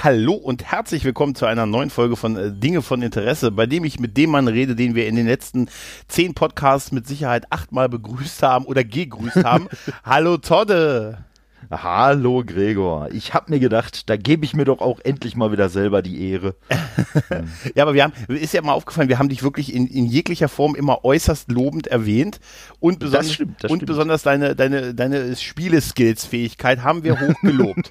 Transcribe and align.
Hallo 0.00 0.34
und 0.34 0.62
herzlich 0.62 1.02
willkommen 1.04 1.34
zu 1.34 1.44
einer 1.44 1.66
neuen 1.66 1.90
Folge 1.90 2.14
von 2.14 2.36
äh, 2.36 2.52
Dinge 2.52 2.82
von 2.82 3.02
Interesse, 3.02 3.50
bei 3.50 3.66
dem 3.66 3.82
ich 3.82 3.98
mit 3.98 4.16
dem 4.16 4.30
Mann 4.30 4.46
rede, 4.46 4.76
den 4.76 4.94
wir 4.94 5.08
in 5.08 5.16
den 5.16 5.26
letzten 5.26 5.68
zehn 6.06 6.34
Podcasts 6.34 6.92
mit 6.92 7.08
Sicherheit 7.08 7.50
achtmal 7.50 7.88
begrüßt 7.88 8.44
haben 8.44 8.64
oder 8.64 8.84
gegrüßt 8.84 9.42
haben. 9.42 9.66
Hallo 10.04 10.36
Todde. 10.36 11.24
Hallo 11.70 12.44
Gregor. 12.46 13.10
Ich 13.12 13.34
habe 13.34 13.50
mir 13.50 13.60
gedacht, 13.60 14.08
da 14.08 14.16
gebe 14.16 14.46
ich 14.46 14.54
mir 14.54 14.64
doch 14.64 14.80
auch 14.80 15.00
endlich 15.00 15.36
mal 15.36 15.52
wieder 15.52 15.68
selber 15.68 16.00
die 16.00 16.30
Ehre. 16.30 16.54
ja, 17.74 17.82
aber 17.82 17.92
wir 17.92 18.04
haben, 18.04 18.14
ist 18.28 18.54
ja 18.54 18.62
mal 18.62 18.72
aufgefallen, 18.72 19.10
wir 19.10 19.18
haben 19.18 19.28
dich 19.28 19.42
wirklich 19.42 19.74
in, 19.74 19.86
in 19.86 20.06
jeglicher 20.06 20.48
Form 20.48 20.74
immer 20.74 21.04
äußerst 21.04 21.50
lobend 21.50 21.86
erwähnt 21.86 22.40
und, 22.80 23.00
beson 23.00 23.12
das 23.12 23.32
stimmt, 23.34 23.62
das 23.62 23.70
und 23.70 23.78
stimmt. 23.78 23.88
besonders 23.88 24.22
deine, 24.22 24.56
deine, 24.56 24.94
deine 24.94 25.36
Spieleskills-Fähigkeit 25.36 26.82
haben 26.82 27.04
wir 27.04 27.20
hoch 27.20 27.38
gelobt. 27.42 27.90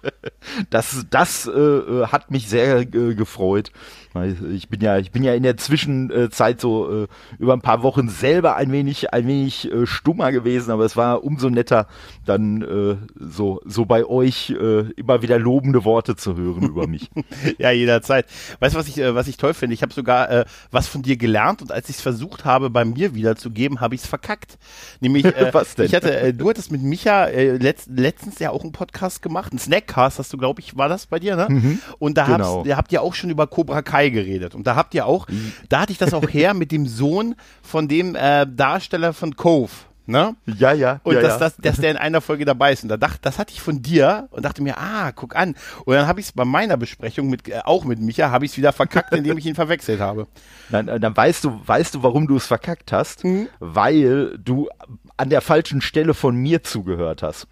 das 0.70 1.06
das 1.08 1.46
äh, 1.46 1.58
äh, 1.58 2.06
hat 2.08 2.30
mich 2.30 2.48
sehr 2.48 2.80
äh, 2.80 2.84
gefreut. 3.14 3.72
Ich 4.14 4.68
bin 4.68 4.80
ja, 4.80 4.98
ich 4.98 5.10
bin 5.10 5.22
ja 5.22 5.34
in 5.34 5.42
der 5.42 5.58
Zwischenzeit 5.58 6.60
so 6.60 7.04
äh, 7.04 7.06
über 7.38 7.52
ein 7.52 7.60
paar 7.60 7.82
Wochen 7.82 8.08
selber 8.08 8.56
ein 8.56 8.72
wenig, 8.72 9.12
ein 9.12 9.26
wenig 9.26 9.70
äh, 9.70 9.86
stummer 9.86 10.32
gewesen, 10.32 10.70
aber 10.70 10.84
es 10.84 10.96
war 10.96 11.24
umso 11.24 11.50
netter, 11.50 11.86
dann 12.24 12.62
äh, 12.62 12.96
so, 13.18 13.60
so 13.66 13.84
bei 13.84 14.06
euch 14.06 14.50
äh, 14.50 14.90
immer 14.92 15.20
wieder 15.20 15.38
lobende 15.38 15.84
Worte 15.84 16.16
zu 16.16 16.36
hören 16.36 16.62
über 16.62 16.86
mich. 16.86 17.10
ja, 17.58 17.70
jederzeit. 17.70 18.26
Weißt 18.60 18.74
du, 18.74 18.78
was 18.78 18.88
ich, 18.88 18.98
äh, 18.98 19.14
was 19.14 19.28
ich 19.28 19.36
toll 19.36 19.52
finde? 19.52 19.74
Ich 19.74 19.82
habe 19.82 19.92
sogar 19.92 20.30
äh, 20.30 20.44
was 20.70 20.88
von 20.88 21.02
dir 21.02 21.18
gelernt 21.18 21.60
und 21.60 21.70
als 21.70 21.90
ich 21.90 21.96
es 21.96 22.02
versucht 22.02 22.46
habe, 22.46 22.70
bei 22.70 22.86
mir 22.86 23.14
wiederzugeben, 23.14 23.80
habe 23.80 23.94
ich 23.94 24.02
es 24.02 24.06
verkackt. 24.06 24.58
Nämlich, 25.00 25.24
was 25.52 25.74
denn? 25.74 25.84
Ich 25.84 25.94
hatte, 25.94 26.32
du 26.32 26.48
hattest 26.48 26.72
mit 26.72 26.82
Micha 26.82 27.26
letzt, 27.26 27.88
letztens 27.90 28.38
ja 28.38 28.50
auch 28.50 28.62
einen 28.62 28.72
Podcast 28.72 29.20
gemacht, 29.20 29.52
einen 29.52 29.58
Snackcast, 29.58 30.18
hast 30.18 30.32
du, 30.32 30.38
glaube 30.38 30.60
ich, 30.60 30.78
war 30.78 30.88
das 30.88 31.06
bei 31.06 31.18
dir, 31.18 31.36
ne? 31.36 31.46
Mhm, 31.48 31.78
und 31.98 32.16
da 32.16 32.24
genau. 32.24 32.64
habt 32.66 32.90
ihr 32.92 33.02
auch 33.02 33.14
schon 33.14 33.28
über 33.28 33.46
Cobra 33.46 33.82
Kai 33.82 33.97
geredet. 34.06 34.54
Und 34.54 34.66
da 34.66 34.76
habt 34.76 34.94
ihr 34.94 35.06
auch, 35.06 35.28
mhm. 35.28 35.52
da 35.68 35.80
hatte 35.80 35.92
ich 35.92 35.98
das 35.98 36.14
auch 36.14 36.28
her 36.28 36.54
mit 36.54 36.72
dem 36.72 36.86
Sohn 36.86 37.34
von 37.62 37.88
dem 37.88 38.14
äh, 38.14 38.46
Darsteller 38.46 39.12
von 39.12 39.36
Cove. 39.36 39.70
Ne? 40.08 40.36
Ja, 40.46 40.72
ja. 40.72 41.00
Und 41.02 41.16
ja, 41.16 41.20
dass, 41.20 41.34
ja. 41.34 41.38
Das, 41.38 41.56
dass 41.58 41.76
der 41.76 41.90
in 41.90 41.98
einer 41.98 42.22
Folge 42.22 42.46
dabei 42.46 42.72
ist. 42.72 42.82
Und 42.82 42.88
da 42.88 42.96
dachte, 42.96 43.18
das 43.20 43.38
hatte 43.38 43.52
ich 43.52 43.60
von 43.60 43.82
dir 43.82 44.28
und 44.30 44.42
dachte 44.42 44.62
mir, 44.62 44.78
ah, 44.78 45.12
guck 45.12 45.36
an. 45.36 45.54
Und 45.84 45.94
dann 45.94 46.06
habe 46.06 46.20
ich 46.20 46.26
es 46.26 46.32
bei 46.32 46.46
meiner 46.46 46.78
Besprechung 46.78 47.28
mit, 47.28 47.46
äh, 47.46 47.60
auch 47.64 47.84
mit 47.84 48.00
Micha, 48.00 48.30
habe 48.30 48.46
ich 48.46 48.52
es 48.52 48.56
wieder 48.56 48.72
verkackt, 48.72 49.14
indem 49.14 49.36
ich 49.36 49.44
ihn 49.44 49.54
verwechselt 49.54 50.00
habe. 50.00 50.26
Dann, 50.70 50.88
äh, 50.88 51.00
dann 51.00 51.16
weißt 51.16 51.44
du, 51.44 51.60
weißt 51.64 51.94
du, 51.94 52.02
warum 52.02 52.26
du 52.26 52.36
es 52.36 52.46
verkackt 52.46 52.92
hast? 52.92 53.24
Mhm. 53.24 53.48
Weil 53.58 54.36
du 54.38 54.68
an 55.18 55.30
der 55.30 55.40
falschen 55.40 55.80
Stelle 55.80 56.14
von 56.14 56.36
mir 56.36 56.62
zugehört 56.62 57.22
hast. 57.22 57.46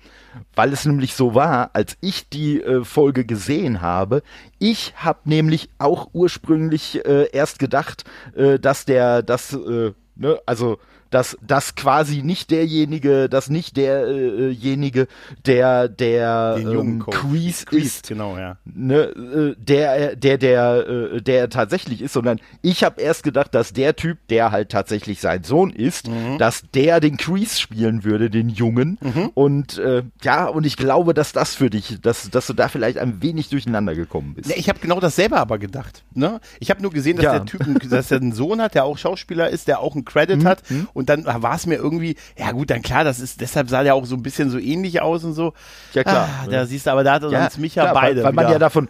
Weil 0.55 0.73
es 0.73 0.85
nämlich 0.85 1.15
so 1.15 1.35
war, 1.35 1.71
als 1.75 1.97
ich 2.01 2.29
die 2.29 2.63
äh, 2.63 2.85
Folge 2.85 3.25
gesehen 3.25 3.81
habe, 3.81 4.23
ich 4.59 4.95
habe 4.97 5.21
nämlich 5.25 5.69
auch 5.79 6.09
ursprünglich 6.13 7.05
äh, 7.05 7.29
erst 7.33 7.59
gedacht, 7.59 8.05
äh, 8.35 8.59
dass 8.59 8.85
der, 8.85 9.23
das, 9.23 9.53
äh, 9.53 9.93
ne, 10.15 10.39
also 10.47 10.79
dass 11.17 11.39
das 11.41 11.77
quasi 11.77 12.23
nicht 12.23 12.51
derjenige, 12.51 13.31
dass 13.31 13.49
nicht 13.49 13.79
derjenige, 13.79 15.09
der 15.47 15.89
der 15.89 16.59
ähm, 16.59 17.03
Crease 17.07 17.65
ist, 17.71 18.09
genau, 18.09 18.37
ja. 18.37 18.59
ne, 18.67 19.05
äh, 19.05 19.55
der 19.57 20.15
der 20.15 20.37
der 20.37 20.87
äh, 20.87 21.23
der 21.23 21.49
tatsächlich 21.49 22.03
ist, 22.03 22.13
sondern 22.13 22.39
ich 22.61 22.85
habe 22.85 23.01
erst 23.01 23.23
gedacht, 23.23 23.55
dass 23.55 23.73
der 23.73 23.97
Typ, 23.97 24.19
der 24.29 24.51
halt 24.51 24.69
tatsächlich 24.69 25.23
sein 25.23 25.43
Sohn 25.43 25.71
ist, 25.71 26.09
mhm. 26.09 26.37
dass 26.37 26.65
der 26.75 27.01
den 27.01 27.17
Crease 27.17 27.59
spielen 27.59 28.05
würde, 28.05 28.29
den 28.29 28.51
Jungen. 28.51 28.99
Mhm. 29.01 29.31
Und 29.33 29.79
äh, 29.79 30.03
ja, 30.23 30.45
und 30.49 30.67
ich 30.67 30.77
glaube, 30.77 31.15
dass 31.15 31.33
das 31.33 31.55
für 31.55 31.71
dich, 31.71 31.99
dass 32.03 32.29
dass 32.29 32.47
du 32.47 32.53
da 32.53 32.69
vielleicht 32.69 32.99
ein 32.99 33.23
wenig 33.23 33.49
durcheinander 33.49 33.95
gekommen 33.95 34.35
bist. 34.35 34.51
Ne, 34.51 34.57
ich 34.57 34.69
habe 34.69 34.81
genau 34.81 35.01
dasselbe 35.01 35.39
aber 35.39 35.59
gedacht. 35.59 36.05
Ne? 36.13 36.43
Ich 36.61 36.69
habe 36.69 36.83
nur 36.83 36.91
gesehen, 36.91 37.17
dass 37.17 37.25
ja. 37.25 37.39
der 37.39 37.47
Typ, 37.47 37.89
dass 37.89 38.11
er 38.11 38.21
einen 38.21 38.33
Sohn 38.33 38.61
hat, 38.61 38.75
der 38.75 38.85
auch 38.85 38.99
Schauspieler 38.99 39.49
ist, 39.49 39.67
der 39.67 39.81
auch 39.81 39.95
einen 39.95 40.05
Credit 40.05 40.43
mhm. 40.43 40.47
hat. 40.47 40.63
Und 40.93 41.06
dann 41.09 41.25
war 41.25 41.55
es 41.55 41.67
mir 41.67 41.77
irgendwie, 41.77 42.17
ja 42.39 42.53
gut, 42.53 42.71
dann 42.71 42.83
klar, 42.83 43.05
das 43.05 43.21
ist, 43.21 43.41
deshalb 43.41 43.69
sah 43.69 43.83
der 43.83 43.95
auch 43.95 44.07
so 44.07 44.17
ein 44.17 44.23
bisschen 44.23 44.51
so 44.51 44.59
ähnlich 44.59 45.01
aus 45.01 45.25
und 45.25 45.33
so. 45.33 45.53
Ja 45.95 46.03
klar. 46.03 46.29
Ah, 46.43 46.47
da 46.49 46.67
siehst 46.67 46.87
du, 46.87 46.91
aber 46.91 47.05
da 47.05 47.15
hat 47.15 47.31
ja, 47.31 47.45
uns 47.45 47.59
Micha 47.59 47.83
klar, 47.83 47.95
beide. 47.95 48.19
Weil, 48.19 48.25
weil 48.25 48.33
man 48.33 48.51
ja 48.53 48.59
davon, 48.59 48.89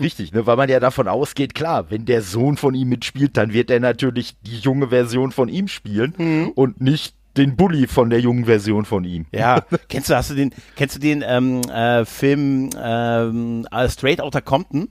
Richtig, 0.00 0.32
ne, 0.32 0.46
weil 0.46 0.56
man 0.56 0.68
ja 0.68 0.80
davon 0.80 1.08
ausgeht, 1.08 1.54
klar, 1.54 1.90
wenn 1.90 2.06
der 2.06 2.22
Sohn 2.22 2.56
von 2.56 2.74
ihm 2.74 2.88
mitspielt, 2.88 3.36
dann 3.36 3.52
wird 3.52 3.70
er 3.70 3.80
natürlich 3.80 4.36
die 4.40 4.58
junge 4.58 4.88
Version 4.88 5.32
von 5.32 5.48
ihm 5.48 5.68
spielen 5.68 6.14
mhm. 6.16 6.52
und 6.54 6.80
nicht 6.80 7.14
den 7.36 7.56
Bully 7.56 7.86
von 7.86 8.10
der 8.10 8.20
jungen 8.20 8.44
Version 8.44 8.84
von 8.84 9.04
ihm. 9.04 9.26
Ja, 9.32 9.62
kennst 9.88 10.10
du, 10.10 10.16
hast 10.16 10.30
du 10.30 10.34
den, 10.34 10.52
kennst 10.76 10.96
du 10.96 11.00
den 11.00 11.24
ähm, 11.26 11.62
äh, 11.62 12.04
Film 12.04 12.70
ähm, 12.82 13.66
Straight 13.88 14.20
Outta 14.20 14.40
Compton? 14.40 14.88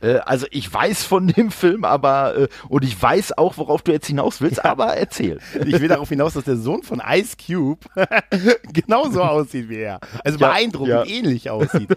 Äh, 0.00 0.18
also 0.18 0.46
ich 0.50 0.72
weiß 0.72 1.04
von 1.04 1.26
dem 1.36 1.50
Film, 1.50 1.84
aber 1.84 2.36
äh, 2.36 2.48
und 2.68 2.84
ich 2.84 3.00
weiß 3.00 3.38
auch, 3.38 3.56
worauf 3.58 3.82
du 3.82 3.92
jetzt 3.92 4.06
hinaus 4.06 4.40
willst, 4.40 4.58
ja. 4.58 4.64
aber 4.64 4.96
erzähl. 4.96 5.38
Ich 5.66 5.80
will 5.80 5.88
darauf 5.88 6.08
hinaus, 6.08 6.34
dass 6.34 6.44
der 6.44 6.56
Sohn 6.56 6.82
von 6.82 7.02
Ice 7.06 7.36
Cube 7.36 7.80
genauso 8.72 9.22
aussieht 9.22 9.68
wie 9.68 9.78
er. 9.78 10.00
Also 10.24 10.38
ja, 10.38 10.48
beeindruckend 10.48 10.88
ja. 10.88 11.04
ähnlich 11.04 11.50
aussieht. 11.50 11.88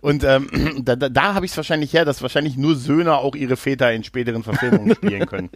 Und 0.00 0.22
ähm, 0.22 0.48
da, 0.82 0.96
da, 0.96 1.08
da 1.08 1.34
habe 1.34 1.44
ich 1.44 1.52
es 1.52 1.56
wahrscheinlich 1.56 1.92
her, 1.92 2.04
dass 2.04 2.22
wahrscheinlich 2.22 2.56
nur 2.56 2.76
Söhne 2.76 3.16
auch 3.16 3.34
ihre 3.34 3.56
Väter 3.56 3.92
in 3.92 4.04
späteren 4.04 4.42
Verfilmungen 4.42 4.94
spielen 4.94 5.26
können. 5.26 5.50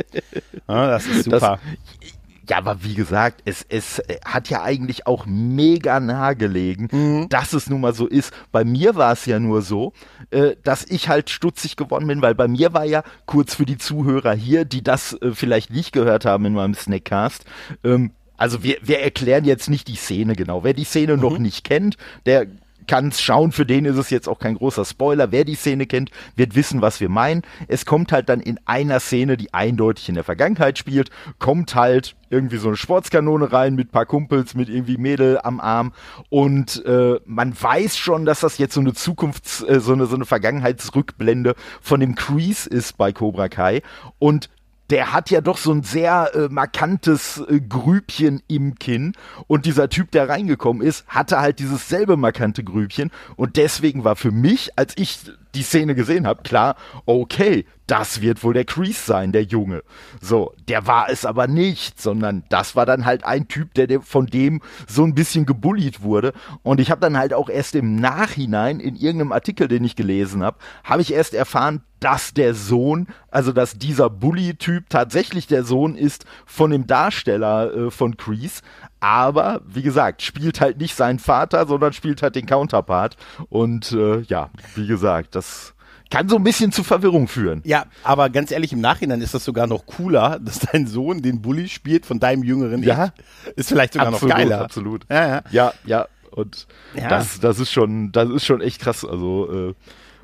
Das 0.67 1.07
ist 1.07 1.25
super. 1.25 1.39
Das, 1.41 2.11
ja, 2.51 2.59
aber 2.59 2.83
wie 2.83 2.95
gesagt, 2.95 3.43
es, 3.45 3.65
es 3.69 4.03
hat 4.25 4.51
ja 4.51 4.63
eigentlich 4.63 5.07
auch 5.07 5.25
mega 5.25 6.01
nahegelegen, 6.01 6.89
mhm. 6.91 7.29
dass 7.29 7.53
es 7.53 7.71
nun 7.71 7.81
mal 7.81 7.95
so 7.95 8.09
ist. 8.09 8.33
Bei 8.51 8.65
mir 8.65 8.97
war 8.97 9.13
es 9.13 9.25
ja 9.25 9.39
nur 9.39 9.63
so, 9.63 9.93
äh, 10.31 10.57
dass 10.65 10.85
ich 10.85 11.09
halt 11.09 11.31
stutzig 11.31 11.77
geworden 11.77 12.09
bin, 12.09 12.23
weil 12.23 12.35
bei 12.35 12.49
mir 12.49 12.75
war 12.75 12.85
ja 12.85 13.05
kurz 13.25 13.55
für 13.55 13.67
die 13.67 13.79
Zuhörer 13.79 14.35
hier, 14.35 14.65
die 14.65 14.83
das 14.83 15.13
äh, 15.13 15.31
vielleicht 15.31 15.71
nicht 15.71 15.93
gehört 15.93 16.25
haben 16.25 16.45
in 16.45 16.55
meinem 16.55 16.75
Snackcast, 16.75 17.45
ähm, 17.85 18.11
also 18.37 18.65
wir, 18.65 18.79
wir 18.83 19.01
erklären 19.01 19.45
jetzt 19.45 19.69
nicht 19.69 19.87
die 19.87 19.97
Szene 19.97 20.35
genau. 20.35 20.65
Wer 20.65 20.73
die 20.73 20.85
Szene 20.85 21.17
mhm. 21.17 21.23
noch 21.23 21.39
nicht 21.39 21.63
kennt, 21.63 21.99
der 22.25 22.47
kann 22.91 23.07
es 23.07 23.21
schauen, 23.21 23.53
für 23.53 23.65
den 23.65 23.85
ist 23.85 23.97
es 23.97 24.11
jetzt 24.11 24.29
auch 24.29 24.41
kein 24.41 24.57
großer 24.57 24.85
Spoiler. 24.85 25.31
Wer 25.31 25.45
die 25.45 25.55
Szene 25.55 25.87
kennt, 25.87 26.11
wird 26.35 26.57
wissen, 26.57 26.83
was 26.83 27.01
wir 27.01 27.09
meinen. 27.09 27.43
Es 27.69 27.87
kommt 27.87 28.11
halt 28.11 28.29
dann 28.29 28.41
in 28.41 28.59
einer 28.65 28.99
Szene, 28.99 29.37
die 29.37 29.55
eindeutig 29.55 30.09
in 30.09 30.17
der 30.17 30.25
Vergangenheit 30.25 30.77
spielt, 30.77 31.09
kommt 31.39 31.77
halt 31.77 32.17
irgendwie 32.31 32.57
so 32.57 32.67
eine 32.67 32.77
Sportskanone 32.77 33.53
rein 33.53 33.77
mit 33.77 33.93
paar 33.93 34.07
Kumpels, 34.07 34.57
mit 34.57 34.69
irgendwie 34.69 34.97
Mädel 34.97 35.39
am 35.41 35.61
Arm 35.61 35.93
und 36.31 36.85
äh, 36.85 37.21
man 37.27 37.55
weiß 37.61 37.97
schon, 37.97 38.25
dass 38.25 38.41
das 38.41 38.59
jetzt 38.59 38.75
so 38.75 38.81
eine 38.81 38.91
Zukunfts-, 38.91 39.65
äh, 39.69 39.79
so 39.79 39.93
eine, 39.93 40.07
so 40.07 40.17
eine 40.17 40.25
Vergangenheitsrückblende 40.25 41.55
von 41.81 42.01
dem 42.01 42.17
Crease 42.17 42.69
ist 42.69 42.97
bei 42.97 43.13
Cobra 43.13 43.49
Kai 43.49 43.83
und 44.19 44.51
der 44.91 45.13
hat 45.13 45.31
ja 45.31 45.41
doch 45.41 45.57
so 45.57 45.73
ein 45.73 45.83
sehr 45.83 46.33
äh, 46.35 46.49
markantes 46.49 47.39
äh, 47.49 47.61
Grübchen 47.61 48.43
im 48.49 48.75
Kinn. 48.75 49.13
Und 49.47 49.65
dieser 49.65 49.89
Typ, 49.89 50.11
der 50.11 50.29
reingekommen 50.29 50.83
ist, 50.83 51.07
hatte 51.07 51.41
halt 51.41 51.61
dieses 51.61 51.89
selbe 51.89 52.17
markante 52.17 52.65
Grübchen. 52.65 53.11
Und 53.37 53.57
deswegen 53.57 54.05
war 54.05 54.17
für 54.17 54.33
mich, 54.33 54.71
als 54.77 54.95
ich 54.97 55.19
die 55.55 55.63
Szene 55.63 55.95
gesehen 55.95 56.27
habe, 56.27 56.43
klar, 56.43 56.77
okay, 57.07 57.67
das 57.91 58.21
wird 58.21 58.45
wohl 58.45 58.55
der 58.55 58.65
Crease 58.65 59.05
sein, 59.05 59.33
der 59.33 59.43
Junge. 59.43 59.83
So, 60.21 60.53
der 60.69 60.87
war 60.87 61.11
es 61.11 61.25
aber 61.25 61.49
nicht, 61.49 62.01
sondern 62.01 62.45
das 62.49 62.77
war 62.77 62.87
dann 62.87 63.05
halt 63.05 63.25
ein 63.25 63.49
Typ, 63.49 63.75
der 63.75 64.01
von 64.01 64.27
dem 64.27 64.61
so 64.87 65.03
ein 65.03 65.15
bisschen 65.15 65.45
gebullied 65.45 66.03
wurde. 66.03 66.33
Und 66.63 66.79
ich 66.79 66.93
habe 66.93 67.01
dann 67.01 67.19
halt 67.19 67.35
auch 67.35 67.49
erst 67.49 67.75
im 67.75 67.97
Nachhinein 67.97 68.79
in 68.79 68.95
irgendeinem 68.95 69.33
Artikel, 69.33 69.67
den 69.67 69.83
ich 69.83 69.97
gelesen 69.97 70.45
habe, 70.45 70.59
habe 70.85 71.03
ich 71.03 71.13
erst 71.13 71.35
erfahren, 71.35 71.83
dass 71.99 72.33
der 72.33 72.55
Sohn, 72.55 73.09
also 73.31 73.53
dass 73.53 73.75
dieser 73.75 74.09
Bully-Typ 74.09 74.89
tatsächlich 74.89 75.47
der 75.49 75.65
Sohn 75.65 75.97
ist 75.97 76.25
von 76.47 76.71
dem 76.71 76.87
Darsteller 76.87 77.75
äh, 77.75 77.91
von 77.91 78.17
Crease. 78.17 78.63
Aber, 79.01 79.63
wie 79.67 79.83
gesagt, 79.83 80.23
spielt 80.23 80.61
halt 80.61 80.79
nicht 80.79 80.95
seinen 80.95 81.19
Vater, 81.19 81.67
sondern 81.67 81.93
spielt 81.93 82.23
halt 82.23 82.37
den 82.37 82.47
Counterpart. 82.47 83.17
Und 83.49 83.93
äh, 83.93 84.21
ja, 84.21 84.51
wie 84.75 84.87
gesagt, 84.87 85.35
das 85.35 85.75
kann 86.11 86.29
so 86.29 86.37
ein 86.37 86.45
bisschen 86.45 86.73
zu 86.73 86.85
Verwirrung 86.85 87.29
führen. 87.29 87.63
Ja, 87.65 87.87
aber 88.03 88.29
ganz 88.31 88.51
ehrlich, 88.51 88.73
im 88.73 88.81
Nachhinein 88.81 89.21
ist 89.23 89.33
das 89.33 89.45
sogar 89.45 89.67
noch 89.67 89.87
cooler, 89.87 90.39
dass 90.45 90.59
dein 90.59 90.87
Sohn 90.87 91.23
den 91.23 91.41
Bully 91.41 91.69
spielt 91.69 92.05
von 92.05 92.21
deinem 92.21 92.43
jüngeren 92.43 92.83
ja, 92.83 93.13
ich. 93.47 93.57
Ist 93.57 93.69
vielleicht 93.69 93.95
sogar 93.95 94.09
absolut, 94.09 94.31
noch 94.31 94.37
geiler. 94.37 94.61
Absolut. 94.61 95.05
Ja, 95.09 95.27
ja. 95.29 95.43
Ja, 95.51 95.75
ja. 95.85 96.07
Und 96.33 96.67
ja. 96.95 97.09
Das, 97.09 97.41
das 97.41 97.59
ist 97.59 97.73
schon, 97.73 98.13
das 98.13 98.29
ist 98.29 98.45
schon 98.45 98.61
echt 98.61 98.81
krass. 98.81 99.05
Also, 99.05 99.71
äh, 99.71 99.75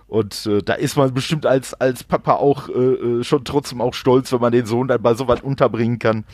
Und 0.09 0.47
äh, 0.47 0.63
da 0.63 0.75
ist 0.75 0.97
man 0.97 1.13
bestimmt 1.13 1.47
als, 1.47 1.75
als 1.75 2.05
Papa 2.05 2.35
auch 2.35 2.69
äh, 2.69 2.73
äh 2.73 3.25
schon 3.25 3.45
trotzdem 3.45 3.81
auch 3.81 3.93
stolz, 3.93 4.33
wenn 4.33 4.41
man 4.41 4.53
den 4.53 4.65
Sohn 4.65 4.87
dann 4.87 5.03
bei 5.03 5.15
sowas 5.15 5.41
unterbringen 5.41 5.99
kann. 5.99 6.25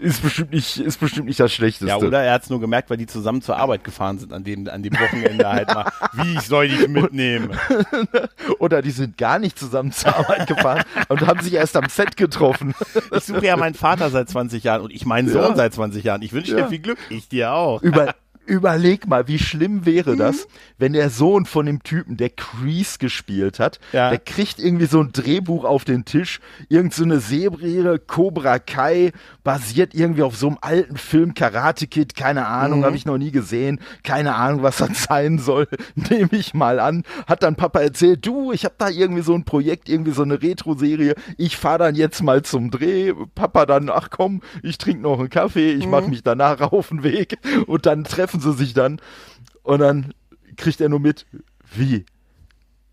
Ist 0.00 0.22
bestimmt 0.22 0.52
nicht, 0.52 0.78
ist 0.78 0.98
bestimmt 0.98 1.26
nicht 1.26 1.38
das 1.38 1.52
Schlechteste. 1.52 1.86
Ja, 1.86 1.96
oder 1.98 2.22
er 2.22 2.32
hat 2.34 2.42
es 2.42 2.50
nur 2.50 2.60
gemerkt, 2.60 2.90
weil 2.90 2.96
die 2.96 3.06
zusammen 3.06 3.40
zur 3.40 3.56
Arbeit 3.56 3.84
gefahren 3.84 4.18
sind 4.18 4.32
an 4.32 4.42
dem, 4.42 4.68
an 4.68 4.82
dem 4.82 4.94
Wochenende 4.94 5.48
halt 5.48 5.68
mal. 5.68 5.92
Wie, 6.14 6.34
ich 6.34 6.42
soll 6.42 6.68
dich 6.68 6.88
mitnehmen? 6.88 7.50
oder 8.58 8.82
die 8.82 8.90
sind 8.90 9.16
gar 9.16 9.38
nicht 9.38 9.58
zusammen 9.58 9.92
zur 9.92 10.16
Arbeit 10.16 10.48
gefahren 10.48 10.82
und 11.08 11.24
haben 11.24 11.40
sich 11.40 11.54
erst 11.54 11.76
am 11.76 11.88
Set 11.88 12.16
getroffen. 12.16 12.74
Ich 13.14 13.24
suche 13.24 13.46
ja 13.46 13.56
meinen 13.56 13.74
Vater 13.74 14.10
seit 14.10 14.28
20 14.28 14.64
Jahren 14.64 14.82
und 14.82 14.92
ich 14.92 15.06
meinen 15.06 15.28
Sohn 15.28 15.50
ja. 15.50 15.56
seit 15.56 15.72
20 15.72 16.02
Jahren. 16.02 16.22
Ich 16.22 16.32
wünsche 16.32 16.52
ja. 16.52 16.62
dir 16.62 16.68
viel 16.68 16.80
Glück. 16.80 16.98
Ich 17.10 17.28
dir 17.28 17.52
auch. 17.52 17.80
Über, 17.82 18.14
Überleg 18.46 19.06
mal, 19.06 19.28
wie 19.28 19.38
schlimm 19.38 19.86
wäre 19.86 20.12
mhm. 20.12 20.18
das, 20.18 20.46
wenn 20.78 20.92
der 20.92 21.10
Sohn 21.10 21.46
von 21.46 21.66
dem 21.66 21.82
Typen, 21.82 22.16
der 22.16 22.30
Crease 22.30 22.98
gespielt 22.98 23.58
hat, 23.58 23.80
ja. 23.92 24.10
der 24.10 24.18
kriegt 24.18 24.58
irgendwie 24.58 24.86
so 24.86 25.00
ein 25.00 25.12
Drehbuch 25.12 25.64
auf 25.64 25.84
den 25.84 26.04
Tisch, 26.04 26.40
irgend 26.68 26.94
so 26.94 27.04
eine 27.04 27.98
Cobra 28.06 28.58
Kai, 28.58 29.12
basiert 29.42 29.94
irgendwie 29.94 30.22
auf 30.22 30.36
so 30.36 30.48
einem 30.48 30.58
alten 30.60 30.96
Film, 30.96 31.34
Karate 31.34 31.86
Kid, 31.86 32.16
keine 32.16 32.46
Ahnung, 32.46 32.80
mhm. 32.80 32.84
habe 32.84 32.96
ich 32.96 33.06
noch 33.06 33.18
nie 33.18 33.30
gesehen, 33.30 33.80
keine 34.02 34.34
Ahnung, 34.34 34.62
was 34.62 34.78
das 34.78 35.04
sein 35.08 35.38
soll, 35.38 35.68
nehme 35.94 36.30
ich 36.32 36.54
mal 36.54 36.80
an. 36.80 37.04
Hat 37.26 37.42
dann 37.42 37.56
Papa 37.56 37.80
erzählt, 37.80 38.26
du, 38.26 38.52
ich 38.52 38.64
habe 38.64 38.74
da 38.78 38.88
irgendwie 38.88 39.22
so 39.22 39.34
ein 39.34 39.44
Projekt, 39.44 39.88
irgendwie 39.88 40.12
so 40.12 40.22
eine 40.22 40.42
Retro-Serie, 40.42 41.14
ich 41.36 41.56
fahre 41.56 41.78
dann 41.78 41.94
jetzt 41.94 42.22
mal 42.22 42.42
zum 42.42 42.70
Dreh, 42.70 43.12
Papa 43.34 43.66
dann, 43.66 43.90
ach 43.90 44.10
komm, 44.10 44.42
ich 44.62 44.78
trinke 44.78 45.02
noch 45.02 45.18
einen 45.18 45.30
Kaffee, 45.30 45.72
ich 45.72 45.84
mhm. 45.84 45.90
mache 45.90 46.08
mich 46.08 46.22
danach 46.22 46.60
auf 46.72 46.88
den 46.88 47.02
Weg 47.02 47.38
und 47.66 47.86
dann 47.86 48.04
treffen 48.04 48.33
sie 48.40 48.52
sich 48.52 48.74
dann 48.74 49.00
und 49.62 49.80
dann 49.80 50.14
kriegt 50.56 50.80
er 50.80 50.88
nur 50.88 51.00
mit, 51.00 51.26
wie? 51.74 52.04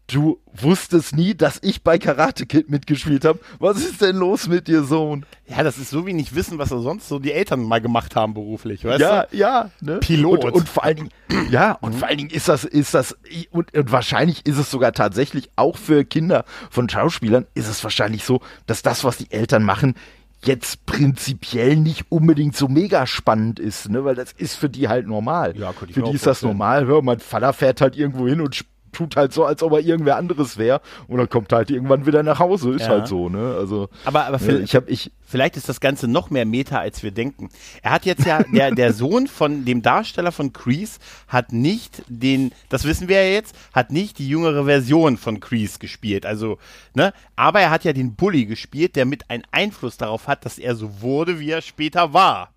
Du 0.07 0.41
wusstest 0.53 1.15
nie, 1.15 1.35
dass 1.35 1.59
ich 1.61 1.83
bei 1.83 1.97
Karate 1.97 2.45
Kid 2.45 2.69
mitgespielt 2.69 3.23
habe. 3.23 3.39
Was 3.59 3.77
ist 3.77 4.01
denn 4.01 4.17
los 4.17 4.49
mit 4.49 4.67
dir, 4.67 4.83
Sohn? 4.83 5.25
Ja, 5.47 5.63
das 5.63 5.77
ist 5.77 5.89
so 5.89 6.05
wie 6.05 6.11
nicht 6.11 6.35
wissen, 6.35 6.57
was 6.57 6.67
sonst 6.67 7.07
so 7.07 7.17
die 7.17 7.31
Eltern 7.31 7.63
mal 7.63 7.79
gemacht 7.79 8.17
haben 8.17 8.33
beruflich, 8.33 8.83
weißt 8.83 8.99
ja, 8.99 9.23
du? 9.23 9.37
Ja, 9.37 9.71
ne? 9.79 9.99
Pilot. 9.99 10.43
Und, 10.43 10.51
und, 10.51 10.67
vor 10.67 10.83
allen 10.83 10.97
Dingen, 10.97 11.09
ja, 11.49 11.73
und 11.79 11.95
vor 11.95 12.09
allen 12.09 12.17
Dingen 12.17 12.29
ist 12.29 12.49
das, 12.49 12.65
ist 12.65 12.93
das, 12.93 13.15
und, 13.51 13.73
und 13.73 13.91
wahrscheinlich 13.93 14.45
ist 14.45 14.57
es 14.57 14.69
sogar 14.69 14.91
tatsächlich 14.91 15.49
auch 15.55 15.77
für 15.77 16.03
Kinder 16.03 16.43
von 16.69 16.89
Schauspielern, 16.89 17.47
ist 17.53 17.69
es 17.69 17.81
wahrscheinlich 17.81 18.25
so, 18.25 18.41
dass 18.65 18.81
das, 18.81 19.05
was 19.05 19.15
die 19.15 19.31
Eltern 19.31 19.63
machen, 19.63 19.95
jetzt 20.43 20.85
prinzipiell 20.85 21.75
nicht 21.75 22.05
unbedingt 22.09 22.55
so 22.55 22.67
mega 22.67 23.05
spannend 23.05 23.59
ist, 23.59 23.89
ne? 23.89 24.03
weil 24.03 24.15
das 24.15 24.31
ist 24.31 24.55
für 24.55 24.69
die 24.69 24.87
halt 24.87 25.07
normal. 25.07 25.55
Ja, 25.57 25.71
für 25.73 26.01
die 26.01 26.11
ist 26.11 26.25
das 26.25 26.41
normal. 26.41 26.85
Hör, 26.85 27.01
mein 27.01 27.19
Vater 27.19 27.53
fährt 27.53 27.81
halt 27.81 27.95
irgendwo 27.95 28.27
hin 28.27 28.41
und 28.41 28.65
tut 28.91 29.15
halt 29.15 29.33
so, 29.33 29.45
als 29.45 29.63
ob 29.63 29.73
er 29.73 29.79
irgendwer 29.79 30.17
anderes 30.17 30.57
wäre 30.57 30.81
und 31.07 31.17
dann 31.17 31.29
kommt 31.29 31.51
halt 31.53 31.69
irgendwann 31.69 32.05
wieder 32.05 32.23
nach 32.23 32.39
Hause. 32.39 32.71
Ist 32.71 32.81
ja. 32.81 32.89
halt 32.89 33.07
so, 33.07 33.29
ne? 33.29 33.55
Also, 33.57 33.89
aber, 34.05 34.25
aber 34.25 34.39
ne, 34.39 34.59
ich 34.59 34.75
hab, 34.75 34.89
ich, 34.89 35.11
vielleicht 35.23 35.57
ist 35.57 35.69
das 35.69 35.79
Ganze 35.79 36.07
noch 36.07 36.29
mehr 36.29 36.45
Meta, 36.45 36.77
als 36.77 37.03
wir 37.03 37.11
denken. 37.11 37.49
Er 37.81 37.91
hat 37.91 38.05
jetzt 38.05 38.25
ja, 38.25 38.43
der, 38.43 38.71
der 38.71 38.93
Sohn 39.01 39.27
von 39.27 39.65
dem 39.65 39.81
Darsteller 39.81 40.31
von 40.31 40.53
Crease 40.53 40.99
hat 41.27 41.51
nicht 41.53 42.03
den, 42.07 42.51
das 42.69 42.83
wissen 42.83 43.07
wir 43.07 43.23
ja 43.23 43.31
jetzt, 43.31 43.55
hat 43.73 43.91
nicht 43.91 44.19
die 44.19 44.27
jüngere 44.27 44.65
Version 44.65 45.17
von 45.17 45.39
Crease 45.39 45.79
gespielt. 45.79 46.25
Also, 46.25 46.57
ne? 46.93 47.13
Aber 47.35 47.61
er 47.61 47.69
hat 47.69 47.83
ja 47.83 47.93
den 47.93 48.15
Bully 48.15 48.45
gespielt, 48.45 48.95
der 48.95 49.05
mit 49.05 49.29
einen 49.29 49.43
Einfluss 49.51 49.97
darauf 49.97 50.27
hat, 50.27 50.45
dass 50.45 50.57
er 50.57 50.75
so 50.75 51.01
wurde, 51.01 51.39
wie 51.39 51.51
er 51.51 51.61
später 51.61 52.13
war. 52.13 52.49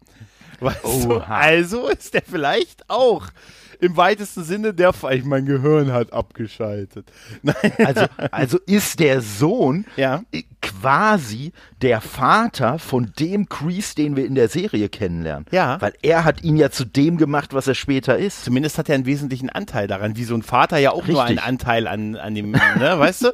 Weißt 0.61 1.05
du? 1.05 1.17
Also 1.17 1.89
ist 1.89 2.15
er 2.15 2.23
vielleicht 2.23 2.89
auch 2.89 3.27
im 3.81 3.97
weitesten 3.97 4.45
Sinne 4.45 4.75
der 4.75 4.93
Fall. 4.93 5.23
Mein 5.25 5.47
Gehirn 5.47 5.93
hat 5.93 6.13
abgeschaltet. 6.13 7.11
Also, 7.79 8.07
also 8.31 8.59
ist 8.67 9.01
der 9.01 9.21
Sohn 9.21 9.85
ja. 9.97 10.23
quasi 10.63 11.53
der 11.83 12.01
Vater 12.01 12.79
von 12.79 13.13
dem 13.19 13.49
Crease, 13.49 13.95
den 13.95 14.17
wir 14.17 14.27
in 14.27 14.35
der 14.35 14.49
Serie 14.49 14.89
kennenlernen. 14.89 15.47
Ja. 15.51 15.81
Weil 15.81 15.93
er 16.03 16.25
hat 16.25 16.43
ihn 16.43 16.57
ja 16.57 16.71
zu 16.71 16.85
dem 16.85 17.17
gemacht, 17.19 17.53
was 17.53 17.67
er 17.67 17.75
später 17.75 18.17
ist. 18.17 18.45
Zumindest 18.45 18.79
hat 18.79 18.89
er 18.89 18.95
einen 18.95 19.07
wesentlichen 19.07 19.51
Anteil 19.51 19.87
daran, 19.87 20.17
wie 20.17 20.25
so 20.25 20.35
ein 20.35 20.43
Vater 20.43 20.79
ja 20.79 20.93
auch 20.93 20.99
Richtig. 20.99 21.15
nur 21.15 21.25
einen 21.25 21.39
Anteil 21.39 21.87
an, 21.87 22.17
an 22.17 22.35
dem, 22.35 22.53
ne, 22.53 22.95
weißt 22.99 23.25
du? 23.25 23.33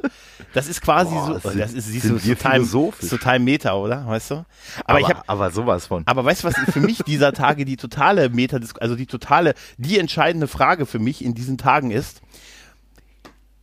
Das 0.53 0.67
ist 0.67 0.81
quasi 0.81 1.13
Boah, 1.13 1.39
so, 1.41 1.49
das 1.51 1.73
ist, 1.73 1.87
siehst 1.87 2.09
du, 2.09 2.17
total, 2.17 2.65
total 3.09 3.39
Meta, 3.39 3.75
oder? 3.75 4.05
Weißt 4.05 4.31
du? 4.31 4.35
Aber, 4.35 4.45
aber 4.85 4.99
ich 4.99 5.07
habe, 5.07 5.21
aber 5.27 5.51
sowas 5.51 5.87
von. 5.87 6.03
Aber 6.05 6.25
weißt 6.25 6.43
du, 6.43 6.47
was 6.47 6.55
für 6.73 6.81
mich 6.81 6.99
dieser 7.03 7.31
Tage 7.31 7.63
die 7.63 7.77
totale 7.77 8.29
Meta, 8.29 8.59
also 8.79 8.95
die 8.95 9.05
totale, 9.05 9.53
die 9.77 9.97
entscheidende 9.97 10.40
Frage 10.47 10.85
für 10.85 10.99
mich 10.99 11.23
in 11.23 11.33
diesen 11.33 11.57
Tagen 11.57 11.91
ist, 11.91 12.21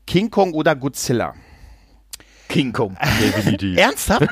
King 0.07 0.31
Kong 0.31 0.53
oder 0.53 0.75
Godzilla? 0.75 1.35
King 2.49 2.73
Kong, 2.73 2.97
definitiv. 3.21 3.77
ernsthaft? 3.79 4.27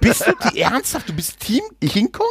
Bist 0.00 0.26
du 0.26 0.32
die, 0.50 0.60
ernsthaft? 0.60 1.08
Du 1.08 1.12
bist 1.12 1.40
Team 1.40 1.62
King 1.80 2.12
Kong? 2.12 2.26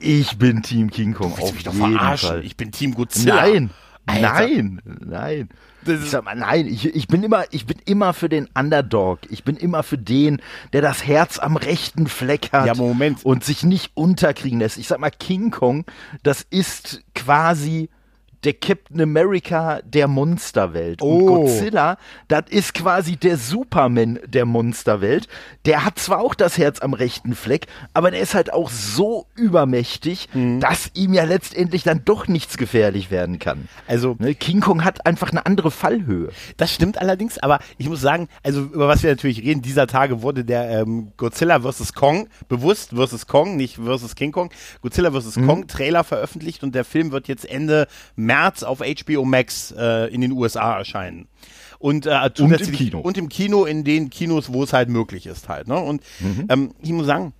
Ich 0.00 0.36
bin 0.38 0.62
Team 0.62 0.90
King 0.90 1.14
Kong. 1.14 1.32
Du 1.36 1.42
auf 1.42 1.52
mich 1.52 1.62
doch 1.62 1.74
verarschen. 1.74 2.28
Fall. 2.28 2.44
Ich 2.44 2.56
bin 2.56 2.72
Team 2.72 2.94
Godzilla. 2.94 3.36
Nein, 3.36 3.70
Alter. 4.06 4.20
nein, 4.20 4.80
nein. 4.84 5.48
Ich 5.86 6.10
sag 6.10 6.24
mal, 6.24 6.34
nein, 6.34 6.66
ich, 6.66 6.86
ich 6.94 7.08
bin 7.08 7.22
immer, 7.22 7.44
ich 7.50 7.66
bin 7.66 7.78
immer 7.84 8.12
für 8.12 8.28
den 8.28 8.48
Underdog. 8.54 9.20
Ich 9.30 9.44
bin 9.44 9.56
immer 9.56 9.82
für 9.82 9.98
den, 9.98 10.40
der 10.72 10.82
das 10.82 11.06
Herz 11.06 11.38
am 11.38 11.56
rechten 11.56 12.06
Fleck 12.06 12.52
hat. 12.52 12.66
Ja, 12.66 12.74
Moment. 12.74 13.24
Und 13.24 13.44
sich 13.44 13.64
nicht 13.64 13.92
unterkriegen 13.94 14.60
lässt. 14.60 14.78
Ich 14.78 14.88
sag 14.88 15.00
mal, 15.00 15.10
King 15.10 15.50
Kong, 15.50 15.84
das 16.22 16.42
ist 16.50 17.02
quasi 17.14 17.88
der 18.44 18.54
Captain 18.54 19.00
America 19.00 19.80
der 19.84 20.08
Monsterwelt. 20.08 21.00
Oh. 21.00 21.18
Und 21.18 21.26
Godzilla, 21.26 21.96
das 22.28 22.44
ist 22.50 22.74
quasi 22.74 23.16
der 23.16 23.36
Superman 23.36 24.18
der 24.26 24.46
Monsterwelt. 24.46 25.28
Der 25.64 25.84
hat 25.84 25.98
zwar 25.98 26.20
auch 26.20 26.34
das 26.34 26.58
Herz 26.58 26.80
am 26.80 26.92
rechten 26.94 27.34
Fleck, 27.34 27.66
aber 27.94 28.10
der 28.10 28.20
ist 28.20 28.34
halt 28.34 28.52
auch 28.52 28.70
so 28.70 29.26
übermächtig, 29.36 30.28
mhm. 30.34 30.60
dass 30.60 30.90
ihm 30.94 31.14
ja 31.14 31.24
letztendlich 31.24 31.84
dann 31.84 32.04
doch 32.04 32.26
nichts 32.26 32.56
gefährlich 32.56 33.10
werden 33.10 33.38
kann. 33.38 33.68
Also 33.86 34.16
ne, 34.18 34.34
King 34.34 34.60
Kong 34.60 34.84
hat 34.84 35.06
einfach 35.06 35.30
eine 35.30 35.46
andere 35.46 35.70
Fallhöhe. 35.70 36.30
Das 36.56 36.72
stimmt 36.72 36.98
allerdings, 36.98 37.38
aber 37.38 37.60
ich 37.78 37.88
muss 37.88 38.00
sagen, 38.00 38.28
also 38.42 38.62
über 38.62 38.88
was 38.88 39.02
wir 39.02 39.10
natürlich 39.10 39.42
reden, 39.42 39.62
dieser 39.62 39.86
Tage 39.86 40.22
wurde 40.22 40.44
der 40.44 40.80
ähm, 40.80 41.12
Godzilla 41.16 41.60
vs. 41.60 41.92
Kong, 41.92 42.28
bewusst 42.48 42.90
vs. 42.90 43.26
Kong, 43.28 43.56
nicht 43.56 43.76
vs. 43.76 44.16
King 44.16 44.32
Kong, 44.32 44.50
Godzilla 44.80 45.12
vs. 45.12 45.36
Mhm. 45.36 45.46
Kong 45.46 45.66
Trailer 45.68 46.02
veröffentlicht 46.02 46.64
und 46.64 46.74
der 46.74 46.84
Film 46.84 47.12
wird 47.12 47.28
jetzt 47.28 47.48
Ende 47.48 47.86
März 48.16 48.31
März 48.32 48.62
auf 48.62 48.80
HBO 48.80 49.24
Max 49.24 49.74
äh, 49.76 50.12
in 50.12 50.20
den 50.20 50.32
USA 50.32 50.78
erscheinen. 50.78 51.28
Und, 51.78 52.06
äh, 52.06 52.30
und 52.38 52.60
im 52.60 52.72
Kino. 52.72 53.00
Und 53.00 53.18
im 53.18 53.28
Kino, 53.28 53.64
in 53.64 53.84
den 53.84 54.08
Kinos, 54.08 54.52
wo 54.52 54.62
es 54.62 54.72
halt 54.72 54.88
möglich 54.88 55.26
ist 55.26 55.48
halt. 55.48 55.68
Ne? 55.68 55.78
Und 55.78 56.02
mhm. 56.20 56.46
ähm, 56.48 56.74
ich 56.80 56.92
muss 56.92 57.06
sagen, 57.06 57.32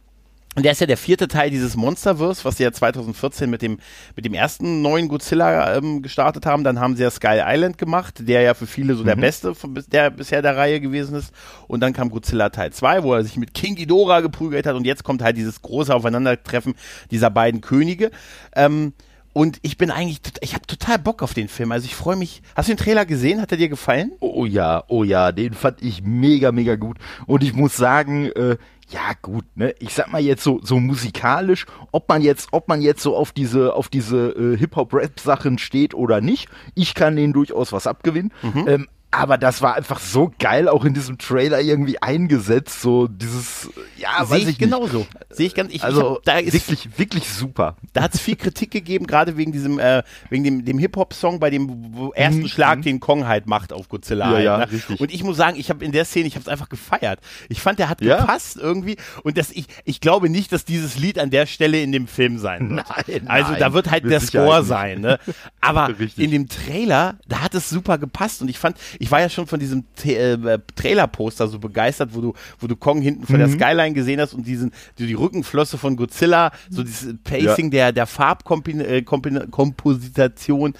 und 0.54 0.64
der 0.64 0.72
ist 0.72 0.82
ja 0.82 0.86
der 0.86 0.98
vierte 0.98 1.28
Teil 1.28 1.48
dieses 1.48 1.76
Monsterverse, 1.76 2.44
was 2.44 2.58
sie 2.58 2.64
ja 2.64 2.72
2014 2.72 3.48
mit 3.48 3.62
dem, 3.62 3.78
mit 4.16 4.26
dem 4.26 4.34
ersten 4.34 4.82
neuen 4.82 5.08
Godzilla 5.08 5.74
ähm, 5.76 6.02
gestartet 6.02 6.44
haben. 6.44 6.62
Dann 6.62 6.78
haben 6.78 6.94
sie 6.94 7.04
ja 7.04 7.10
Sky 7.10 7.40
Island 7.42 7.78
gemacht, 7.78 8.28
der 8.28 8.42
ja 8.42 8.52
für 8.52 8.66
viele 8.66 8.94
so 8.94 9.02
mhm. 9.02 9.06
der 9.06 9.16
beste 9.16 9.54
von 9.54 9.82
der 9.90 10.10
bisher 10.10 10.42
der 10.42 10.58
Reihe 10.58 10.80
gewesen 10.80 11.14
ist. 11.14 11.32
Und 11.68 11.80
dann 11.80 11.94
kam 11.94 12.10
Godzilla 12.10 12.50
Teil 12.50 12.70
2, 12.70 13.02
wo 13.02 13.14
er 13.14 13.22
sich 13.22 13.38
mit 13.38 13.54
King 13.54 13.76
Ghidorah 13.76 14.20
geprügelt 14.20 14.66
hat. 14.66 14.74
Und 14.74 14.84
jetzt 14.84 15.04
kommt 15.04 15.22
halt 15.22 15.38
dieses 15.38 15.62
große 15.62 15.94
Aufeinandertreffen 15.94 16.74
dieser 17.10 17.30
beiden 17.30 17.62
Könige. 17.62 18.10
Ähm, 18.54 18.92
und 19.32 19.58
ich 19.62 19.78
bin 19.78 19.90
eigentlich, 19.90 20.20
ich 20.40 20.54
habe 20.54 20.66
total 20.66 20.98
Bock 20.98 21.22
auf 21.22 21.34
den 21.34 21.48
Film. 21.48 21.72
Also 21.72 21.86
ich 21.86 21.94
freue 21.94 22.16
mich. 22.16 22.42
Hast 22.54 22.68
du 22.68 22.74
den 22.74 22.78
Trailer 22.78 23.06
gesehen? 23.06 23.40
Hat 23.40 23.50
er 23.50 23.58
dir 23.58 23.68
gefallen? 23.68 24.12
Oh 24.20 24.44
ja, 24.44 24.84
oh 24.88 25.04
ja, 25.04 25.32
den 25.32 25.54
fand 25.54 25.82
ich 25.82 26.02
mega, 26.02 26.52
mega 26.52 26.76
gut. 26.76 26.98
Und 27.26 27.42
ich 27.42 27.54
muss 27.54 27.76
sagen, 27.76 28.26
äh, 28.32 28.56
ja 28.90 29.12
gut, 29.22 29.44
ne, 29.54 29.74
ich 29.78 29.94
sag 29.94 30.12
mal 30.12 30.20
jetzt 30.20 30.44
so 30.44 30.60
so 30.62 30.78
musikalisch, 30.78 31.64
ob 31.92 32.08
man 32.08 32.20
jetzt 32.20 32.48
ob 32.52 32.68
man 32.68 32.82
jetzt 32.82 33.02
so 33.02 33.16
auf 33.16 33.32
diese 33.32 33.74
auf 33.74 33.88
diese 33.88 34.32
äh, 34.32 34.58
Hip 34.58 34.76
Hop 34.76 34.92
Rap 34.92 35.18
Sachen 35.18 35.56
steht 35.58 35.94
oder 35.94 36.20
nicht, 36.20 36.48
ich 36.74 36.94
kann 36.94 37.16
denen 37.16 37.32
durchaus 37.32 37.72
was 37.72 37.86
abgewinnen. 37.86 38.32
Mhm. 38.42 38.68
Ähm, 38.68 38.88
aber 39.14 39.36
das 39.36 39.60
war 39.60 39.74
einfach 39.74 40.00
so 40.00 40.32
geil, 40.38 40.68
auch 40.68 40.86
in 40.86 40.94
diesem 40.94 41.18
Trailer 41.18 41.60
irgendwie 41.60 42.00
eingesetzt, 42.00 42.80
so 42.80 43.08
dieses, 43.08 43.68
ja, 44.02 44.24
sehe 44.24 44.38
ich, 44.38 44.48
ich 44.48 44.58
genauso. 44.58 45.06
Sehe 45.30 45.46
ich 45.46 45.54
ganz, 45.54 45.72
ich, 45.72 45.82
also 45.84 46.00
ich 46.00 46.06
hab, 46.06 46.24
da 46.24 46.38
ist 46.38 46.54
wirklich, 46.54 46.98
wirklich 46.98 47.28
super. 47.28 47.76
Da 47.92 48.02
hat 48.02 48.14
es 48.14 48.20
viel 48.20 48.36
Kritik 48.36 48.70
gegeben, 48.70 49.06
gerade 49.06 49.36
wegen 49.36 49.52
diesem, 49.52 49.78
äh, 49.78 50.02
wegen 50.28 50.42
dem, 50.44 50.64
dem 50.64 50.78
Hip-Hop-Song 50.78 51.38
bei 51.38 51.50
dem 51.50 52.10
ersten 52.14 52.42
mhm. 52.42 52.48
Schlag, 52.48 52.78
mhm. 52.78 52.82
den 52.82 53.00
Kong 53.00 53.26
halt 53.26 53.46
macht 53.46 53.72
auf 53.72 53.88
Godzilla. 53.88 54.26
Ja, 54.26 54.32
halt, 54.32 54.44
ja, 54.44 54.58
ne? 54.58 54.72
richtig. 54.72 55.00
Und 55.00 55.12
ich 55.12 55.22
muss 55.22 55.36
sagen, 55.36 55.58
ich 55.58 55.70
habe 55.70 55.84
in 55.84 55.92
der 55.92 56.04
Szene, 56.04 56.26
ich 56.26 56.34
habe 56.34 56.42
es 56.42 56.48
einfach 56.48 56.68
gefeiert. 56.68 57.20
Ich 57.48 57.60
fand, 57.60 57.78
der 57.78 57.88
hat 57.88 58.02
ja? 58.02 58.18
gepasst 58.18 58.56
irgendwie 58.60 58.96
und 59.22 59.38
das, 59.38 59.50
ich, 59.52 59.66
ich 59.84 60.00
glaube 60.00 60.28
nicht, 60.28 60.52
dass 60.52 60.64
dieses 60.64 60.98
Lied 60.98 61.18
an 61.18 61.30
der 61.30 61.46
Stelle 61.46 61.80
in 61.80 61.92
dem 61.92 62.08
Film 62.08 62.38
sein 62.38 62.70
wird. 62.70 62.86
Nein, 63.06 63.28
also 63.28 63.52
nein, 63.52 63.60
da 63.60 63.72
wird 63.72 63.90
halt 63.90 64.04
der 64.04 64.20
Score 64.20 64.64
sein, 64.64 65.00
ne? 65.00 65.18
Aber 65.60 65.94
in 66.16 66.30
dem 66.30 66.48
Trailer, 66.48 67.18
da 67.28 67.40
hat 67.40 67.54
es 67.54 67.70
super 67.70 67.98
gepasst 67.98 68.42
und 68.42 68.48
ich 68.48 68.58
fand, 68.58 68.76
ich 68.98 69.10
war 69.10 69.20
ja 69.20 69.28
schon 69.28 69.46
von 69.46 69.60
diesem 69.60 69.84
äh, 70.04 70.58
Trailer-Poster 70.74 71.46
so 71.46 71.58
begeistert, 71.58 72.10
wo 72.12 72.20
du, 72.20 72.34
wo 72.58 72.66
du 72.66 72.76
Kong 72.76 73.00
hinten 73.00 73.26
von 73.26 73.36
mhm. 73.36 73.40
der 73.40 73.48
Skyline 73.48 73.91
gesehen 73.94 74.20
hast 74.20 74.34
und 74.34 74.46
diesen, 74.46 74.72
die, 74.98 75.06
die 75.06 75.14
Rückenflosse 75.14 75.78
von 75.78 75.96
Godzilla, 75.96 76.52
so 76.70 76.82
dieses 76.82 77.14
Pacing 77.24 77.66
ja. 77.66 77.70
der, 77.70 77.92
der 77.92 78.06
Farbkomposition, 78.06 80.74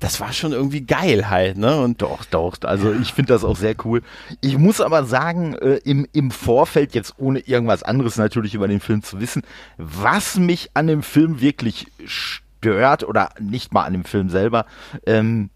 das 0.00 0.20
war 0.20 0.32
schon 0.32 0.52
irgendwie 0.52 0.82
geil 0.82 1.28
halt, 1.28 1.58
ne? 1.58 1.80
Und 1.80 2.02
doch, 2.02 2.24
doch, 2.24 2.56
also 2.62 2.92
ich 2.92 3.12
finde 3.12 3.32
das 3.32 3.44
auch 3.44 3.56
sehr 3.56 3.74
cool. 3.84 4.02
Ich 4.40 4.58
muss 4.58 4.80
aber 4.80 5.04
sagen, 5.04 5.54
äh, 5.54 5.80
im, 5.84 6.06
im 6.12 6.30
Vorfeld, 6.30 6.94
jetzt 6.94 7.14
ohne 7.18 7.40
irgendwas 7.40 7.82
anderes 7.82 8.16
natürlich 8.16 8.54
über 8.54 8.68
den 8.68 8.80
Film 8.80 9.02
zu 9.02 9.20
wissen, 9.20 9.42
was 9.76 10.36
mich 10.36 10.70
an 10.74 10.86
dem 10.86 11.02
Film 11.02 11.40
wirklich 11.40 11.88
stört, 12.04 13.04
oder 13.04 13.30
nicht 13.40 13.72
mal 13.72 13.84
an 13.84 13.92
dem 13.92 14.04
Film 14.04 14.28
selber, 14.28 14.66
ähm, 15.06 15.50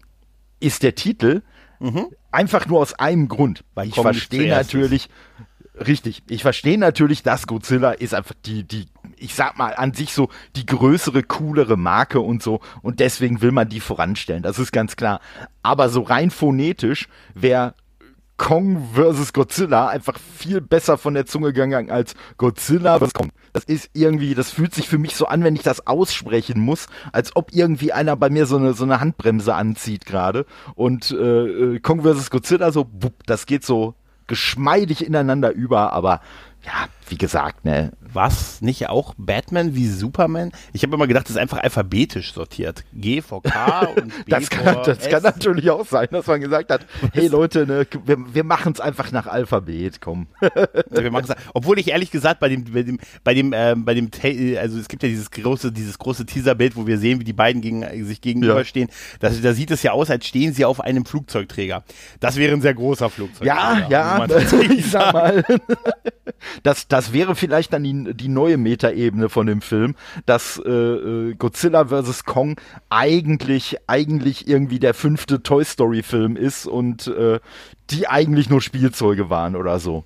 ist 0.59 0.83
der 0.83 0.95
Titel. 0.95 1.41
Mhm. 1.79 2.07
Einfach 2.31 2.65
nur 2.65 2.79
aus 2.79 2.93
einem 2.93 3.27
Grund, 3.27 3.63
weil 3.75 3.89
ich 3.89 3.95
verstehe 3.95 4.49
natürlich, 4.49 5.09
richtig, 5.75 6.23
ich 6.29 6.41
verstehe 6.41 6.77
natürlich, 6.77 7.23
dass 7.23 7.47
Godzilla 7.47 7.91
ist 7.91 8.13
einfach 8.13 8.35
die, 8.45 8.63
die, 8.63 8.87
ich 9.17 9.35
sag 9.35 9.57
mal, 9.57 9.73
an 9.75 9.93
sich 9.93 10.13
so 10.13 10.29
die 10.55 10.65
größere, 10.65 11.23
coolere 11.23 11.77
Marke 11.77 12.19
und 12.19 12.43
so 12.43 12.61
und 12.81 12.99
deswegen 12.99 13.41
will 13.41 13.51
man 13.51 13.69
die 13.69 13.79
voranstellen, 13.79 14.43
das 14.43 14.59
ist 14.59 14.71
ganz 14.71 14.95
klar. 14.95 15.19
Aber 15.61 15.89
so 15.89 16.01
rein 16.01 16.31
phonetisch 16.31 17.07
wäre 17.33 17.73
Kong 18.37 18.89
vs. 18.93 19.31
Godzilla 19.31 19.87
einfach 19.87 20.17
viel 20.19 20.59
besser 20.59 20.97
von 20.97 21.13
der 21.13 21.25
Zunge 21.25 21.53
gegangen 21.53 21.91
als 21.91 22.15
Godzilla 22.37 22.99
vs. 22.99 23.13
Kong. 23.13 23.31
Das 23.53 23.63
ist 23.63 23.91
irgendwie, 23.93 24.33
das 24.33 24.49
fühlt 24.49 24.73
sich 24.73 24.89
für 24.89 24.97
mich 24.97 25.15
so 25.15 25.27
an, 25.27 25.43
wenn 25.43 25.55
ich 25.55 25.61
das 25.61 25.85
aussprechen 25.85 26.59
muss, 26.59 26.87
als 27.11 27.35
ob 27.35 27.53
irgendwie 27.53 27.93
einer 27.93 28.15
bei 28.15 28.29
mir 28.29 28.47
so 28.47 28.57
eine, 28.57 28.73
so 28.73 28.83
eine 28.83 28.99
Handbremse 28.99 29.53
anzieht 29.53 30.05
gerade. 30.05 30.45
Und 30.73 31.11
äh, 31.11 31.75
äh 31.75 31.79
Kong 31.79 32.01
vs. 32.01 32.31
Godzilla 32.31 32.71
so, 32.71 32.87
wupp, 32.91 33.23
das 33.27 33.45
geht 33.45 33.63
so 33.63 33.95
geschmeidig 34.27 35.05
ineinander 35.05 35.51
über, 35.51 35.93
aber 35.93 36.21
ja, 36.63 36.87
wie 37.09 37.17
gesagt, 37.17 37.65
ne, 37.65 37.91
was 38.13 38.61
nicht 38.61 38.89
auch 38.89 39.13
Batman 39.17 39.75
wie 39.75 39.87
Superman? 39.87 40.51
Ich 40.73 40.83
habe 40.83 40.95
immer 40.95 41.07
gedacht, 41.07 41.25
das 41.25 41.31
ist 41.31 41.37
einfach 41.37 41.59
alphabetisch 41.59 42.33
sortiert. 42.33 42.83
G 42.93 43.21
vor 43.21 43.43
K 43.43 43.81
und 43.95 44.25
B 44.25 44.31
das 44.31 44.49
kann, 44.49 44.73
vor 44.73 44.83
Das 44.83 44.99
S. 44.99 45.09
kann 45.09 45.23
natürlich 45.23 45.69
auch 45.69 45.85
sein, 45.85 46.07
dass 46.11 46.27
man 46.27 46.41
gesagt 46.41 46.71
hat, 46.71 46.85
hey 47.13 47.27
Leute, 47.27 47.65
ne, 47.65 47.87
wir, 48.05 48.17
wir 48.33 48.43
machen 48.43 48.73
es 48.73 48.79
einfach 48.79 49.11
nach 49.11 49.27
Alphabet, 49.27 50.01
komm. 50.01 50.27
wir 50.89 51.11
machen's, 51.11 51.33
obwohl 51.53 51.79
ich 51.79 51.89
ehrlich 51.89 52.11
gesagt 52.11 52.39
bei 52.39 52.49
dem, 52.49 52.65
bei 52.65 52.83
dem, 52.83 52.99
bei 53.23 53.33
dem, 53.33 53.53
äh, 53.53 53.75
bei 53.77 53.93
dem, 53.93 54.09
also 54.59 54.79
es 54.79 54.87
gibt 54.87 55.03
ja 55.03 55.09
dieses 55.09 55.31
große, 55.31 55.71
dieses 55.71 55.97
große 55.97 56.25
Teaserbild, 56.25 56.75
wo 56.75 56.87
wir 56.87 56.97
sehen, 56.97 57.19
wie 57.19 57.23
die 57.23 57.33
beiden 57.33 57.61
gegen, 57.61 58.05
sich 58.05 58.21
gegenüberstehen. 58.21 58.89
Ja. 58.89 58.93
Das, 59.19 59.41
da 59.41 59.53
sieht 59.53 59.71
es 59.71 59.83
ja 59.83 59.91
aus, 59.91 60.09
als 60.09 60.25
stehen 60.25 60.53
sie 60.53 60.65
auf 60.65 60.81
einem 60.81 61.05
Flugzeugträger. 61.05 61.83
Das 62.19 62.37
wäre 62.37 62.53
ein 62.53 62.61
sehr 62.61 62.73
großer 62.73 63.09
Flugzeugträger. 63.09 63.87
Ja, 63.89 63.89
ja, 63.89 64.25
ich 64.69 64.89
sag 64.89 65.13
mal. 65.13 65.43
Das, 66.63 66.87
das 66.87 67.13
wäre 67.13 67.35
vielleicht 67.35 67.73
dann 67.73 67.83
die 67.83 68.02
die 68.05 68.27
neue 68.27 68.57
Metaebene 68.57 69.29
von 69.29 69.47
dem 69.47 69.61
Film, 69.61 69.95
dass 70.25 70.61
äh, 70.65 70.69
äh 70.69 71.35
Godzilla 71.35 71.85
vs. 71.85 72.25
Kong 72.25 72.59
eigentlich, 72.89 73.77
eigentlich 73.87 74.47
irgendwie 74.47 74.79
der 74.79 74.93
fünfte 74.93 75.43
Toy 75.43 75.63
Story 75.65 76.03
Film 76.03 76.35
ist 76.35 76.65
und 76.65 77.07
äh, 77.07 77.39
die 77.89 78.07
eigentlich 78.07 78.49
nur 78.49 78.61
Spielzeuge 78.61 79.29
waren 79.29 79.55
oder 79.55 79.79
so. 79.79 80.05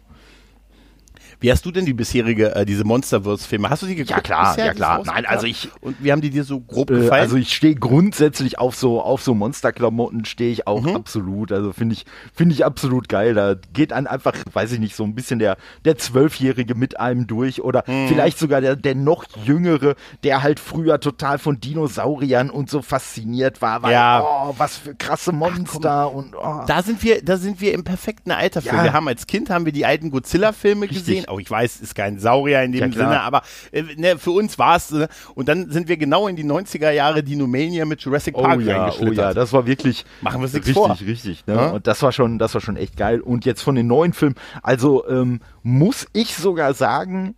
Wie 1.40 1.52
hast 1.52 1.66
du 1.66 1.72
denn 1.72 1.86
die 1.86 1.94
bisherige, 1.94 2.56
äh, 2.56 2.66
diese 2.66 2.84
Monsterverse-Filme? 2.84 3.70
Hast 3.70 3.84
du 3.84 3.86
die 3.86 3.96
geguckt? 3.96 4.10
Ja 4.10 4.22
klar, 4.22 4.56
bisher, 4.56 4.66
ja 4.66 4.74
klar. 4.74 5.04
Nein, 5.06 5.26
also 5.28 5.46
ich. 5.46 5.70
Und 5.82 6.04
wie 6.04 6.12
haben 6.12 6.22
die 6.22 6.32
dir 6.32 6.44
so 6.44 6.60
grob 6.60 6.90
äh, 6.90 6.96
gefallen? 6.96 7.22
also 7.22 7.38
ich 7.38 7.54
stehe 7.54 7.76
grundsätzlich 7.76 8.58
auf 8.58 8.76
so 8.76 9.02
auf 9.02 9.22
so 9.22 9.36
Monsterklamotten 9.36 10.26
stehe 10.26 10.52
ich 10.52 10.66
auch 10.66 10.82
mhm. 10.82 10.96
absolut. 10.96 11.52
Also 11.52 11.74
finde 11.74 11.94
ich 11.94 12.06
finde 12.34 12.56
ich 12.56 12.66
absolut 12.66 13.08
geil. 13.08 13.36
Da 13.36 13.56
geht 13.74 13.94
an 13.94 14.08
einfach, 14.08 14.34
weiß 14.52 14.72
ich 14.72 14.80
nicht, 14.80 14.96
so 14.96 15.04
ein 15.04 15.14
bisschen 15.14 15.38
der 15.38 15.58
der 15.86 15.98
zwölfjährige 15.98 16.74
mit 16.74 17.00
einem 17.00 17.28
durch 17.28 17.62
oder 17.62 17.84
mhm. 17.86 18.08
vielleicht 18.08 18.40
sogar 18.40 18.62
der 18.62 18.76
der 18.76 18.96
noch 18.96 19.26
jüngere, 19.46 19.96
der 20.24 20.42
halt 20.42 20.60
früher 20.60 21.00
total 21.00 21.38
von 21.38 21.60
Dinosauriern 21.60 22.50
und 22.50 22.72
so 22.72 22.82
fasziniert 22.82 23.62
war, 23.62 23.84
weil 23.84 23.92
ja. 23.92 24.24
oh, 24.24 24.56
was 24.58 24.78
für 24.78 24.96
krasse 24.96 25.32
Monster 25.32 26.08
Ach, 26.10 26.14
und 26.14 26.36
oh. 26.36 26.64
da 26.66 26.82
sind 26.82 27.04
wir 27.04 27.24
da 27.24 27.38
sind 27.38 27.62
wir 27.62 27.74
im 27.74 27.84
perfekten 27.84 28.32
Alter 28.32 28.64
für. 28.64 28.76
Ja. 28.76 28.84
Wir 28.86 28.94
haben 28.94 29.08
als 29.08 29.28
Kind 29.28 29.52
haben 29.52 29.66
wir 29.66 29.72
die 29.72 29.86
alten 29.86 30.10
Godzilla-Filme 30.10 30.88
gesehen 30.88 31.27
auch 31.28 31.40
ich 31.40 31.50
weiß, 31.50 31.82
ist 31.82 31.96
kein 31.96 32.20
Saurier 32.20 32.64
in 32.64 32.72
dem 32.72 32.92
ja, 32.92 32.98
Sinne, 32.98 33.22
aber 33.22 33.42
äh, 33.72 33.84
ne, 33.96 34.18
für 34.18 34.32
uns 34.32 34.58
war 34.58 34.76
es. 34.76 34.92
Äh, 34.92 35.08
und 35.36 35.48
dann 35.48 35.70
sind 35.72 35.88
wir 35.88 35.98
genau 35.98 36.28
in 36.28 36.36
die 36.36 36.46
90er 36.46 36.92
Jahre 36.92 37.24
Dinomania 37.24 37.86
mit 37.86 38.02
Jurassic 38.02 38.36
oh 38.38 38.42
Park 38.42 38.62
ja, 38.62 38.92
Oh 39.00 39.06
ja, 39.06 39.34
das 39.34 39.54
war 39.54 39.66
wirklich. 39.66 40.06
Machen 40.22 40.42
wir 40.42 40.54
richtig, 40.54 40.74
vor. 40.74 40.92
Richtig, 40.92 41.08
richtig. 41.08 41.48
Ne? 41.48 41.56
Ja? 41.56 41.68
Und 41.70 41.88
das 41.88 42.02
war 42.02 42.12
schon, 42.12 42.40
das 42.40 42.54
war 42.54 42.62
schon 42.62 42.78
echt 42.78 42.98
geil. 42.98 43.22
Und 43.22 43.46
jetzt 43.46 43.62
von 43.62 43.76
den 43.76 43.88
neuen 43.88 44.14
Filmen, 44.14 44.36
also 44.64 45.08
ähm, 45.08 45.42
muss 45.64 46.08
ich 46.14 46.36
sogar 46.36 46.74
sagen, 46.74 47.36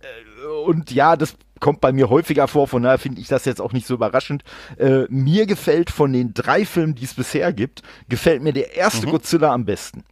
äh, 0.00 0.46
und 0.66 0.90
ja, 0.90 1.16
das 1.16 1.36
kommt 1.60 1.80
bei 1.80 1.92
mir 1.92 2.10
häufiger 2.10 2.48
vor, 2.48 2.66
von 2.66 2.82
daher 2.82 2.98
finde 2.98 3.20
ich 3.20 3.28
das 3.28 3.44
jetzt 3.44 3.60
auch 3.60 3.72
nicht 3.72 3.86
so 3.86 3.94
überraschend. 3.94 4.42
Äh, 4.78 5.04
mir 5.08 5.46
gefällt 5.46 5.90
von 5.90 6.12
den 6.12 6.34
drei 6.34 6.66
Filmen, 6.66 6.96
die 6.96 7.04
es 7.04 7.14
bisher 7.14 7.52
gibt, 7.52 7.82
gefällt 8.08 8.42
mir 8.42 8.52
der 8.52 8.76
erste 8.76 9.06
mhm. 9.06 9.12
Godzilla 9.12 9.52
am 9.52 9.64
besten. 9.64 10.04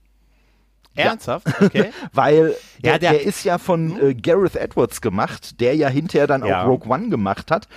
Ernsthaft? 0.94 1.46
Okay. 1.60 1.90
Weil 2.12 2.54
der, 2.82 2.92
ja, 2.92 2.98
der, 2.98 3.12
der, 3.12 3.22
ist 3.22 3.44
ja 3.44 3.58
von 3.58 3.98
hm? 3.98 4.10
äh, 4.10 4.14
Gareth 4.14 4.56
Edwards 4.56 5.00
gemacht, 5.00 5.60
der 5.60 5.74
ja 5.76 5.88
hinterher 5.88 6.26
dann 6.26 6.44
ja. 6.44 6.62
auch 6.62 6.68
Rogue 6.68 6.90
One 6.90 7.08
gemacht 7.08 7.50
hat. 7.50 7.68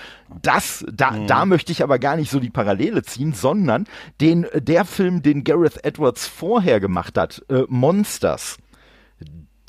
Das, 0.41 0.83
da, 0.91 1.11
mhm. 1.11 1.27
da 1.27 1.45
möchte 1.45 1.71
ich 1.71 1.83
aber 1.83 1.99
gar 1.99 2.15
nicht 2.15 2.31
so 2.31 2.39
die 2.39 2.49
Parallele 2.49 3.03
ziehen, 3.03 3.33
sondern 3.33 3.85
den, 4.19 4.47
der 4.55 4.85
Film, 4.85 5.21
den 5.21 5.43
Gareth 5.43 5.83
Edwards 5.83 6.27
vorher 6.27 6.79
gemacht 6.79 7.17
hat, 7.17 7.43
äh, 7.49 7.63
Monsters 7.67 8.57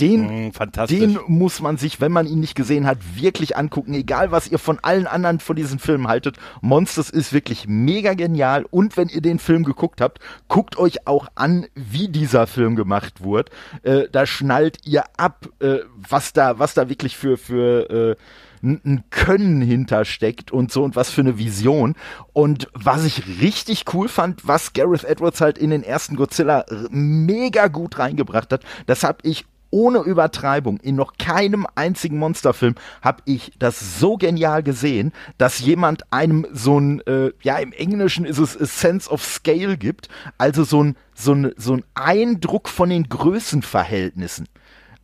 den, 0.00 0.48
mm, 0.48 0.52
den 0.88 1.18
muss 1.28 1.60
man 1.60 1.76
sich, 1.76 2.00
wenn 2.00 2.10
man 2.10 2.26
ihn 2.26 2.40
nicht 2.40 2.56
gesehen 2.56 2.86
hat, 2.86 2.98
wirklich 3.14 3.56
angucken. 3.56 3.94
Egal, 3.94 4.32
was 4.32 4.48
ihr 4.48 4.58
von 4.58 4.78
allen 4.82 5.06
anderen 5.06 5.38
von 5.38 5.54
diesen 5.54 5.78
Filmen 5.78 6.08
haltet. 6.08 6.36
Monsters 6.60 7.10
ist 7.10 7.32
wirklich 7.32 7.66
mega 7.68 8.14
genial. 8.14 8.66
Und 8.70 8.96
wenn 8.96 9.08
ihr 9.08 9.20
den 9.20 9.38
Film 9.38 9.62
geguckt 9.64 10.00
habt, 10.00 10.18
guckt 10.48 10.76
euch 10.78 11.06
auch 11.06 11.28
an, 11.36 11.66
wie 11.74 12.08
dieser 12.08 12.46
Film 12.46 12.74
gemacht 12.74 13.22
wurde. 13.22 13.52
Äh, 13.82 14.08
da 14.10 14.26
schnallt 14.26 14.78
ihr 14.84 15.04
ab, 15.16 15.48
äh, 15.60 15.78
was 16.08 16.32
da, 16.32 16.58
was 16.58 16.74
da 16.74 16.88
wirklich 16.88 17.16
für, 17.16 17.36
für, 17.36 17.90
äh, 17.90 18.16
ein 18.64 19.04
Können 19.10 19.60
hintersteckt 19.60 20.50
und 20.50 20.72
so 20.72 20.82
und 20.82 20.96
was 20.96 21.10
für 21.10 21.20
eine 21.20 21.38
Vision. 21.38 21.94
Und 22.32 22.68
was 22.72 23.04
ich 23.04 23.40
richtig 23.40 23.84
cool 23.92 24.08
fand, 24.08 24.48
was 24.48 24.72
Gareth 24.72 25.04
Edwards 25.04 25.40
halt 25.40 25.58
in 25.58 25.70
den 25.70 25.82
ersten 25.82 26.16
Godzilla 26.16 26.64
mega 26.90 27.68
gut 27.68 27.98
reingebracht 27.98 28.52
hat, 28.52 28.64
das 28.86 29.04
habe 29.04 29.18
ich 29.22 29.44
ohne 29.74 29.98
Übertreibung, 29.98 30.78
in 30.78 30.94
noch 30.94 31.14
keinem 31.18 31.66
einzigen 31.74 32.16
Monsterfilm 32.16 32.76
habe 33.02 33.22
ich 33.24 33.50
das 33.58 33.98
so 33.98 34.16
genial 34.16 34.62
gesehen, 34.62 35.12
dass 35.36 35.58
jemand 35.58 36.12
einem 36.12 36.46
so 36.52 36.78
ein, 36.78 37.00
äh, 37.08 37.32
ja, 37.42 37.56
im 37.56 37.72
Englischen 37.72 38.24
ist 38.24 38.38
es 38.38 38.56
a 38.56 38.66
Sense 38.66 39.10
of 39.10 39.24
Scale 39.24 39.76
gibt, 39.76 40.08
also 40.38 40.62
so 40.62 40.84
ein, 40.84 40.96
so 41.12 41.32
ein, 41.32 41.52
so 41.56 41.74
ein 41.74 41.84
Eindruck 41.94 42.68
von 42.68 42.88
den 42.88 43.08
Größenverhältnissen. 43.08 44.46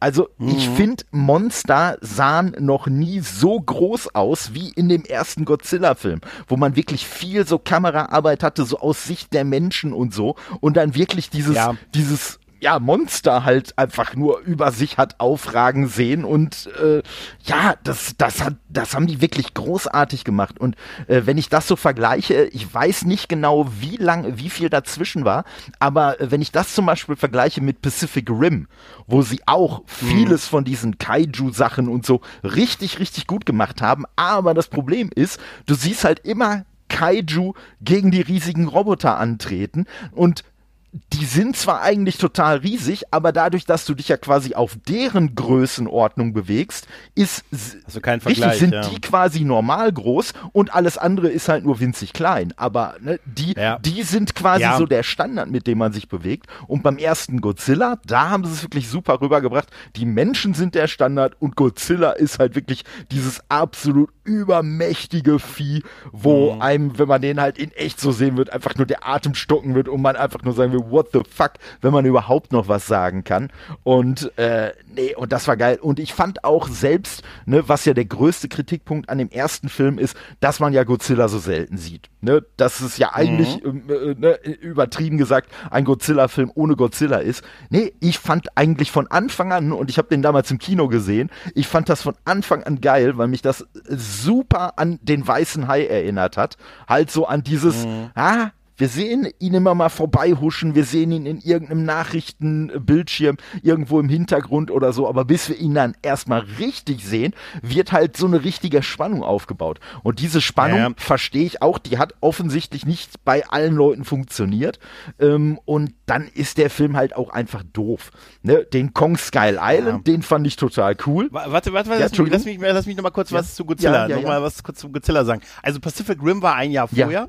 Also 0.03 0.31
ich 0.39 0.71
mhm. 0.71 0.77
finde, 0.77 1.05
Monster 1.11 1.99
sahen 2.01 2.57
noch 2.59 2.87
nie 2.87 3.21
so 3.21 3.61
groß 3.61 4.15
aus 4.15 4.55
wie 4.55 4.71
in 4.71 4.89
dem 4.89 5.05
ersten 5.05 5.45
Godzilla-Film, 5.45 6.23
wo 6.49 6.57
man 6.57 6.75
wirklich 6.75 7.07
viel 7.07 7.47
so 7.47 7.59
Kameraarbeit 7.59 8.43
hatte, 8.43 8.65
so 8.65 8.79
aus 8.79 9.05
Sicht 9.05 9.35
der 9.35 9.45
Menschen 9.45 9.93
und 9.93 10.15
so. 10.15 10.37
Und 10.61 10.79
dann 10.79 10.95
wirklich 10.95 11.29
dieses, 11.29 11.55
ja. 11.55 11.75
dieses 11.93 12.40
ja, 12.61 12.79
Monster 12.79 13.45
halt 13.45 13.77
einfach 13.79 14.15
nur 14.15 14.41
über 14.41 14.71
sich 14.71 14.99
hat 14.99 15.19
aufragen 15.19 15.89
sehen 15.89 16.25
und 16.25 16.69
äh, 16.81 17.03
ja, 17.45 17.75
das, 17.85 18.15
das 18.19 18.45
hat, 18.45 18.57
das 18.69 18.95
haben 18.95 19.07
die 19.07 19.23
wirklich 19.23 19.55
großartig 19.55 20.25
gemacht. 20.25 20.61
Und 20.61 20.77
äh, 21.09 21.23
wenn 21.25 21.39
ich 21.39 21.49
das 21.49 21.67
so 21.67 21.77
vergleiche, 21.77 22.45
ich 22.53 22.73
weiß 22.73 23.07
nicht 23.07 23.29
genau, 23.29 23.67
wie 23.81 23.97
lang, 23.97 24.37
wie 24.37 24.51
viel 24.51 24.69
dazwischen 24.69 25.25
war, 25.25 25.45
aber 25.79 26.21
äh, 26.21 26.31
wenn 26.31 26.43
ich 26.43 26.53
das 26.53 26.75
zum 26.75 26.87
Beispiel 26.87 27.17
vergleiche 27.17 27.63
mit 27.63 27.81
Pacific 27.81 28.29
Rim, 28.29 28.69
wo 29.07 29.23
sie 29.23 29.41
auch 29.47 29.83
vieles 29.87 30.47
mhm. 30.47 30.51
von 30.51 30.65
diesen 30.65 30.99
Kaiju-Sachen 30.99 31.89
und 31.89 32.05
so 32.05 32.21
richtig, 32.45 32.99
richtig 32.99 33.27
gut 33.27 33.47
gemacht 33.47 33.81
haben, 33.81 34.05
aber 34.17 34.53
das 34.53 34.69
Problem 34.69 35.11
ist, 35.15 35.41
du 35.65 35.75
siehst 35.75 36.05
halt 36.05 36.21
immer 36.21 36.65
Kaiju 36.91 37.55
gegen 37.81 38.11
die 38.11 38.21
riesigen 38.21 38.69
Roboter 38.69 39.17
antreten 39.17 39.87
und 40.13 40.45
die 40.93 41.25
sind 41.25 41.57
zwar 41.57 41.83
eigentlich 41.83 42.19
total 42.19 42.59
riesig, 42.59 43.05
aber 43.13 43.31
dadurch, 43.33 43.65
dass 43.65 43.85
du 43.85 43.95
dich 43.95 44.09
ja 44.09 44.17
quasi 44.17 44.55
auf 44.55 44.77
deren 44.89 45.37
Größenordnung 45.37 46.33
bewegst, 46.33 46.89
ist 47.15 47.45
also 47.87 48.01
kein 48.01 48.21
Vergleich, 48.21 48.55
richtig, 48.55 48.61
sind 48.61 48.73
ja. 48.73 48.89
die 48.89 49.01
quasi 49.01 49.45
normal 49.45 49.93
groß 49.93 50.33
und 50.53 50.75
alles 50.75 50.99
andere 50.99 51.29
ist 51.29 51.49
halt 51.49 51.65
nur 51.65 51.79
winzig 51.79 52.13
klein. 52.13 52.53
Aber 52.57 52.97
ne, 53.01 53.21
die, 53.25 53.55
ja. 53.57 53.79
die 53.79 54.03
sind 54.03 54.35
quasi 54.35 54.63
ja. 54.63 54.79
so 54.79 54.87
der 54.87 55.05
Standard, 55.05 55.49
mit 55.49 55.69
dem 55.69 55.79
man 55.79 55.93
sich 55.93 56.09
bewegt. 56.09 56.47
Und 56.67 56.83
beim 56.83 56.99
ersten 56.99 57.41
Godzilla, 57.41 57.99
da 58.05 58.29
haben 58.29 58.45
sie 58.45 58.53
es 58.53 58.63
wirklich 58.63 58.89
super 58.89 59.21
rübergebracht. 59.21 59.69
Die 59.95 60.07
Menschen 60.07 60.55
sind 60.55 60.75
der 60.75 60.89
Standard 60.89 61.37
und 61.39 61.55
Godzilla 61.55 62.13
ist 62.13 62.41
halt 62.41 62.57
wirklich 62.57 62.85
dieses 63.13 63.41
absolut 63.49 64.11
übermächtige 64.31 65.39
Vieh, 65.41 65.83
wo 66.13 66.55
mhm. 66.55 66.63
einem, 66.63 66.99
wenn 66.99 67.09
man 67.09 67.21
den 67.21 67.41
halt 67.41 67.59
in 67.59 67.73
echt 67.73 68.01
so 68.01 68.13
sehen 68.13 68.37
wird, 68.37 68.53
einfach 68.53 68.77
nur 68.77 68.87
der 68.87 69.07
Atem 69.07 69.35
stocken 69.35 69.75
wird 69.75 69.89
und 69.89 70.01
man 70.01 70.15
einfach 70.15 70.43
nur 70.43 70.55
sagen 70.55 70.73
will, 70.73 70.85
what 70.89 71.09
the 71.13 71.23
fuck, 71.29 71.53
wenn 71.81 71.93
man 71.93 72.05
überhaupt 72.05 72.53
noch 72.53 72.69
was 72.69 72.87
sagen 72.87 73.25
kann. 73.25 73.51
Und 73.83 74.37
äh, 74.39 74.73
nee, 74.95 75.15
und 75.15 75.33
das 75.33 75.49
war 75.49 75.57
geil. 75.57 75.79
Und 75.81 75.99
ich 75.99 76.15
fand 76.15 76.45
auch 76.45 76.69
selbst, 76.69 77.23
ne, 77.47 77.69
was 77.69 77.85
ja 77.85 77.95
der 77.95 78.05
größte 78.05 78.49
Kritikpunkt 78.49 79.09
an 79.09 79.19
dem 79.19 79.31
ersten 79.31 79.69
Film 79.69 79.99
ist, 79.99 80.17
dass 80.41 80.61
man 80.61 80.73
ja 80.73 80.85
Godzilla 80.85 81.29
so 81.29 81.39
selten 81.39 81.77
sieht. 81.77 82.09
Ne, 82.23 82.45
dass 82.57 82.81
es 82.81 82.99
ja 82.99 83.15
eigentlich 83.15 83.63
mhm. 83.65 83.85
äh, 83.89 84.15
ne, 84.15 84.39
übertrieben 84.61 85.17
gesagt 85.17 85.51
ein 85.71 85.85
Godzilla-Film 85.85 86.53
ohne 86.55 86.77
Godzilla 86.77 87.19
ist. 87.19 87.43
Nee, 87.71 87.95
ich 88.01 88.19
fand 88.19 88.57
eigentlich 88.57 88.91
von 88.91 89.07
Anfang 89.07 89.53
an, 89.53 89.73
und 89.73 89.89
ich 89.89 89.99
habe 89.99 90.09
den 90.09 90.23
damals 90.23 90.51
im 90.51 90.59
Kino 90.59 90.89
gesehen, 90.89 91.31
ich 91.55 91.67
fand 91.67 91.89
das 91.89 92.03
von 92.03 92.15
Anfang 92.25 92.63
an 92.65 92.81
geil, 92.81 93.17
weil 93.17 93.29
mich 93.29 93.43
das 93.43 93.67
super 93.89 94.79
an 94.79 94.99
den 95.03 95.27
weißen 95.27 95.67
Hai 95.67 95.87
erinnert 95.87 96.37
hat. 96.37 96.57
Halt 96.89 97.11
so 97.11 97.27
an 97.27 97.43
dieses, 97.43 97.87
mhm. 97.87 98.11
ah, 98.15 98.51
wir 98.81 98.89
sehen 98.89 99.29
ihn 99.39 99.53
immer 99.53 99.75
mal 99.75 99.91
vorbeihuschen, 99.91 100.75
wir 100.75 100.85
sehen 100.85 101.13
ihn 101.13 101.27
in 101.27 101.41
irgendeinem 101.41 101.85
Nachrichtenbildschirm 101.85 103.37
irgendwo 103.63 104.01
im 104.01 104.09
Hintergrund 104.09 104.71
oder 104.71 104.95
so, 104.95 105.07
aber 105.07 105.27
bis 105.27 105.51
wir 105.51 105.57
ihn 105.59 105.75
dann 105.75 105.95
erstmal 106.01 106.41
richtig 106.59 107.05
sehen, 107.05 107.35
wird 107.61 107.93
halt 107.93 108.17
so 108.17 108.27
eine 108.27 108.43
richtige 108.43 108.83
Spannung 108.83 109.23
aufgebaut. 109.23 109.81
Und 110.03 110.19
diese 110.19 110.41
Spannung 110.41 110.79
ja. 110.79 110.91
verstehe 110.97 111.45
ich 111.45 111.61
auch, 111.61 111.79
die 111.79 111.99
hat 111.99 112.15
offensichtlich 112.23 112.87
nicht 112.87 113.23
bei 113.25 113.47
allen 113.47 113.75
Leuten 113.75 114.05
funktioniert. 114.05 114.79
Ähm, 115.19 115.61
und 115.67 115.93
dann 116.07 116.27
ist 116.27 116.57
der 116.57 116.71
Film 116.71 116.97
halt 116.97 117.15
auch 117.15 117.29
einfach 117.31 117.63
doof. 117.75 118.11
Ne? 118.43 118.65
Den 118.65 118.95
Kong 118.95 119.19
Skull 119.19 119.59
Island, 119.61 120.09
ja. 120.09 120.13
den 120.13 120.23
fand 120.23 120.47
ich 120.47 120.57
total 120.57 120.97
cool. 121.07 121.29
Warte, 121.31 121.51
warte, 121.51 121.73
warte, 121.73 121.91
ja, 121.93 121.99
lass, 121.99 122.19
mich, 122.19 122.31
lass, 122.31 122.45
mich, 122.47 122.59
lass 122.59 122.87
mich 122.87 122.97
noch 122.97 123.03
mal 123.03 123.11
kurz 123.11 123.31
was 123.31 123.55
zu 123.55 123.67
Godzilla, 123.67 124.09
ja, 124.09 124.17
noch 124.17 124.23
mal 124.23 124.43
was 124.43 124.63
kurz 124.63 124.79
zu 124.79 124.91
Godzilla 124.91 125.25
sagen. 125.27 125.43
Also 125.63 125.81
Pacific 125.81 126.19
Rim 126.23 126.41
war 126.41 126.55
ein 126.55 126.71
Jahr 126.71 126.89
vorher. 126.89 127.29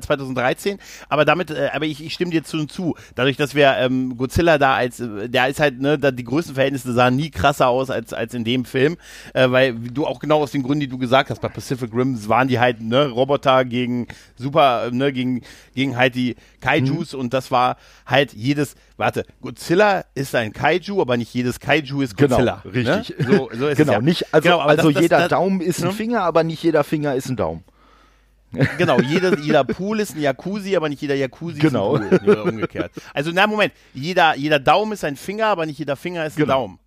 2013. 0.00 0.76
Äh, 0.76 0.80
aber 1.08 1.24
damit, 1.24 1.50
äh, 1.50 1.70
aber 1.72 1.86
ich, 1.86 2.04
ich 2.04 2.12
stimme 2.12 2.30
dir 2.30 2.44
zu 2.44 2.58
und 2.58 2.70
zu. 2.70 2.94
Dadurch, 3.14 3.36
dass 3.36 3.54
wir 3.54 3.76
ähm, 3.78 4.16
Godzilla 4.16 4.58
da 4.58 4.74
als, 4.74 5.00
äh, 5.00 5.28
der 5.28 5.48
ist 5.48 5.60
halt, 5.60 5.80
ne, 5.80 5.98
da 5.98 6.10
die 6.10 6.24
Größenverhältnisse 6.24 6.92
sahen 6.92 7.16
nie 7.16 7.30
krasser 7.30 7.68
aus 7.68 7.90
als, 7.90 8.12
als 8.12 8.34
in 8.34 8.44
dem 8.44 8.64
Film, 8.64 8.96
äh, 9.34 9.50
weil 9.50 9.74
du 9.74 10.06
auch 10.06 10.20
genau 10.20 10.42
aus 10.42 10.52
den 10.52 10.62
Gründen, 10.62 10.80
die 10.80 10.88
du 10.88 10.98
gesagt 10.98 11.30
hast, 11.30 11.40
bei 11.40 11.48
Pacific 11.48 11.92
Rim 11.94 12.16
waren 12.28 12.48
die 12.48 12.58
halt, 12.58 12.80
ne, 12.80 13.08
Roboter 13.08 13.64
gegen 13.64 14.06
super, 14.36 14.90
ne, 14.92 15.12
gegen, 15.12 15.42
gegen 15.74 15.96
halt 15.96 16.14
die 16.14 16.36
Kaijus 16.60 17.12
mhm. 17.12 17.20
und 17.20 17.34
das 17.34 17.50
war 17.50 17.76
halt 18.06 18.32
jedes, 18.32 18.74
warte, 18.96 19.24
Godzilla 19.40 20.04
ist 20.14 20.34
ein 20.34 20.52
Kaiju, 20.52 21.00
aber 21.00 21.16
nicht 21.16 21.32
jedes 21.32 21.60
Kaiju 21.60 22.02
ist 22.02 22.16
genau, 22.16 22.36
Godzilla. 22.36 22.62
Genau, 22.64 22.92
richtig. 22.92 23.18
Ne? 23.18 23.36
So, 23.36 23.50
so 23.52 23.74
genau, 23.74 23.92
ja. 23.92 24.00
nicht, 24.00 24.32
also, 24.32 24.48
genau, 24.48 24.60
also 24.60 24.90
das, 24.90 25.02
jeder 25.02 25.18
das, 25.18 25.28
Daumen 25.28 25.60
ist 25.60 25.80
ein 25.80 25.88
ne? 25.88 25.92
Finger, 25.92 26.22
aber 26.22 26.44
nicht 26.44 26.62
jeder 26.62 26.84
Finger 26.84 27.14
ist 27.14 27.28
ein 27.28 27.36
Daumen. 27.36 27.64
Genau, 28.78 29.00
jeder, 29.00 29.38
jeder 29.38 29.64
Pool 29.64 30.00
ist 30.00 30.16
ein 30.16 30.20
Jacuzzi, 30.22 30.74
aber 30.76 30.88
nicht 30.88 31.00
jeder 31.00 31.14
Jacuzzi 31.14 31.60
genau. 31.60 31.96
ist 31.96 32.02
ein 32.02 32.18
Pool. 32.18 32.30
Oder 32.30 32.44
umgekehrt. 32.44 32.92
Also, 33.14 33.30
na, 33.32 33.46
Moment. 33.46 33.72
Jeder, 33.94 34.36
jeder 34.36 34.58
Daumen 34.58 34.92
ist 34.92 35.04
ein 35.04 35.16
Finger, 35.16 35.46
aber 35.46 35.66
nicht 35.66 35.78
jeder 35.78 35.96
Finger 35.96 36.26
ist 36.26 36.36
ein 36.36 36.42
genau. 36.42 36.54
Daumen. 36.54 36.78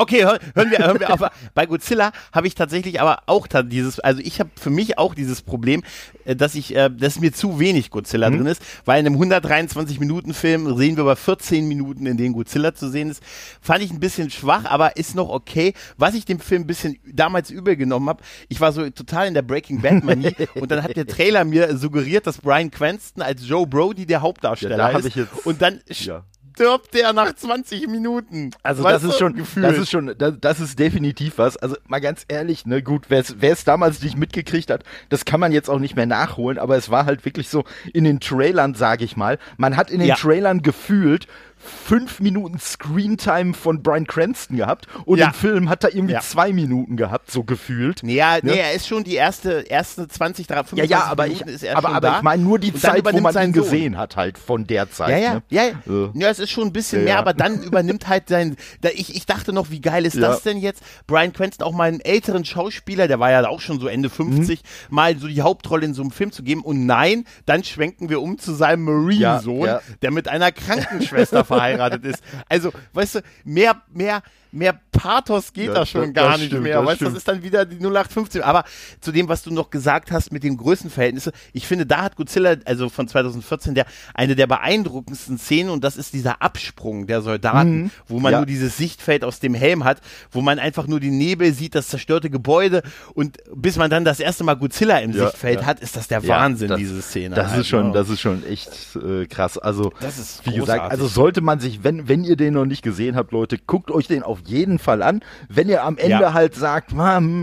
Okay, 0.00 0.24
hören 0.24 0.70
wir, 0.70 0.78
hören 0.78 0.98
wir 0.98 1.12
auf. 1.12 1.20
Bei 1.52 1.66
Godzilla 1.66 2.12
habe 2.32 2.46
ich 2.46 2.54
tatsächlich 2.54 3.02
aber 3.02 3.24
auch 3.26 3.46
dieses, 3.46 4.00
also 4.00 4.22
ich 4.24 4.40
habe 4.40 4.48
für 4.58 4.70
mich 4.70 4.96
auch 4.96 5.14
dieses 5.14 5.42
Problem, 5.42 5.82
äh, 6.24 6.34
dass 6.34 6.54
ich, 6.54 6.74
äh, 6.74 6.88
dass 6.88 7.20
mir 7.20 7.34
zu 7.34 7.60
wenig 7.60 7.90
Godzilla 7.90 8.30
mhm. 8.30 8.38
drin 8.38 8.46
ist, 8.46 8.62
weil 8.86 9.00
in 9.00 9.06
einem 9.06 9.16
123 9.16 10.00
Minuten 10.00 10.32
Film 10.32 10.74
sehen 10.78 10.96
wir 10.96 11.02
aber 11.02 11.16
14 11.16 11.68
Minuten, 11.68 12.06
in 12.06 12.16
denen 12.16 12.32
Godzilla 12.32 12.74
zu 12.74 12.88
sehen 12.88 13.10
ist. 13.10 13.22
Fand 13.60 13.82
ich 13.82 13.90
ein 13.90 14.00
bisschen 14.00 14.30
schwach, 14.30 14.64
aber 14.64 14.96
ist 14.96 15.14
noch 15.14 15.28
okay. 15.28 15.74
Was 15.98 16.14
ich 16.14 16.24
dem 16.24 16.40
Film 16.40 16.62
ein 16.62 16.66
bisschen 16.66 16.98
damals 17.04 17.50
übel 17.50 17.76
genommen 17.76 18.08
habe, 18.08 18.22
ich 18.48 18.58
war 18.58 18.72
so 18.72 18.88
total 18.88 19.28
in 19.28 19.34
der 19.34 19.42
Breaking 19.42 19.82
Bad 19.82 20.02
Manie 20.02 20.34
und 20.54 20.70
dann 20.70 20.82
hat 20.82 20.96
der 20.96 21.06
Trailer 21.06 21.44
mir 21.44 21.76
suggeriert, 21.76 22.26
dass 22.26 22.38
Brian 22.38 22.70
Cranston 22.70 23.22
als 23.22 23.46
Joe 23.46 23.66
Brody 23.66 24.06
der 24.06 24.22
Hauptdarsteller 24.22 24.92
ja, 24.92 24.98
ist. 24.98 25.14
und 25.44 25.60
dann 25.60 25.80
ja 25.88 26.24
stirbt 26.60 26.94
der 26.94 27.12
nach 27.12 27.34
20 27.34 27.88
Minuten. 27.88 28.50
Also 28.62 28.82
weißt 28.84 29.04
das 29.04 29.12
ist 29.12 29.18
schon, 29.18 29.34
Gefühl. 29.34 29.62
das 29.62 29.78
ist 29.78 29.90
schon, 29.90 30.14
das, 30.18 30.34
das, 30.40 30.60
ist 30.60 30.78
definitiv 30.78 31.38
was. 31.38 31.56
Also 31.56 31.76
mal 31.88 32.00
ganz 32.00 32.24
ehrlich, 32.28 32.66
ne, 32.66 32.82
gut, 32.82 33.06
wer 33.08 33.22
es 33.52 33.64
damals 33.64 34.02
nicht 34.02 34.16
mitgekriegt 34.16 34.70
hat, 34.70 34.84
das 35.08 35.24
kann 35.24 35.40
man 35.40 35.52
jetzt 35.52 35.70
auch 35.70 35.78
nicht 35.78 35.96
mehr 35.96 36.06
nachholen, 36.06 36.58
aber 36.58 36.76
es 36.76 36.90
war 36.90 37.06
halt 37.06 37.24
wirklich 37.24 37.48
so 37.48 37.64
in 37.94 38.04
den 38.04 38.20
Trailern, 38.20 38.74
sage 38.74 39.04
ich 39.04 39.16
mal. 39.16 39.38
Man 39.56 39.76
hat 39.76 39.90
in 39.90 40.00
den 40.00 40.08
ja. 40.08 40.16
Trailern 40.16 40.60
gefühlt 40.60 41.26
fünf 41.60 42.20
Minuten 42.20 42.58
Screentime 42.58 43.54
von 43.54 43.82
Brian 43.82 44.06
Cranston 44.06 44.56
gehabt 44.56 44.86
und 45.04 45.18
ja. 45.18 45.26
im 45.26 45.34
Film 45.34 45.68
hat 45.68 45.84
er 45.84 45.94
irgendwie 45.94 46.14
ja. 46.14 46.20
zwei 46.20 46.52
Minuten 46.52 46.96
gehabt, 46.96 47.30
so 47.30 47.44
gefühlt. 47.44 48.02
Ja, 48.02 48.38
nee, 48.42 48.58
er 48.58 48.72
ist 48.72 48.88
schon 48.88 49.04
die 49.04 49.14
erste, 49.14 49.60
erste 49.68 50.08
20, 50.08 50.46
25 50.46 50.78
ja, 50.78 50.84
ja, 50.84 51.04
aber 51.04 51.24
Minuten 51.24 51.48
ich, 51.48 51.54
ist 51.54 51.62
er 51.62 51.76
aber, 51.76 51.88
schon 51.88 51.96
aber 51.96 52.08
da. 52.08 52.16
ich 52.18 52.22
meine 52.22 52.42
nur 52.42 52.58
die 52.58 52.74
Zeit, 52.74 53.04
wo 53.04 53.20
man 53.20 53.36
ihn 53.36 53.52
gesehen 53.52 53.98
hat, 53.98 54.16
halt 54.16 54.38
von 54.38 54.66
der 54.66 54.90
Zeit. 54.90 55.10
Ja, 55.10 55.16
ja, 55.18 55.34
ne? 55.34 55.42
ja, 55.50 55.64
ja. 55.64 56.10
ja, 56.14 56.28
es 56.28 56.38
ist 56.38 56.50
schon 56.50 56.68
ein 56.68 56.72
bisschen 56.72 57.04
mehr, 57.04 57.18
aber 57.18 57.34
dann 57.34 57.62
übernimmt 57.62 58.08
halt 58.08 58.28
sein, 58.28 58.56
da, 58.80 58.88
ich, 58.90 59.14
ich 59.14 59.26
dachte 59.26 59.52
noch, 59.52 59.70
wie 59.70 59.80
geil 59.80 60.06
ist 60.06 60.20
das 60.20 60.42
denn 60.42 60.58
jetzt? 60.58 60.82
Brian 61.06 61.32
Cranston, 61.32 61.66
auch 61.66 61.72
mal 61.72 61.88
einen 61.88 62.00
älteren 62.00 62.44
Schauspieler, 62.44 63.08
der 63.08 63.20
war 63.20 63.30
ja 63.30 63.46
auch 63.48 63.60
schon 63.60 63.80
so 63.80 63.86
Ende 63.86 64.08
50, 64.08 64.60
mhm. 64.62 64.94
mal 64.94 65.18
so 65.18 65.28
die 65.28 65.42
Hauptrolle 65.42 65.84
in 65.84 65.94
so 65.94 66.02
einem 66.02 66.10
Film 66.10 66.32
zu 66.32 66.42
geben 66.42 66.62
und 66.62 66.86
nein, 66.86 67.24
dann 67.46 67.64
schwenken 67.64 68.08
wir 68.08 68.20
um 68.20 68.38
zu 68.38 68.54
seinem 68.54 68.84
Marine-Sohn, 68.84 69.78
der 70.02 70.10
mit 70.10 70.28
einer 70.28 70.52
Krankenschwester 70.52 71.44
verheiratet 71.50 72.04
ist. 72.04 72.22
Also, 72.48 72.72
weißt 72.92 73.16
du, 73.16 73.20
mehr, 73.44 73.82
mehr, 73.92 74.22
mehr 74.52 74.78
Pathos 74.92 75.52
geht 75.52 75.68
ja, 75.68 75.74
da 75.74 75.86
schon 75.86 76.12
gar 76.12 76.36
nicht 76.36 76.48
stimmt, 76.48 76.64
mehr. 76.64 76.78
Das 76.80 76.86
weißt 76.86 77.02
das 77.02 77.14
ist 77.14 77.28
dann 77.28 77.42
wieder 77.42 77.64
die 77.64 77.76
0815. 77.76 78.42
Aber 78.42 78.64
zu 79.00 79.12
dem, 79.12 79.28
was 79.28 79.42
du 79.42 79.50
noch 79.50 79.70
gesagt 79.70 80.10
hast 80.10 80.32
mit 80.32 80.42
den 80.42 80.56
Größenverhältnissen, 80.56 81.32
ich 81.52 81.66
finde, 81.66 81.86
da 81.86 82.02
hat 82.02 82.16
Godzilla, 82.16 82.56
also 82.64 82.88
von 82.88 83.08
2014, 83.08 83.74
der 83.74 83.86
eine 84.14 84.36
der 84.36 84.46
beeindruckendsten 84.46 85.38
Szenen 85.38 85.70
und 85.70 85.84
das 85.84 85.96
ist 85.96 86.12
dieser 86.12 86.42
Absprung 86.42 87.06
der 87.06 87.22
Soldaten, 87.22 87.82
mhm. 87.82 87.90
wo 88.08 88.20
man 88.20 88.32
ja. 88.32 88.38
nur 88.38 88.46
dieses 88.46 88.76
Sichtfeld 88.76 89.24
aus 89.24 89.40
dem 89.40 89.54
Helm 89.54 89.84
hat, 89.84 90.00
wo 90.30 90.40
man 90.40 90.58
einfach 90.58 90.86
nur 90.86 91.00
die 91.00 91.10
Nebel 91.10 91.52
sieht, 91.52 91.74
das 91.74 91.88
zerstörte 91.88 92.28
Gebäude 92.28 92.82
und 93.14 93.38
bis 93.54 93.76
man 93.76 93.90
dann 93.90 94.04
das 94.04 94.20
erste 94.20 94.44
Mal 94.44 94.54
Godzilla 94.54 94.98
im 94.98 95.12
ja, 95.12 95.24
Sichtfeld 95.26 95.64
hat, 95.64 95.80
ist 95.80 95.96
das 95.96 96.08
der 96.08 96.26
Wahnsinn, 96.26 96.68
das, 96.68 96.78
diese 96.78 97.00
Szene. 97.00 97.34
Das 97.34 97.50
halt, 97.50 97.60
ist 97.60 97.68
schon, 97.68 97.88
ne? 97.88 97.92
das 97.92 98.08
ist 98.08 98.20
schon 98.20 98.44
echt 98.44 98.96
äh, 98.96 99.26
krass. 99.26 99.56
Also, 99.56 99.92
das 100.00 100.18
ist 100.18 100.46
wie 100.46 100.54
gesagt, 100.54 100.90
also 100.90 101.06
sollte 101.06 101.40
man 101.40 101.60
sich, 101.60 101.84
wenn, 101.84 102.08
wenn 102.08 102.24
ihr 102.24 102.36
den 102.36 102.54
noch 102.54 102.66
nicht 102.66 102.82
gesehen 102.82 103.16
habt, 103.16 103.32
Leute, 103.32 103.56
guckt 103.58 103.90
euch 103.90 104.06
den 104.06 104.22
auf 104.22 104.39
jeden 104.48 104.78
Fall 104.78 105.02
an. 105.02 105.20
Wenn 105.48 105.68
ihr 105.68 105.84
am 105.84 105.96
Ende 105.96 106.22
ja. 106.22 106.34
halt 106.34 106.54
sagt, 106.54 106.92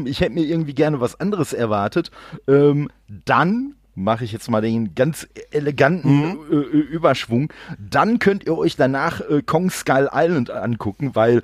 ich 0.05 0.21
hätte 0.21 0.33
mir 0.33 0.43
irgendwie 0.43 0.73
gerne 0.73 0.99
was 0.99 1.19
anderes 1.19 1.53
erwartet, 1.53 2.11
ähm, 2.47 2.89
dann 3.25 3.75
mache 3.97 4.23
ich 4.23 4.31
jetzt 4.31 4.49
mal 4.49 4.61
den 4.61 4.93
ganz 4.93 5.27
eleganten 5.49 6.19
mhm. 6.19 6.39
Äh, 6.51 6.77
Überschwung. 6.77 7.51
Dann 7.79 8.19
könnt 8.19 8.45
ihr 8.45 8.55
euch 8.55 8.75
danach 8.75 9.21
äh, 9.21 9.41
Kong 9.41 9.71
Skull 9.71 10.09
Island 10.13 10.51
angucken, 10.51 11.15
weil 11.15 11.41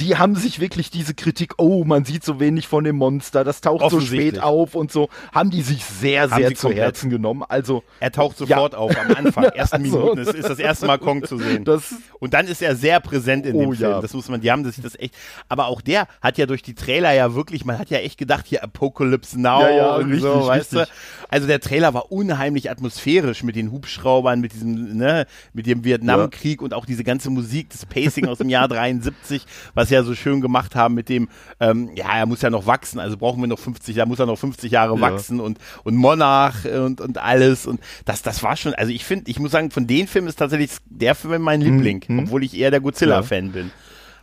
die 0.00 0.16
haben 0.16 0.34
sich 0.34 0.60
wirklich 0.60 0.90
diese 0.90 1.14
Kritik, 1.14 1.54
oh, 1.58 1.84
man 1.84 2.04
sieht 2.04 2.24
so 2.24 2.40
wenig 2.40 2.66
von 2.66 2.84
dem 2.84 2.96
Monster, 2.96 3.44
das 3.44 3.60
taucht 3.60 3.88
so 3.90 4.00
spät 4.00 4.40
auf 4.40 4.74
und 4.74 4.90
so, 4.90 5.08
haben 5.32 5.50
die 5.50 5.62
sich 5.62 5.84
sehr, 5.84 6.28
sehr 6.28 6.54
zu 6.54 6.70
Herzen 6.70 7.10
genommen. 7.10 7.44
Also 7.46 7.82
er 8.00 8.10
taucht 8.10 8.38
sofort 8.38 8.72
ja. 8.72 8.78
auf 8.78 8.96
am 8.96 9.14
Anfang, 9.14 9.44
ersten 9.54 9.84
also, 9.84 9.98
Minuten 9.98 10.18
ist, 10.20 10.34
ist 10.34 10.48
das 10.48 10.58
erste 10.58 10.86
Mal 10.86 10.98
Kong 10.98 11.24
zu 11.24 11.36
sehen. 11.36 11.64
Das, 11.64 11.94
und 12.18 12.32
dann 12.34 12.46
ist 12.46 12.62
er 12.62 12.76
sehr 12.76 13.00
präsent 13.00 13.44
in 13.44 13.54
oh, 13.56 13.60
dem 13.60 13.74
Film. 13.74 13.90
Ja. 13.90 14.00
Das 14.00 14.14
muss 14.14 14.28
man, 14.28 14.40
die 14.40 14.50
haben 14.50 14.64
sich 14.64 14.82
das 14.82 14.98
echt. 14.98 15.14
Aber 15.48 15.66
auch 15.66 15.82
der 15.82 16.06
hat 16.22 16.38
ja 16.38 16.46
durch 16.46 16.62
die 16.62 16.74
Trailer 16.74 17.12
ja 17.12 17.34
wirklich, 17.34 17.64
man 17.64 17.78
hat 17.78 17.90
ja 17.90 17.98
echt 17.98 18.18
gedacht, 18.18 18.46
hier 18.46 18.64
Apocalypse 18.64 19.40
Now 19.40 19.62
ja, 19.62 19.70
ja, 19.70 19.96
und 19.96 20.06
richtig, 20.06 20.22
so, 20.22 20.46
weißt 20.46 20.74
richtig. 20.74 20.88
du. 20.88 21.28
Also 21.28 21.46
der 21.46 21.60
Trailer 21.60 21.92
war 21.92 22.10
unheimlich 22.10 22.70
atmosphärisch 22.70 23.42
mit 23.42 23.56
den 23.56 23.70
Hubschraubern, 23.70 24.40
mit 24.40 24.54
diesem, 24.54 24.96
ne, 24.96 25.26
mit 25.52 25.66
dem 25.66 25.84
Vietnamkrieg 25.84 26.62
und 26.62 26.72
auch 26.72 26.86
diese 26.86 27.04
ganze 27.04 27.30
Musik, 27.30 27.68
das 27.70 27.84
Pacing 27.84 28.26
aus 28.26 28.38
dem 28.38 28.48
Jahr 28.48 28.68
73, 28.80 29.44
was 29.74 29.89
ja 29.90 30.02
so 30.02 30.14
schön 30.14 30.40
gemacht 30.40 30.74
haben 30.74 30.94
mit 30.94 31.08
dem, 31.08 31.28
ähm, 31.60 31.90
ja, 31.94 32.16
er 32.16 32.26
muss 32.26 32.42
ja 32.42 32.50
noch 32.50 32.66
wachsen, 32.66 32.98
also 32.98 33.16
brauchen 33.16 33.40
wir 33.40 33.48
noch 33.48 33.58
50, 33.58 33.96
da 33.96 34.06
muss 34.06 34.18
er 34.18 34.26
noch 34.26 34.38
50 34.38 34.70
Jahre 34.70 34.94
ja. 34.94 35.00
wachsen 35.00 35.40
und, 35.40 35.58
und 35.84 35.96
Monarch 35.96 36.64
und, 36.64 37.00
und 37.00 37.18
alles 37.18 37.66
und 37.66 37.80
das, 38.04 38.22
das 38.22 38.42
war 38.42 38.56
schon, 38.56 38.74
also 38.74 38.92
ich 38.92 39.04
finde, 39.04 39.30
ich 39.30 39.38
muss 39.38 39.50
sagen, 39.50 39.70
von 39.70 39.86
den 39.86 40.06
Filmen 40.06 40.28
ist 40.28 40.36
tatsächlich 40.36 40.70
der 40.86 41.14
Film 41.14 41.42
mein 41.42 41.60
Liebling, 41.60 42.04
mhm. 42.08 42.20
obwohl 42.20 42.44
ich 42.44 42.56
eher 42.56 42.70
der 42.70 42.80
Godzilla-Fan 42.80 43.46
ja. 43.46 43.52
bin 43.52 43.70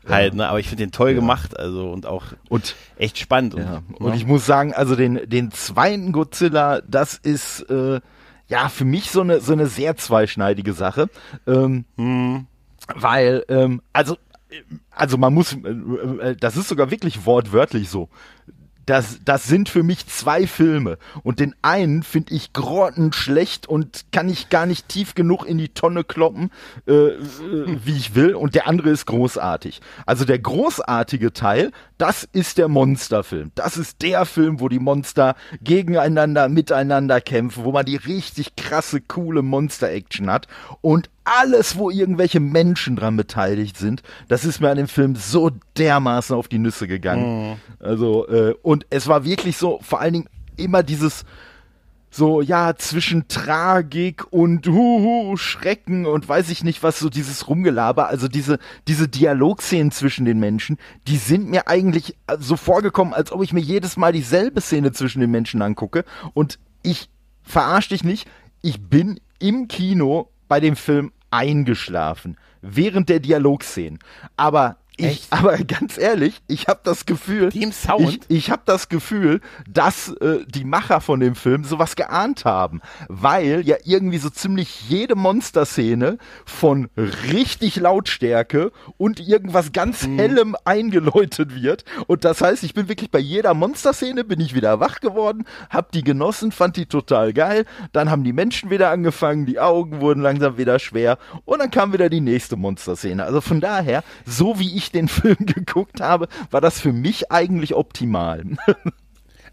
halt, 0.09 0.33
ne? 0.33 0.47
Aber 0.47 0.59
ich 0.59 0.69
finde 0.69 0.85
den 0.85 0.91
toll 0.91 1.13
gemacht, 1.13 1.57
also 1.57 1.91
und 1.91 2.05
auch 2.05 2.25
und 2.49 2.75
echt 2.97 3.17
spannend. 3.17 3.55
Und, 3.55 3.83
und, 3.99 4.15
ich 4.15 4.25
muss 4.25 4.45
sagen, 4.45 4.73
also 4.73 4.95
den 4.95 5.21
den 5.29 5.51
zweiten 5.51 6.11
Godzilla, 6.11 6.81
das 6.87 7.15
ist 7.15 7.61
äh, 7.69 7.99
ja 8.47 8.69
für 8.69 8.85
mich 8.85 9.11
so 9.11 9.21
eine 9.21 9.41
so 9.41 9.53
eine 9.53 9.67
sehr 9.67 9.95
zweischneidige 9.97 10.73
Sache, 10.73 11.09
ähm, 11.45 11.85
hm. 11.97 12.47
weil 12.95 13.43
ähm, 13.49 13.81
also 13.93 14.17
also 14.91 15.17
man 15.17 15.33
muss, 15.33 15.53
äh, 15.53 15.69
äh, 15.69 16.35
das 16.35 16.57
ist 16.57 16.67
sogar 16.69 16.91
wirklich 16.91 17.25
wortwörtlich 17.25 17.89
so. 17.89 18.09
das, 18.87 19.19
das 19.23 19.45
sind 19.45 19.67
für 19.67 19.83
mich 19.83 20.07
zwei 20.07 20.47
Filme. 20.47 20.97
Und 21.21 21.39
den 21.39 21.53
einen 21.61 22.03
finde 22.03 22.33
ich 22.33 22.53
grottenschlecht 22.53 23.67
und 23.67 24.05
kann 24.11 24.29
ich 24.29 24.49
gar 24.49 24.65
nicht 24.65 24.87
tief 24.87 25.13
genug 25.13 25.45
in 25.45 25.57
die 25.57 25.69
Tonne 25.69 26.05
kloppen, 26.05 26.51
äh, 26.87 26.93
äh, 26.93 27.17
wie 27.83 27.97
ich 27.97 28.15
will. 28.15 28.33
Und 28.33 28.55
der 28.55 28.65
andere 28.65 28.89
ist 28.89 29.05
großartig. 29.05 29.81
Also 30.05 30.23
der 30.23 30.39
großartige 30.39 31.33
Teil, 31.33 31.71
das 31.97 32.23
ist 32.23 32.57
der 32.57 32.69
Monsterfilm. 32.69 33.51
Das 33.55 33.75
ist 33.75 34.01
der 34.01 34.25
Film, 34.25 34.61
wo 34.61 34.69
die 34.69 34.79
Monster 34.79 35.35
gegeneinander, 35.61 36.47
miteinander 36.47 37.19
kämpfen, 37.19 37.65
wo 37.65 37.73
man 37.73 37.85
die 37.85 37.97
richtig 37.97 38.55
krasse, 38.55 39.01
coole 39.01 39.41
Monster-Action 39.41 40.29
hat. 40.29 40.47
Und 40.79 41.09
alles, 41.27 41.77
wo 41.77 41.89
irgendwelche 41.89 42.39
Menschen 42.39 42.95
dran 42.95 43.17
beteiligt 43.17 43.77
sind, 43.77 44.01
das 44.27 44.45
ist 44.45 44.61
mir 44.61 44.69
an 44.69 44.77
dem 44.77 44.87
Film 44.87 45.15
so 45.15 45.51
dermaßen 45.77 46.35
auf 46.35 46.47
die 46.47 46.59
Nüsse 46.59 46.87
gegangen. 46.87 47.51
Mhm. 47.51 47.55
Also, 47.79 48.27
äh, 48.27 48.53
und 48.61 48.85
es 48.89 49.07
war 49.07 49.23
wirklich 49.23 49.57
so, 49.57 49.79
vor 49.81 49.99
allen 49.99 50.13
Dingen 50.13 50.29
immer 50.55 50.83
dieses, 50.83 51.25
so, 52.09 52.41
ja, 52.41 52.75
zwischen 52.75 53.27
Tragik 53.27 54.31
und 54.31 54.67
Huhu, 54.67 55.37
Schrecken 55.37 56.05
und 56.05 56.27
weiß 56.27 56.49
ich 56.49 56.63
nicht 56.63 56.81
was, 56.81 56.99
so 56.99 57.09
dieses 57.09 57.47
Rumgelaber, 57.47 58.07
also 58.07 58.27
diese, 58.27 58.59
diese 58.87 59.07
Dialogszenen 59.07 59.91
zwischen 59.91 60.25
den 60.25 60.39
Menschen, 60.39 60.77
die 61.07 61.17
sind 61.17 61.49
mir 61.49 61.67
eigentlich 61.67 62.15
so 62.39 62.55
vorgekommen, 62.55 63.13
als 63.13 63.31
ob 63.31 63.43
ich 63.43 63.53
mir 63.53 63.59
jedes 63.59 63.97
Mal 63.97 64.13
dieselbe 64.13 64.61
Szene 64.61 64.93
zwischen 64.93 65.19
den 65.19 65.31
Menschen 65.31 65.61
angucke 65.61 66.05
und 66.33 66.59
ich 66.81 67.09
verarsch 67.43 67.89
dich 67.89 68.03
nicht, 68.03 68.27
ich 68.61 68.81
bin 68.81 69.19
im 69.39 69.67
Kino 69.67 70.29
bei 70.47 70.59
dem 70.59 70.75
Film 70.75 71.11
eingeschlafen 71.31 72.37
während 72.61 73.09
der 73.09 73.19
Dialogszenen. 73.19 73.99
Aber 74.35 74.77
ich, 74.97 75.27
aber 75.29 75.57
ganz 75.57 75.97
ehrlich, 75.97 76.41
ich 76.47 76.67
habe 76.67 76.79
das 76.83 77.05
Gefühl, 77.05 77.49
Team 77.49 77.71
Sound? 77.71 78.01
ich, 78.09 78.19
ich 78.27 78.51
habe 78.51 78.63
das 78.65 78.89
Gefühl, 78.89 79.41
dass 79.69 80.09
äh, 80.09 80.39
die 80.47 80.63
Macher 80.63 81.01
von 81.01 81.19
dem 81.19 81.35
Film 81.35 81.63
sowas 81.63 81.95
geahnt 81.95 82.45
haben, 82.45 82.81
weil 83.07 83.61
ja 83.65 83.77
irgendwie 83.83 84.17
so 84.17 84.29
ziemlich 84.29 84.89
jede 84.89 85.15
Monsterszene 85.15 86.17
von 86.45 86.89
richtig 87.31 87.75
Lautstärke 87.75 88.71
und 88.97 89.19
irgendwas 89.19 89.71
ganz 89.71 90.07
mhm. 90.07 90.17
hellem 90.17 90.55
eingeläutet 90.65 91.55
wird 91.55 91.85
und 92.07 92.25
das 92.25 92.41
heißt, 92.41 92.63
ich 92.63 92.73
bin 92.73 92.89
wirklich 92.89 93.11
bei 93.11 93.19
jeder 93.19 93.53
Monsterszene 93.53 94.23
bin 94.23 94.39
ich 94.39 94.55
wieder 94.55 94.79
wach 94.79 94.99
geworden, 94.99 95.45
hab 95.69 95.91
die 95.91 96.03
genossen, 96.03 96.51
fand 96.51 96.75
die 96.75 96.87
total 96.87 97.33
geil, 97.33 97.65
dann 97.91 98.09
haben 98.09 98.23
die 98.23 98.33
Menschen 98.33 98.69
wieder 98.69 98.89
angefangen, 98.89 99.45
die 99.45 99.59
Augen 99.59 100.01
wurden 100.01 100.21
langsam 100.21 100.57
wieder 100.57 100.79
schwer 100.79 101.17
und 101.45 101.59
dann 101.59 101.71
kam 101.71 101.93
wieder 101.93 102.09
die 102.09 102.21
nächste 102.21 102.55
Monsterszene. 102.55 103.23
Also 103.23 103.41
von 103.41 103.61
daher, 103.61 104.03
so 104.25 104.59
wie 104.59 104.75
ich 104.75 104.86
ich 104.87 104.91
den 104.91 105.07
Film 105.07 105.37
geguckt 105.45 106.01
habe, 106.01 106.27
war 106.51 106.61
das 106.61 106.79
für 106.79 106.93
mich 106.93 107.31
eigentlich 107.31 107.75
optimal. 107.75 108.43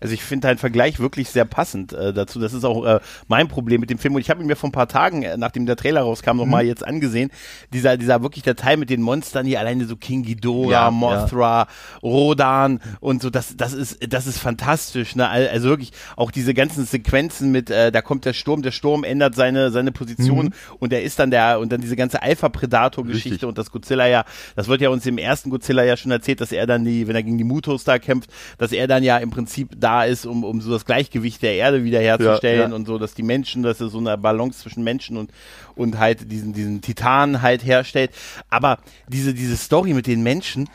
Also 0.04 0.12
ich 0.12 0.22
finde 0.22 0.48
deinen 0.48 0.58
Vergleich 0.58 1.00
wirklich 1.00 1.30
sehr 1.30 1.46
passend 1.46 1.94
äh, 1.94 2.12
dazu. 2.12 2.38
Das 2.38 2.52
ist 2.52 2.62
auch 2.62 2.84
äh, 2.84 3.00
mein 3.26 3.48
Problem 3.48 3.80
mit 3.80 3.88
dem 3.88 3.96
Film. 3.96 4.14
Und 4.14 4.20
ich 4.20 4.28
habe 4.28 4.42
ihn 4.42 4.46
mir 4.46 4.54
vor 4.54 4.68
ein 4.68 4.72
paar 4.72 4.86
Tagen, 4.86 5.22
äh, 5.22 5.38
nachdem 5.38 5.64
der 5.64 5.76
Trailer 5.76 6.02
rauskam, 6.02 6.36
nochmal 6.36 6.64
mhm. 6.64 6.68
jetzt 6.68 6.86
angesehen. 6.86 7.30
Dieser, 7.72 7.96
dieser 7.96 8.22
wirklich 8.22 8.44
der 8.44 8.54
Teil 8.54 8.76
mit 8.76 8.90
den 8.90 9.00
Monstern 9.00 9.46
hier, 9.46 9.60
alleine 9.60 9.86
so 9.86 9.96
King 9.96 10.22
Ghidorah, 10.22 10.70
ja, 10.70 10.90
Mothra, 10.90 11.60
ja. 11.60 11.68
Rodan 12.02 12.80
und 13.00 13.22
so, 13.22 13.30
das, 13.30 13.56
das 13.56 13.72
ist, 13.72 14.12
das 14.12 14.26
ist 14.26 14.40
fantastisch. 14.40 15.16
Ne? 15.16 15.26
Also 15.26 15.70
wirklich 15.70 15.92
auch 16.16 16.30
diese 16.30 16.52
ganzen 16.52 16.84
Sequenzen 16.84 17.50
mit, 17.50 17.70
äh, 17.70 17.90
da 17.90 18.02
kommt 18.02 18.26
der 18.26 18.34
Sturm, 18.34 18.60
der 18.60 18.72
Sturm 18.72 19.04
ändert 19.04 19.34
seine, 19.34 19.70
seine 19.70 19.90
Position 19.90 20.46
mhm. 20.46 20.52
und 20.80 20.92
er 20.92 21.02
ist 21.02 21.18
dann 21.18 21.30
der, 21.30 21.60
und 21.60 21.72
dann 21.72 21.80
diese 21.80 21.96
ganze 21.96 22.20
Alpha-Predator-Geschichte 22.20 23.48
und 23.48 23.56
das 23.56 23.70
Godzilla 23.70 24.06
ja, 24.06 24.26
das 24.54 24.68
wird 24.68 24.82
ja 24.82 24.90
uns 24.90 25.06
im 25.06 25.16
ersten 25.16 25.48
Godzilla 25.48 25.82
ja 25.82 25.96
schon 25.96 26.10
erzählt, 26.10 26.42
dass 26.42 26.52
er 26.52 26.66
dann 26.66 26.84
die, 26.84 27.08
wenn 27.08 27.16
er 27.16 27.22
gegen 27.22 27.38
die 27.38 27.44
Mutos 27.44 27.84
da 27.84 27.98
kämpft, 27.98 28.28
dass 28.58 28.70
er 28.72 28.86
dann 28.86 29.02
ja 29.02 29.16
im 29.16 29.30
Prinzip 29.30 29.70
da 29.78 29.93
ist, 30.02 30.26
um, 30.26 30.44
um 30.44 30.60
so 30.60 30.70
das 30.70 30.84
Gleichgewicht 30.84 31.42
der 31.42 31.54
Erde 31.54 31.84
wiederherzustellen 31.84 32.60
ja, 32.60 32.68
ja. 32.68 32.74
und 32.74 32.86
so, 32.86 32.98
dass 32.98 33.14
die 33.14 33.22
Menschen, 33.22 33.62
dass 33.62 33.80
es 33.80 33.92
so 33.92 33.98
eine 33.98 34.18
Balance 34.18 34.60
zwischen 34.60 34.82
Menschen 34.82 35.16
und, 35.16 35.30
und 35.76 35.98
halt 35.98 36.30
diesen, 36.30 36.52
diesen 36.52 36.80
Titan 36.80 37.40
halt 37.40 37.64
herstellt. 37.64 38.10
Aber 38.50 38.78
diese, 39.08 39.32
diese 39.32 39.56
Story 39.56 39.94
mit 39.94 40.06
den 40.06 40.22
Menschen, 40.22 40.68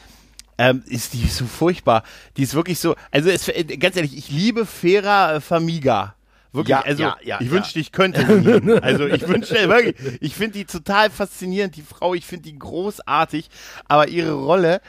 ähm, 0.60 0.84
ist 0.88 1.14
die 1.14 1.26
so 1.28 1.46
furchtbar. 1.46 2.04
Die 2.38 2.44
ist 2.44 2.54
wirklich 2.54 2.80
so, 2.80 2.96
also 3.12 3.30
es, 3.30 3.50
ganz 3.80 3.96
ehrlich, 3.96 4.16
ich 4.18 4.30
liebe 4.30 4.66
Fera 4.66 5.40
Famiga. 5.40 6.16
Wirklich, 6.52 6.70
ja, 6.70 6.82
also 6.82 7.04
ja, 7.04 7.18
ja, 7.24 7.38
ich 7.42 7.52
wünschte, 7.52 7.80
ich 7.80 7.92
könnte 7.92 8.26
sie. 8.26 8.82
Also 8.82 9.06
ich 9.06 9.28
wünschte 9.28 9.70
wirklich, 9.70 9.96
ich 10.20 10.36
finde 10.36 10.58
die 10.58 10.66
total 10.66 11.12
faszinierend, 11.12 11.76
die 11.76 11.84
Frau, 11.84 12.16
ich 12.16 12.26
finde 12.26 12.50
die 12.50 12.58
großartig, 12.58 13.50
aber 13.88 14.08
ihre 14.08 14.34
Rolle, 14.34 14.82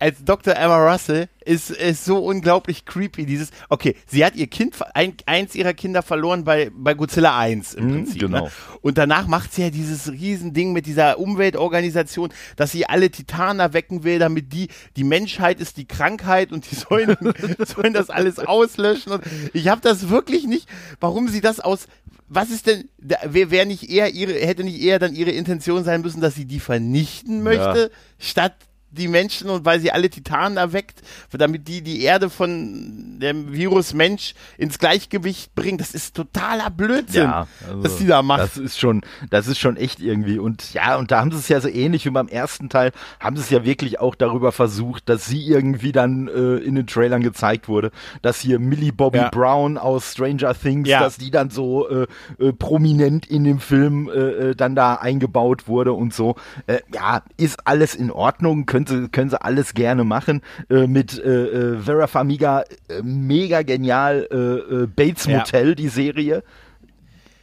als 0.00 0.24
Dr. 0.24 0.56
Emma 0.56 0.78
Russell 0.90 1.28
ist, 1.44 1.70
ist 1.70 2.06
so 2.06 2.18
unglaublich 2.18 2.86
creepy. 2.86 3.26
Dieses, 3.26 3.50
okay, 3.68 3.94
sie 4.06 4.24
hat 4.24 4.34
ihr 4.34 4.46
Kind, 4.46 4.74
ein, 4.94 5.12
eins 5.26 5.54
ihrer 5.54 5.74
Kinder 5.74 6.02
verloren 6.02 6.42
bei, 6.44 6.70
bei 6.74 6.94
Godzilla 6.94 7.38
1 7.38 7.74
im 7.74 7.84
mhm, 7.84 7.92
Prinzip. 7.92 8.22
Ne? 8.22 8.28
Genau. 8.28 8.44
Ne? 8.44 8.50
Und 8.80 8.96
danach 8.96 9.26
macht 9.26 9.52
sie 9.52 9.62
ja 9.62 9.70
dieses 9.70 10.10
Riesending 10.10 10.72
mit 10.72 10.86
dieser 10.86 11.18
Umweltorganisation, 11.18 12.30
dass 12.56 12.72
sie 12.72 12.86
alle 12.86 13.10
Titanen 13.10 13.60
erwecken 13.60 14.02
will, 14.02 14.18
damit 14.18 14.54
die, 14.54 14.68
die 14.96 15.04
Menschheit 15.04 15.60
ist 15.60 15.76
die 15.76 15.86
Krankheit 15.86 16.50
und 16.50 16.70
die 16.70 16.76
sollen, 16.76 17.16
sollen 17.58 17.92
das 17.92 18.08
alles 18.08 18.38
auslöschen. 18.38 19.12
Und 19.12 19.24
ich 19.52 19.68
habe 19.68 19.82
das 19.82 20.08
wirklich 20.08 20.46
nicht, 20.46 20.66
warum 20.98 21.28
sie 21.28 21.42
das 21.42 21.60
aus, 21.60 21.86
was 22.26 22.50
ist 22.50 22.66
denn, 22.66 22.88
wer, 22.98 23.50
wer 23.50 23.66
nicht 23.66 23.90
eher 23.90 24.14
ihre, 24.14 24.32
hätte 24.32 24.64
nicht 24.64 24.80
eher 24.80 24.98
dann 24.98 25.14
ihre 25.14 25.32
Intention 25.32 25.84
sein 25.84 26.00
müssen, 26.00 26.22
dass 26.22 26.36
sie 26.36 26.46
die 26.46 26.60
vernichten 26.60 27.42
möchte, 27.42 27.90
ja. 27.92 27.96
statt 28.18 28.54
die 28.90 29.08
Menschen 29.08 29.48
und 29.50 29.64
weil 29.64 29.80
sie 29.80 29.92
alle 29.92 30.10
Titanen 30.10 30.58
erweckt, 30.58 31.02
damit 31.30 31.68
die 31.68 31.82
die 31.82 32.02
Erde 32.02 32.30
von 32.30 33.18
dem 33.20 33.52
Virus 33.52 33.94
Mensch 33.94 34.34
ins 34.58 34.78
Gleichgewicht 34.78 35.54
bringt. 35.54 35.80
Das 35.80 35.94
ist 35.94 36.16
totaler 36.16 36.70
Blödsinn, 36.70 37.24
ja, 37.24 37.46
also, 37.68 37.84
was 37.84 37.96
die 37.98 38.06
da 38.06 38.22
macht. 38.22 38.40
Das 38.40 38.56
ist 38.56 38.78
schon, 38.78 39.02
das 39.30 39.46
ist 39.46 39.58
schon 39.58 39.76
echt 39.76 40.00
irgendwie. 40.00 40.38
Und 40.38 40.72
ja, 40.74 40.96
und 40.96 41.10
da 41.10 41.20
haben 41.20 41.30
sie 41.30 41.38
es 41.38 41.48
ja 41.48 41.60
so 41.60 41.68
ähnlich 41.68 42.04
wie 42.04 42.10
beim 42.10 42.28
ersten 42.28 42.68
Teil, 42.68 42.92
haben 43.20 43.36
sie 43.36 43.42
es 43.42 43.50
ja 43.50 43.64
wirklich 43.64 44.00
auch 44.00 44.14
darüber 44.14 44.52
versucht, 44.52 45.08
dass 45.08 45.26
sie 45.26 45.46
irgendwie 45.46 45.92
dann 45.92 46.28
äh, 46.28 46.56
in 46.56 46.74
den 46.74 46.86
Trailern 46.86 47.22
gezeigt 47.22 47.68
wurde, 47.68 47.90
dass 48.22 48.40
hier 48.40 48.58
Millie 48.58 48.92
Bobby 48.92 49.18
ja. 49.18 49.28
Brown 49.30 49.78
aus 49.78 50.12
Stranger 50.12 50.54
Things, 50.54 50.88
ja. 50.88 51.00
dass 51.00 51.16
die 51.16 51.30
dann 51.30 51.50
so 51.50 51.88
äh, 51.88 52.06
äh, 52.38 52.52
prominent 52.52 53.26
in 53.26 53.44
dem 53.44 53.60
Film 53.60 54.08
äh, 54.08 54.50
äh 54.50 54.54
dann 54.54 54.74
da 54.74 54.96
eingebaut 54.96 55.68
wurde 55.68 55.92
und 55.92 56.12
so. 56.12 56.34
Äh, 56.66 56.80
ja, 56.92 57.22
ist 57.36 57.66
alles 57.66 57.94
in 57.94 58.10
Ordnung, 58.10 58.66
können 58.66 58.79
können 58.84 59.02
sie, 59.04 59.08
können 59.08 59.30
sie 59.30 59.40
alles 59.40 59.74
gerne 59.74 60.04
machen. 60.04 60.42
Äh, 60.68 60.86
mit 60.86 61.18
äh, 61.18 61.74
äh, 61.74 61.78
Vera 61.80 62.06
Famiga, 62.06 62.64
äh, 62.88 63.02
mega 63.02 63.62
genial, 63.62 64.26
äh, 64.30 64.86
Bates 64.86 65.28
Motel, 65.28 65.70
ja. 65.70 65.74
die 65.74 65.88
Serie. 65.88 66.42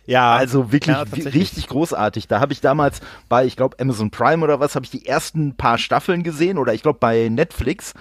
Ja, 0.06 0.36
also 0.36 0.72
wirklich 0.72 0.96
ja, 0.96 1.04
richtig 1.04 1.68
großartig. 1.68 2.30
Da 2.30 2.40
habe 2.40 2.54
ich 2.54 2.62
damals 2.62 3.02
bei, 3.28 3.46
ich 3.46 3.58
glaube, 3.58 3.78
Amazon 3.78 4.10
Prime 4.10 4.42
oder 4.42 4.62
was, 4.62 4.76
habe 4.76 4.86
ich 4.86 4.90
die 4.90 5.06
ersten 5.06 5.56
paar 5.56 5.78
Staffeln 5.78 6.24
gesehen 6.24 6.58
oder 6.58 6.74
ich 6.74 6.82
glaube 6.82 7.00
bei 7.00 7.28
Netflix. 7.28 7.94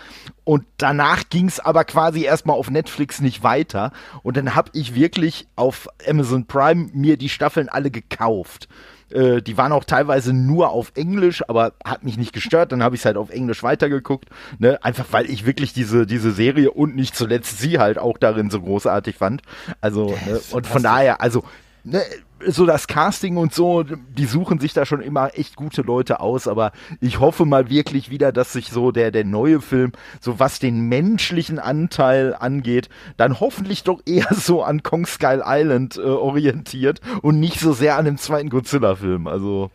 Und 0.44 0.64
danach 0.76 1.28
ging 1.30 1.48
es 1.48 1.58
aber 1.58 1.84
quasi 1.84 2.22
erstmal 2.22 2.56
auf 2.56 2.70
Netflix 2.70 3.20
nicht 3.20 3.42
weiter. 3.42 3.90
Und 4.22 4.36
dann 4.36 4.54
habe 4.54 4.70
ich 4.72 4.94
wirklich 4.94 5.48
auf 5.56 5.88
Amazon 6.08 6.46
Prime 6.46 6.90
mir 6.92 7.16
die 7.16 7.28
Staffeln 7.28 7.68
alle 7.68 7.90
gekauft. 7.90 8.68
Äh, 9.10 9.42
die 9.42 9.56
waren 9.56 9.72
auch 9.72 9.84
teilweise 9.84 10.32
nur 10.32 10.70
auf 10.70 10.92
Englisch, 10.94 11.42
aber 11.48 11.72
hat 11.84 12.04
mich 12.04 12.18
nicht 12.18 12.32
gestört. 12.32 12.72
Dann 12.72 12.82
habe 12.82 12.94
ich 12.94 13.02
es 13.02 13.04
halt 13.04 13.16
auf 13.16 13.30
Englisch 13.30 13.62
weitergeguckt. 13.62 14.28
Ne? 14.58 14.82
Einfach 14.82 15.06
weil 15.10 15.30
ich 15.30 15.46
wirklich 15.46 15.72
diese, 15.72 16.06
diese 16.06 16.32
Serie 16.32 16.70
und 16.70 16.96
nicht 16.96 17.14
zuletzt 17.14 17.58
sie 17.58 17.78
halt 17.78 17.98
auch 17.98 18.18
darin 18.18 18.50
so 18.50 18.60
großartig 18.60 19.16
fand. 19.16 19.42
Also, 19.80 20.10
ne? 20.26 20.40
und 20.52 20.66
von 20.66 20.82
daher, 20.82 21.20
also, 21.20 21.44
ne, 21.84 22.02
so 22.44 22.66
das 22.66 22.86
Casting 22.86 23.36
und 23.36 23.54
so, 23.54 23.82
die 23.82 24.26
suchen 24.26 24.58
sich 24.58 24.72
da 24.72 24.84
schon 24.84 25.00
immer 25.00 25.30
echt 25.38 25.56
gute 25.56 25.82
Leute 25.82 26.20
aus, 26.20 26.48
aber 26.48 26.72
ich 27.00 27.20
hoffe 27.20 27.44
mal 27.44 27.70
wirklich 27.70 28.10
wieder, 28.10 28.32
dass 28.32 28.52
sich 28.52 28.68
so 28.68 28.92
der, 28.92 29.10
der 29.10 29.24
neue 29.24 29.60
Film, 29.60 29.92
so 30.20 30.38
was 30.38 30.58
den 30.58 30.88
menschlichen 30.88 31.58
Anteil 31.58 32.34
angeht, 32.38 32.88
dann 33.16 33.40
hoffentlich 33.40 33.84
doch 33.84 34.00
eher 34.04 34.28
so 34.32 34.62
an 34.62 34.82
Kong 34.82 35.06
Skull 35.06 35.42
Island 35.44 35.96
äh, 35.96 36.00
orientiert 36.00 37.00
und 37.22 37.40
nicht 37.40 37.60
so 37.60 37.72
sehr 37.72 37.96
an 37.96 38.04
dem 38.04 38.18
zweiten 38.18 38.50
Godzilla-Film. 38.50 39.26
Also 39.26 39.70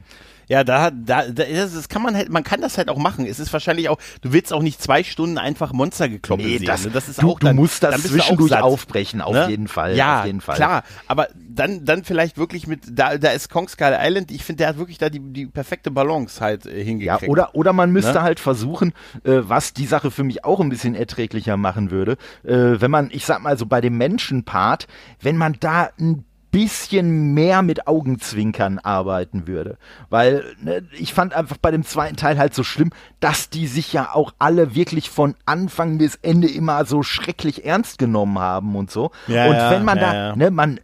ja, 0.52 0.66
da, 0.66 0.92
da, 0.92 1.30
da 1.30 1.46
das 1.46 1.88
kann 1.88 2.02
man 2.02 2.14
halt, 2.14 2.28
man 2.28 2.44
kann 2.44 2.60
das 2.60 2.78
halt 2.78 2.90
auch 2.90 2.98
machen. 2.98 3.26
Es 3.26 3.40
ist 3.40 3.54
wahrscheinlich 3.54 3.88
auch, 3.88 3.98
du 4.20 4.34
willst 4.34 4.52
auch 4.52 4.62
nicht 4.62 4.82
zwei 4.82 5.02
Stunden 5.02 5.38
einfach 5.38 5.72
Monstergekloppe 5.72 6.44
nee, 6.44 6.58
sehen. 6.58 6.68
Das, 6.68 6.84
ne? 6.84 6.92
das 6.92 7.08
ist 7.08 7.22
du, 7.22 7.30
auch 7.30 7.40
dann, 7.40 7.56
du 7.56 7.62
musst 7.62 7.82
das 7.84 8.04
zwischendurch 8.04 8.54
aufbrechen, 8.60 9.22
auf 9.22 9.34
ne? 9.34 9.48
jeden 9.48 9.70
Fall. 9.70 9.96
Ja, 9.96 10.20
auf 10.20 10.26
jeden 10.26 10.42
Fall. 10.42 10.58
klar. 10.58 10.84
Aber 11.08 11.30
dann, 11.34 11.86
dann 11.86 12.04
vielleicht 12.04 12.38
wirklich 12.38 12.68
mit, 12.68 12.82
da, 12.92 13.18
da 13.18 13.30
ist 13.30 13.50
Kong 13.50 13.70
Skull 13.70 13.96
Island, 13.98 14.30
ich 14.30 14.44
finde, 14.44 14.58
der 14.58 14.68
hat 14.68 14.78
wirklich 14.78 14.98
da 14.98 15.10
die, 15.10 15.22
die 15.22 15.46
perfekte 15.46 15.90
Balance 15.90 16.42
halt 16.42 16.66
äh, 16.66 16.84
hingekriegt. 16.84 17.22
Ja, 17.22 17.30
oder, 17.30 17.56
oder 17.56 17.72
man 17.72 17.94
müsste 17.94 18.16
ne? 18.16 18.22
halt 18.22 18.42
versuchen, 18.42 18.92
äh, 19.24 19.40
was 19.44 19.72
die 19.72 19.86
Sache 19.86 20.12
für 20.12 20.26
mich 20.26 20.44
auch 20.44 20.60
ein 20.60 20.68
bisschen 20.68 20.96
erträglicher 20.96 21.56
machen 21.56 21.92
würde, 21.92 22.18
äh, 22.44 22.82
wenn 22.82 22.92
man, 22.92 23.10
ich 23.14 23.24
sag 23.24 23.42
mal 23.42 23.58
so 23.58 23.68
bei 23.68 23.80
dem 23.80 23.98
Menschenpart, 23.98 24.88
wenn 25.22 25.38
man 25.38 25.56
da 25.62 25.92
ein 25.98 26.26
bisschen 26.52 27.34
mehr 27.34 27.62
mit 27.62 27.88
Augenzwinkern 27.88 28.80
arbeiten 28.80 29.48
würde. 29.48 29.78
Weil 30.10 30.44
ne, 30.62 30.84
ich 30.92 31.14
fand 31.14 31.34
einfach 31.34 31.58
bei 31.58 31.72
dem 31.72 31.84
zweiten 31.84 32.18
Teil 32.18 32.38
halt 32.38 32.54
so 32.54 32.64
schlimm, 32.64 32.92
dass 33.20 33.50
die 33.50 33.68
sich 33.68 33.94
ja 33.94 34.10
auch 34.14 34.34
alle 34.38 34.76
wirklich 34.76 35.10
von 35.10 35.36
Anfang 35.46 35.98
bis 35.98 36.16
Ende 36.22 36.50
immer 36.50 36.86
so 36.86 37.04
schrecklich 37.04 37.66
ernst 37.66 37.98
genommen 37.98 38.40
haben 38.40 38.76
und 38.76 38.92
so. 38.92 39.12
Ja, 39.28 39.46
und 39.46 39.56
wenn 39.56 39.86
man 39.86 39.98
ja, 39.98 40.04
da, 40.04 40.14
ja. 40.14 40.36
ne, 40.36 40.52
man, 40.52 40.80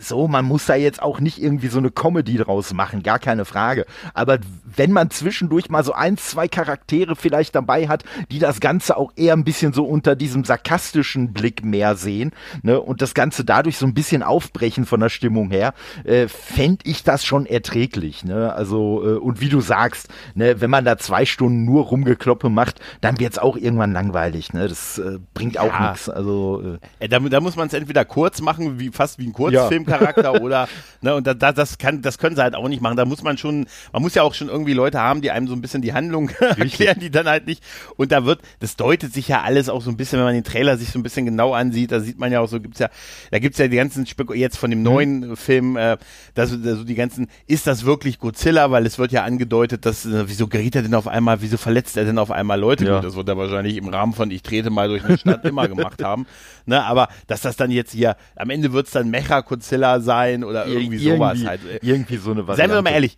so, 0.00 0.28
man 0.28 0.44
muss 0.44 0.66
da 0.66 0.74
jetzt 0.74 1.02
auch 1.02 1.20
nicht 1.20 1.40
irgendwie 1.40 1.68
so 1.68 1.78
eine 1.78 1.90
Comedy 1.90 2.36
draus 2.36 2.72
machen, 2.72 3.02
gar 3.02 3.18
keine 3.18 3.44
Frage. 3.44 3.86
Aber 4.14 4.38
wenn 4.64 4.92
man 4.92 5.10
zwischendurch 5.10 5.70
mal 5.70 5.84
so 5.84 5.92
ein, 5.92 6.16
zwei 6.16 6.48
Charaktere 6.48 7.16
vielleicht 7.16 7.54
dabei 7.54 7.88
hat, 7.88 8.04
die 8.30 8.38
das 8.38 8.60
Ganze 8.60 8.96
auch 8.96 9.12
eher 9.16 9.34
ein 9.34 9.44
bisschen 9.44 9.72
so 9.72 9.84
unter 9.84 10.16
diesem 10.16 10.44
sarkastischen 10.44 11.32
Blick 11.32 11.64
mehr 11.64 11.94
sehen, 11.94 12.32
ne, 12.62 12.80
und 12.80 13.02
das 13.02 13.14
Ganze 13.14 13.44
dadurch 13.44 13.78
so 13.78 13.86
ein 13.86 13.94
bisschen 13.94 14.22
aufbrechen 14.22 14.84
von 14.84 15.00
der 15.00 15.08
Stimmung 15.08 15.50
her, 15.50 15.74
äh, 16.04 16.28
fände 16.28 16.84
ich 16.84 17.02
das 17.04 17.24
schon 17.24 17.46
erträglich, 17.46 18.24
ne, 18.24 18.52
also, 18.52 19.02
äh, 19.04 19.18
und 19.18 19.40
wie 19.40 19.48
du 19.48 19.60
sagst, 19.60 20.08
ne, 20.34 20.60
wenn 20.60 20.70
man 20.70 20.84
da 20.84 20.98
zwei 20.98 21.24
Stunden 21.24 21.64
nur 21.64 21.84
Rumgekloppe 21.84 22.48
macht, 22.48 22.80
dann 23.00 23.18
wird's 23.20 23.38
auch 23.38 23.56
irgendwann 23.56 23.92
langweilig, 23.92 24.52
ne, 24.52 24.68
das 24.68 24.98
äh, 24.98 25.18
bringt 25.34 25.58
auch 25.58 25.72
ja. 25.72 25.90
nichts, 25.90 26.08
also. 26.08 26.78
Äh. 27.00 27.08
Da, 27.08 27.18
da 27.18 27.40
muss 27.40 27.56
man 27.56 27.68
es 27.68 27.74
entweder 27.74 28.04
kurz 28.04 28.40
machen, 28.40 28.78
wie, 28.78 28.90
fast 28.90 29.18
wie 29.18 29.26
ein 29.26 29.32
Kurzfilmcharakter, 29.62 30.40
oder, 30.42 30.68
ne, 31.00 31.14
und 31.14 31.26
da, 31.26 31.34
da, 31.34 31.52
das 31.52 31.78
kann, 31.78 32.02
das 32.02 32.18
können 32.18 32.36
sie 32.36 32.42
halt 32.42 32.54
auch 32.54 32.68
nicht 32.68 32.82
machen, 32.82 32.96
da 32.96 33.04
muss 33.04 33.22
man 33.22 33.38
schon, 33.38 33.66
man 33.92 34.02
muss 34.02 34.14
ja 34.14 34.22
auch 34.22 34.34
schon 34.34 34.48
irgendwie 34.48 34.74
Leute 34.74 35.00
haben, 35.00 35.20
die 35.20 35.30
einem 35.30 35.48
so 35.48 35.54
ein 35.54 35.60
bisschen 35.60 35.82
die 35.82 35.92
Handlung 35.92 36.30
erklären, 36.40 36.98
die 37.00 37.10
dann 37.10 37.28
halt 37.28 37.46
nicht, 37.46 37.62
und 37.96 38.12
da 38.12 38.24
wird, 38.24 38.40
das 38.60 38.76
deutet 38.76 39.12
sich 39.12 39.28
ja 39.28 39.42
alles 39.42 39.68
auch 39.68 39.82
so 39.82 39.90
ein 39.90 39.96
bisschen, 39.96 40.18
wenn 40.18 40.26
man 40.26 40.34
den 40.34 40.44
Trailer 40.44 40.76
sich 40.76 40.90
so 40.90 40.98
ein 40.98 41.02
bisschen 41.02 41.26
genau 41.26 41.54
ansieht, 41.54 41.92
da 41.92 42.00
sieht 42.00 42.18
man 42.18 42.32
ja 42.32 42.40
auch 42.40 42.48
so, 42.48 42.60
gibt's 42.60 42.78
ja, 42.78 42.88
da 43.30 43.38
gibt's 43.38 43.58
ja 43.58 43.68
die 43.68 43.76
ganzen, 43.76 44.06
Spek 44.06 44.34
jetzt 44.34 44.56
von 44.56 44.70
dem 44.70 44.80
mhm. 44.80 44.84
neuen 44.84 45.36
Film, 45.36 45.76
äh, 45.76 45.96
da 46.34 46.46
so 46.46 46.84
die 46.84 46.94
ganzen, 46.94 47.28
ist 47.46 47.66
das 47.66 47.84
wirklich 47.84 48.18
Godzilla, 48.18 48.70
weil 48.70 48.86
es 48.86 48.98
wird 48.98 49.12
ja 49.12 49.24
angedeutet, 49.24 49.86
dass, 49.86 50.06
äh, 50.06 50.28
wieso 50.28 50.46
gerät 50.46 50.76
er 50.76 50.82
denn 50.82 50.94
auf 50.94 51.08
einmal, 51.08 51.42
wieso 51.42 51.56
verletzt 51.56 51.96
er 51.96 52.04
denn 52.04 52.18
auf 52.18 52.30
einmal 52.30 52.58
Leute? 52.58 52.84
Ja. 52.84 52.96
Gut, 52.96 53.04
das 53.04 53.16
wird 53.16 53.28
er 53.28 53.36
wahrscheinlich 53.36 53.76
im 53.76 53.88
Rahmen 53.88 54.12
von 54.12 54.30
Ich 54.30 54.42
trete 54.42 54.70
mal 54.70 54.88
durch 54.88 55.04
eine 55.04 55.18
Stadt 55.18 55.44
immer 55.44 55.68
gemacht 55.72 56.02
haben, 56.02 56.26
ne, 56.66 56.84
aber 56.84 57.08
dass 57.26 57.40
das 57.40 57.56
dann 57.56 57.70
jetzt 57.70 57.92
hier, 57.92 58.16
am 58.36 58.50
Ende 58.50 58.72
wird's 58.72 58.90
dann 58.90 59.10
Mecha-Godzilla 59.42 60.00
sein 60.00 60.44
oder 60.44 60.66
irgendwie, 60.66 60.96
irgendwie 60.96 61.16
sowas 61.16 61.44
halt. 61.44 61.60
Irgendwie 61.82 62.16
so 62.16 62.30
eine 62.30 62.46
Variante. 62.46 62.56
Seien 62.56 62.70
wir 62.70 62.82
mal 62.82 62.94
ehrlich, 62.94 63.16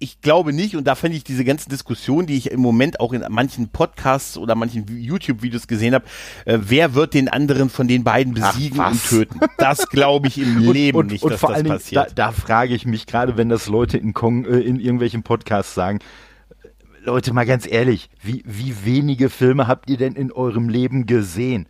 ich 0.00 0.20
glaube 0.20 0.52
nicht, 0.52 0.76
und 0.76 0.86
da 0.86 0.94
finde 0.94 1.16
ich 1.16 1.24
diese 1.24 1.44
ganzen 1.44 1.70
Diskussionen, 1.70 2.26
die 2.26 2.36
ich 2.36 2.50
im 2.50 2.60
Moment 2.60 3.00
auch 3.00 3.12
in 3.12 3.24
manchen 3.30 3.68
Podcasts 3.68 4.36
oder 4.36 4.54
manchen 4.54 4.86
YouTube-Videos 4.86 5.66
gesehen 5.66 5.94
habe, 5.94 6.04
äh, 6.44 6.58
wer 6.60 6.94
wird 6.94 7.14
den 7.14 7.28
anderen 7.28 7.68
von 7.68 7.88
den 7.88 8.04
beiden 8.04 8.34
besiegen 8.34 8.80
Ach, 8.80 8.92
und 8.92 9.04
töten? 9.04 9.40
Das 9.58 9.88
glaube 9.88 10.28
ich 10.28 10.38
im 10.38 10.58
Leben 10.58 10.96
und, 10.96 11.06
und, 11.06 11.12
nicht, 11.12 11.24
und 11.24 11.32
dass 11.32 11.40
vor 11.40 11.50
das 11.50 11.58
allen 11.58 11.66
passiert. 11.66 12.06
Dingen, 12.06 12.14
da, 12.16 12.26
da 12.26 12.32
frage 12.32 12.74
ich 12.74 12.86
mich 12.86 13.06
gerade, 13.06 13.36
wenn 13.36 13.48
das 13.48 13.66
Leute 13.66 13.98
in, 13.98 14.14
Kong, 14.14 14.44
äh, 14.44 14.60
in 14.60 14.78
irgendwelchen 14.78 15.22
Podcasts 15.24 15.74
sagen, 15.74 15.98
Leute, 17.02 17.32
mal 17.32 17.46
ganz 17.46 17.66
ehrlich, 17.66 18.10
wie, 18.22 18.44
wie 18.46 18.84
wenige 18.84 19.30
Filme 19.30 19.66
habt 19.66 19.88
ihr 19.90 19.96
denn 19.96 20.14
in 20.14 20.30
eurem 20.30 20.68
Leben 20.68 21.06
gesehen? 21.06 21.66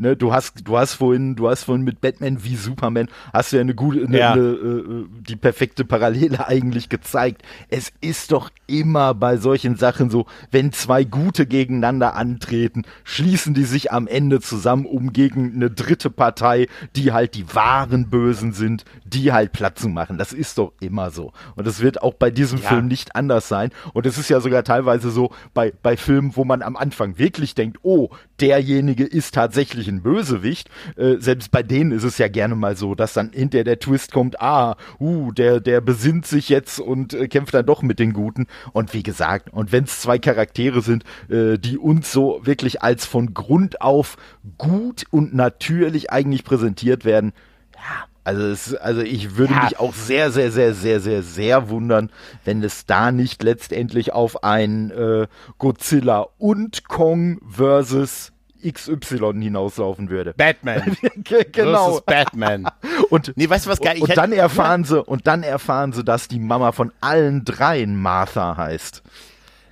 Ne, 0.00 0.16
du 0.16 0.32
hast, 0.32 0.66
du 0.66 0.78
hast 0.78 0.94
vorhin, 0.94 1.36
du 1.36 1.48
hast 1.48 1.64
vorhin 1.64 1.84
mit 1.84 2.00
Batman 2.00 2.42
wie 2.42 2.56
Superman, 2.56 3.08
hast 3.32 3.52
du 3.52 3.56
ja 3.56 3.60
eine 3.60 3.74
gute, 3.74 4.04
eine, 4.04 4.18
ja. 4.18 4.32
Eine, 4.32 4.40
äh, 4.40 5.06
die 5.20 5.36
perfekte 5.36 5.84
Parallele 5.84 6.46
eigentlich 6.48 6.88
gezeigt. 6.88 7.42
Es 7.68 7.92
ist 8.00 8.32
doch 8.32 8.50
immer 8.66 9.14
bei 9.14 9.36
solchen 9.36 9.76
Sachen 9.76 10.10
so, 10.10 10.26
wenn 10.50 10.72
zwei 10.72 11.04
Gute 11.04 11.46
gegeneinander 11.46 12.14
antreten, 12.14 12.84
schließen 13.04 13.54
die 13.54 13.64
sich 13.64 13.92
am 13.92 14.06
Ende 14.06 14.40
zusammen, 14.40 14.86
um 14.86 15.12
gegen 15.12 15.54
eine 15.54 15.70
dritte 15.70 16.10
Partei, 16.10 16.66
die 16.96 17.12
halt 17.12 17.34
die 17.34 17.54
wahren 17.54 18.08
Bösen 18.08 18.52
sind, 18.52 18.84
die 19.04 19.32
halt 19.32 19.52
Platz 19.52 19.82
zu 19.82 19.88
machen. 19.88 20.18
Das 20.18 20.32
ist 20.32 20.58
doch 20.58 20.72
immer 20.80 21.10
so. 21.10 21.32
Und 21.56 21.66
das 21.66 21.80
wird 21.80 22.02
auch 22.02 22.14
bei 22.14 22.30
diesem 22.30 22.60
ja. 22.60 22.68
Film 22.68 22.88
nicht 22.88 23.14
anders 23.14 23.48
sein. 23.48 23.70
Und 23.92 24.06
es 24.06 24.16
ist 24.16 24.30
ja 24.30 24.40
sogar 24.40 24.64
teilweise 24.64 25.10
so 25.10 25.30
bei, 25.52 25.72
bei 25.82 25.96
Filmen, 25.96 26.36
wo 26.36 26.44
man 26.44 26.62
am 26.62 26.76
Anfang 26.76 27.18
wirklich 27.18 27.54
denkt, 27.54 27.78
oh, 27.82 28.08
derjenige 28.40 29.04
ist 29.04 29.34
tatsächlich 29.34 29.89
ein 29.90 30.02
Bösewicht. 30.02 30.70
Äh, 30.96 31.16
selbst 31.18 31.50
bei 31.50 31.62
denen 31.62 31.92
ist 31.92 32.04
es 32.04 32.18
ja 32.18 32.28
gerne 32.28 32.54
mal 32.54 32.76
so, 32.76 32.94
dass 32.94 33.12
dann 33.12 33.32
hinter 33.32 33.64
der 33.64 33.78
Twist 33.78 34.12
kommt, 34.12 34.40
ah, 34.40 34.76
uh, 34.98 35.32
der, 35.32 35.60
der 35.60 35.80
besinnt 35.80 36.26
sich 36.26 36.48
jetzt 36.48 36.80
und 36.80 37.14
äh, 37.14 37.28
kämpft 37.28 37.54
dann 37.54 37.66
doch 37.66 37.82
mit 37.82 37.98
den 37.98 38.12
Guten. 38.12 38.46
Und 38.72 38.94
wie 38.94 39.02
gesagt, 39.02 39.50
und 39.52 39.72
wenn 39.72 39.84
es 39.84 40.00
zwei 40.00 40.18
Charaktere 40.18 40.80
sind, 40.80 41.04
äh, 41.28 41.58
die 41.58 41.78
uns 41.78 42.12
so 42.12 42.40
wirklich 42.44 42.82
als 42.82 43.06
von 43.06 43.34
Grund 43.34 43.80
auf 43.80 44.16
gut 44.58 45.04
und 45.10 45.34
natürlich 45.34 46.10
eigentlich 46.10 46.44
präsentiert 46.44 47.04
werden, 47.04 47.32
ja, 47.74 48.06
also, 48.22 48.42
es, 48.42 48.74
also 48.74 49.00
ich 49.00 49.36
würde 49.36 49.54
ja. 49.54 49.64
mich 49.64 49.78
auch 49.78 49.94
sehr, 49.94 50.30
sehr, 50.30 50.52
sehr, 50.52 50.74
sehr, 50.74 51.00
sehr, 51.00 51.22
sehr 51.22 51.68
wundern, 51.68 52.10
wenn 52.44 52.62
es 52.62 52.86
da 52.86 53.12
nicht 53.12 53.42
letztendlich 53.42 54.12
auf 54.12 54.44
ein 54.44 54.90
äh, 54.90 55.26
Godzilla 55.58 56.26
und 56.38 56.86
Kong 56.86 57.40
versus 57.48 58.32
XY 58.60 59.34
hinauslaufen 59.40 60.10
würde. 60.10 60.34
Batman. 60.36 60.96
genau. 61.52 61.84
Versus 61.84 62.02
Batman. 62.02 62.66
und, 63.10 63.32
nee, 63.36 63.48
weißt 63.48 63.66
du 63.66 63.70
was 63.70 63.80
geil? 63.80 63.96
Und, 64.00 64.10
und 64.10 64.16
dann 64.16 64.32
erfahren 64.32 64.84
sie, 64.84 65.02
und 65.02 65.26
dann 65.26 65.42
erfahren 65.42 65.92
sie, 65.92 66.04
dass 66.04 66.28
die 66.28 66.40
Mama 66.40 66.72
von 66.72 66.92
allen 67.00 67.44
dreien 67.44 68.00
Martha 68.00 68.56
heißt. 68.56 69.02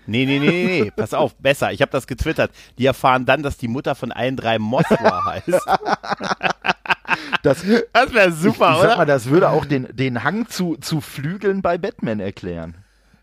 Nee, 0.07 0.25
nee, 0.25 0.39
nee, 0.39 0.49
nee, 0.49 0.83
nee. 0.85 0.91
pass 0.91 1.13
auf, 1.13 1.35
besser. 1.35 1.71
Ich 1.73 1.83
habe 1.83 1.93
das 1.93 2.07
getwittert. 2.07 2.51
Die 2.79 2.87
erfahren 2.87 3.27
dann, 3.27 3.43
dass 3.43 3.59
die 3.59 3.69
Mutter 3.69 3.95
von 3.95 4.11
allen 4.11 4.37
drei 4.37 4.59
Mothra 4.59 5.25
heißt. 5.27 5.67
Das, 7.43 7.63
das 7.93 8.15
wäre 8.15 8.33
super, 8.33 8.71
ich, 8.71 8.77
ich 8.77 8.81
oder? 8.81 8.89
Sag 8.89 8.97
mal, 8.97 9.05
das 9.05 9.27
würde 9.27 9.51
auch 9.51 9.67
den, 9.67 9.87
den 9.93 10.25
Hang 10.25 10.49
zu, 10.49 10.77
zu 10.77 11.03
Flügeln 11.03 11.61
bei 11.61 11.77
Batman 11.77 12.21
erklären. 12.21 12.75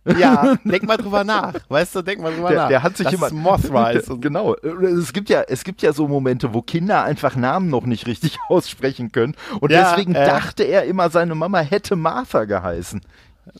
Ja, 0.05 0.55
denk 0.63 0.83
mal 0.83 0.97
drüber 0.97 1.23
nach. 1.23 1.53
Weißt 1.67 1.95
du, 1.95 2.01
denk 2.01 2.21
mal 2.21 2.33
drüber 2.33 2.49
der, 2.49 2.57
nach. 2.57 2.67
Der 2.69 2.83
hat 2.83 2.97
sich 2.97 3.11
immer 3.11 3.31
Mothra 3.31 3.91
ist. 3.91 4.09
genau. 4.21 4.55
Es 4.55 5.13
gibt 5.13 5.29
ja, 5.29 5.41
es 5.41 5.63
gibt 5.63 5.81
ja 5.81 5.93
so 5.93 6.07
Momente, 6.07 6.53
wo 6.53 6.61
Kinder 6.61 7.03
einfach 7.03 7.35
Namen 7.35 7.69
noch 7.69 7.85
nicht 7.85 8.05
richtig 8.05 8.37
aussprechen 8.49 9.11
können. 9.11 9.35
Und 9.59 9.71
ja, 9.71 9.91
deswegen 9.91 10.13
äh, 10.13 10.25
dachte 10.25 10.63
er 10.63 10.83
immer, 10.83 11.09
seine 11.09 11.35
Mama 11.35 11.59
hätte 11.59 11.95
Martha 11.95 12.45
geheißen. 12.45 13.01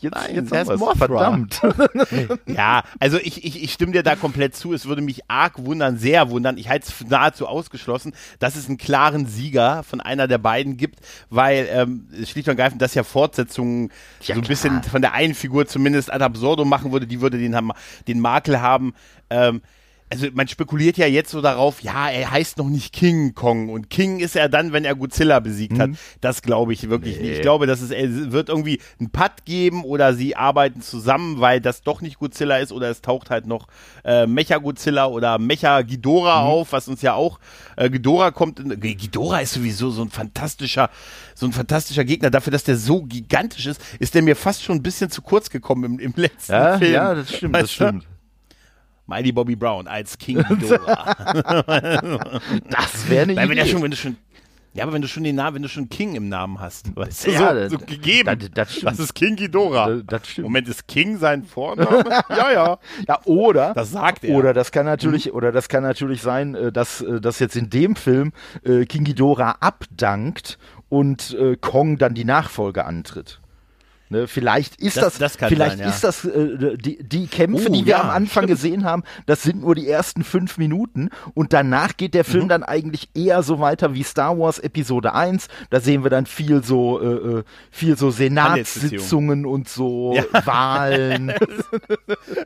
Jetzt, 0.00 0.14
Nein, 0.14 0.34
jetzt 0.34 0.52
er 0.52 0.62
ist 0.62 0.78
Mothra. 0.78 0.94
Verdammt. 0.94 1.60
ja, 2.46 2.82
also 2.98 3.18
ich, 3.18 3.44
ich, 3.44 3.62
ich 3.62 3.72
stimme 3.72 3.92
dir 3.92 4.02
da 4.02 4.16
komplett 4.16 4.56
zu. 4.56 4.72
Es 4.72 4.86
würde 4.86 5.00
mich 5.00 5.22
arg 5.28 5.64
wundern, 5.64 5.96
sehr 5.96 6.30
wundern. 6.30 6.58
Ich 6.58 6.68
halte 6.68 6.88
es 6.88 7.08
nahezu 7.08 7.46
ausgeschlossen, 7.46 8.12
dass 8.38 8.56
es 8.56 8.68
einen 8.68 8.78
klaren 8.78 9.26
Sieger 9.26 9.82
von 9.84 10.00
einer 10.00 10.26
der 10.26 10.38
beiden 10.38 10.76
gibt, 10.76 11.00
weil 11.30 11.68
ähm, 11.70 12.08
schlicht 12.24 12.48
und 12.48 12.58
ergreifend 12.58 12.82
das 12.82 12.94
ja 12.94 13.04
Fortsetzungen 13.04 13.90
ja, 14.22 14.34
so 14.34 14.40
ein 14.40 14.46
bisschen 14.46 14.82
von 14.82 15.02
der 15.02 15.12
einen 15.12 15.34
Figur 15.34 15.66
zumindest 15.66 16.12
ad 16.12 16.24
absurdum 16.24 16.68
machen 16.68 16.92
würde. 16.92 17.06
Die 17.06 17.20
würde 17.20 17.38
den, 17.38 17.56
den 18.08 18.20
Makel 18.20 18.60
haben. 18.60 18.94
Ähm, 19.30 19.62
also 20.08 20.28
man 20.34 20.46
spekuliert 20.46 20.96
ja 20.96 21.06
jetzt 21.06 21.30
so 21.30 21.40
darauf, 21.40 21.82
ja, 21.82 22.08
er 22.08 22.30
heißt 22.30 22.58
noch 22.58 22.68
nicht 22.68 22.92
King 22.92 23.34
Kong 23.34 23.68
und 23.68 23.90
King 23.90 24.20
ist 24.20 24.36
er 24.36 24.48
dann, 24.48 24.72
wenn 24.72 24.84
er 24.84 24.94
Godzilla 24.94 25.40
besiegt 25.40 25.74
mhm. 25.74 25.80
hat. 25.80 25.90
Das 26.20 26.42
glaube 26.42 26.72
ich 26.72 26.88
wirklich 26.88 27.16
nee. 27.16 27.22
nicht. 27.22 27.36
Ich 27.36 27.42
glaube, 27.42 27.66
dass 27.66 27.80
es, 27.80 27.90
es 27.90 28.30
wird 28.30 28.48
irgendwie 28.48 28.80
einen 29.00 29.10
Putt 29.10 29.44
geben 29.44 29.82
oder 29.84 30.14
sie 30.14 30.36
arbeiten 30.36 30.80
zusammen, 30.80 31.40
weil 31.40 31.60
das 31.60 31.82
doch 31.82 32.00
nicht 32.00 32.18
Godzilla 32.18 32.58
ist 32.58 32.70
oder 32.70 32.88
es 32.88 33.00
taucht 33.02 33.30
halt 33.30 33.46
noch 33.46 33.66
äh, 34.04 34.26
Mecha 34.26 34.58
Godzilla 34.58 35.06
oder 35.06 35.38
Mecha 35.38 35.82
Ghidorah 35.82 36.42
mhm. 36.42 36.48
auf, 36.50 36.72
was 36.72 36.86
uns 36.86 37.02
ja 37.02 37.14
auch 37.14 37.40
äh, 37.76 37.90
Ghidorah 37.90 38.30
kommt. 38.30 38.60
In, 38.60 38.78
Ghidorah 38.80 39.40
ist 39.40 39.54
sowieso 39.54 39.90
so 39.90 40.02
ein 40.02 40.10
fantastischer, 40.10 40.88
so 41.34 41.46
ein 41.46 41.52
fantastischer 41.52 42.04
Gegner. 42.04 42.30
Dafür, 42.30 42.52
dass 42.52 42.62
der 42.62 42.76
so 42.76 43.02
gigantisch 43.02 43.66
ist, 43.66 43.80
ist 43.98 44.14
der 44.14 44.22
mir 44.22 44.36
fast 44.36 44.62
schon 44.62 44.76
ein 44.76 44.82
bisschen 44.82 45.10
zu 45.10 45.20
kurz 45.20 45.50
gekommen 45.50 45.84
im, 45.84 45.98
im 45.98 46.12
letzten 46.14 46.52
ja, 46.52 46.78
Film. 46.78 46.92
Ja, 46.92 47.14
das 47.14 47.34
stimmt, 47.34 47.54
weißt 47.54 47.64
das 47.64 47.72
stimmt. 47.72 48.06
Mighty 49.06 49.32
Bobby 49.32 49.56
Brown 49.56 49.86
als 49.86 50.18
King 50.18 50.42
Ghidorah. 50.48 51.14
das 52.68 53.08
wäre 53.08 53.22
eine 53.22 53.32
Idee. 53.32 53.54
Ja 53.54 53.66
schon, 53.66 53.82
wenn 53.82 53.90
du 53.90 53.96
schon, 53.96 54.16
ja, 54.76 54.82
aber 54.82 54.92
wenn 54.92 55.00
du 55.00 55.08
schon 55.08 55.24
den 55.24 55.36
Namen, 55.36 55.54
wenn 55.54 55.62
du 55.62 55.70
schon 55.70 55.88
King 55.88 56.16
im 56.16 56.28
Namen 56.28 56.60
hast, 56.60 56.94
weißt 56.96 57.26
du, 57.26 57.30
ja, 57.30 57.68
so, 57.70 57.78
so 57.78 57.84
gegeben. 57.84 58.38
Das, 58.38 58.50
das, 58.68 58.80
das, 58.80 58.98
ist 58.98 59.14
King 59.14 59.34
Ghidorah. 59.36 59.88
Das, 59.88 60.02
das 60.06 60.28
stimmt. 60.28 60.44
Moment, 60.44 60.68
ist 60.68 60.86
King 60.86 61.16
sein 61.16 61.44
Vorname? 61.44 62.04
ja, 62.28 62.52
ja. 62.52 62.78
Ja, 63.08 63.20
oder. 63.24 63.72
Das 63.72 63.90
sagt 63.90 64.24
er. 64.24 64.36
Oder 64.36 64.52
das 64.52 64.72
kann 64.72 64.84
natürlich, 64.84 65.26
mhm. 65.26 65.32
oder 65.32 65.50
das 65.50 65.70
kann 65.70 65.82
natürlich 65.82 66.20
sein, 66.20 66.54
äh, 66.54 66.72
dass, 66.72 67.00
äh, 67.00 67.22
dass 67.22 67.38
jetzt 67.38 67.56
in 67.56 67.70
dem 67.70 67.96
Film 67.96 68.32
äh, 68.64 68.84
King 68.84 69.04
Ghidorah 69.04 69.56
abdankt 69.60 70.58
und 70.88 71.36
Kong 71.62 71.98
dann 71.98 72.14
die 72.14 72.24
Nachfolge 72.24 72.84
antritt. 72.84 73.40
Ne, 74.08 74.28
vielleicht 74.28 74.76
ist 74.76 74.96
das, 74.96 75.18
das, 75.18 75.36
das 75.36 75.48
vielleicht 75.48 75.78
sein, 75.78 75.80
ja. 75.80 75.88
ist 75.88 76.04
das 76.04 76.24
äh, 76.24 76.76
die, 76.76 77.02
die 77.02 77.26
Kämpfe, 77.26 77.66
Oh, 77.68 77.72
die 77.72 77.86
wir 77.86 77.92
ja, 77.92 78.00
am 78.02 78.10
Anfang 78.10 78.44
stimmt. 78.44 78.48
gesehen 78.48 78.84
haben, 78.84 79.02
das 79.26 79.42
sind 79.42 79.62
nur 79.62 79.74
die 79.74 79.88
ersten 79.88 80.22
fünf 80.22 80.58
Minuten 80.58 81.10
und 81.34 81.52
danach 81.52 81.96
geht 81.96 82.14
der 82.14 82.24
Film 82.24 82.44
Mhm. 82.44 82.48
dann 82.48 82.62
eigentlich 82.62 83.08
eher 83.14 83.42
so 83.42 83.58
weiter 83.60 83.94
wie 83.94 84.02
Star 84.04 84.38
Wars 84.38 84.58
Episode 84.60 85.14
1. 85.14 85.48
Da 85.70 85.80
sehen 85.80 86.04
wir 86.04 86.10
dann 86.10 86.26
viel 86.26 86.62
so 86.62 87.00
äh, 87.00 87.38
äh, 87.38 87.42
viel 87.70 87.96
so 87.96 88.10
Senatssitzungen 88.10 89.44
und 89.46 89.68
so 89.68 90.14
Ja. 90.14 90.46
Wahlen. 90.46 91.32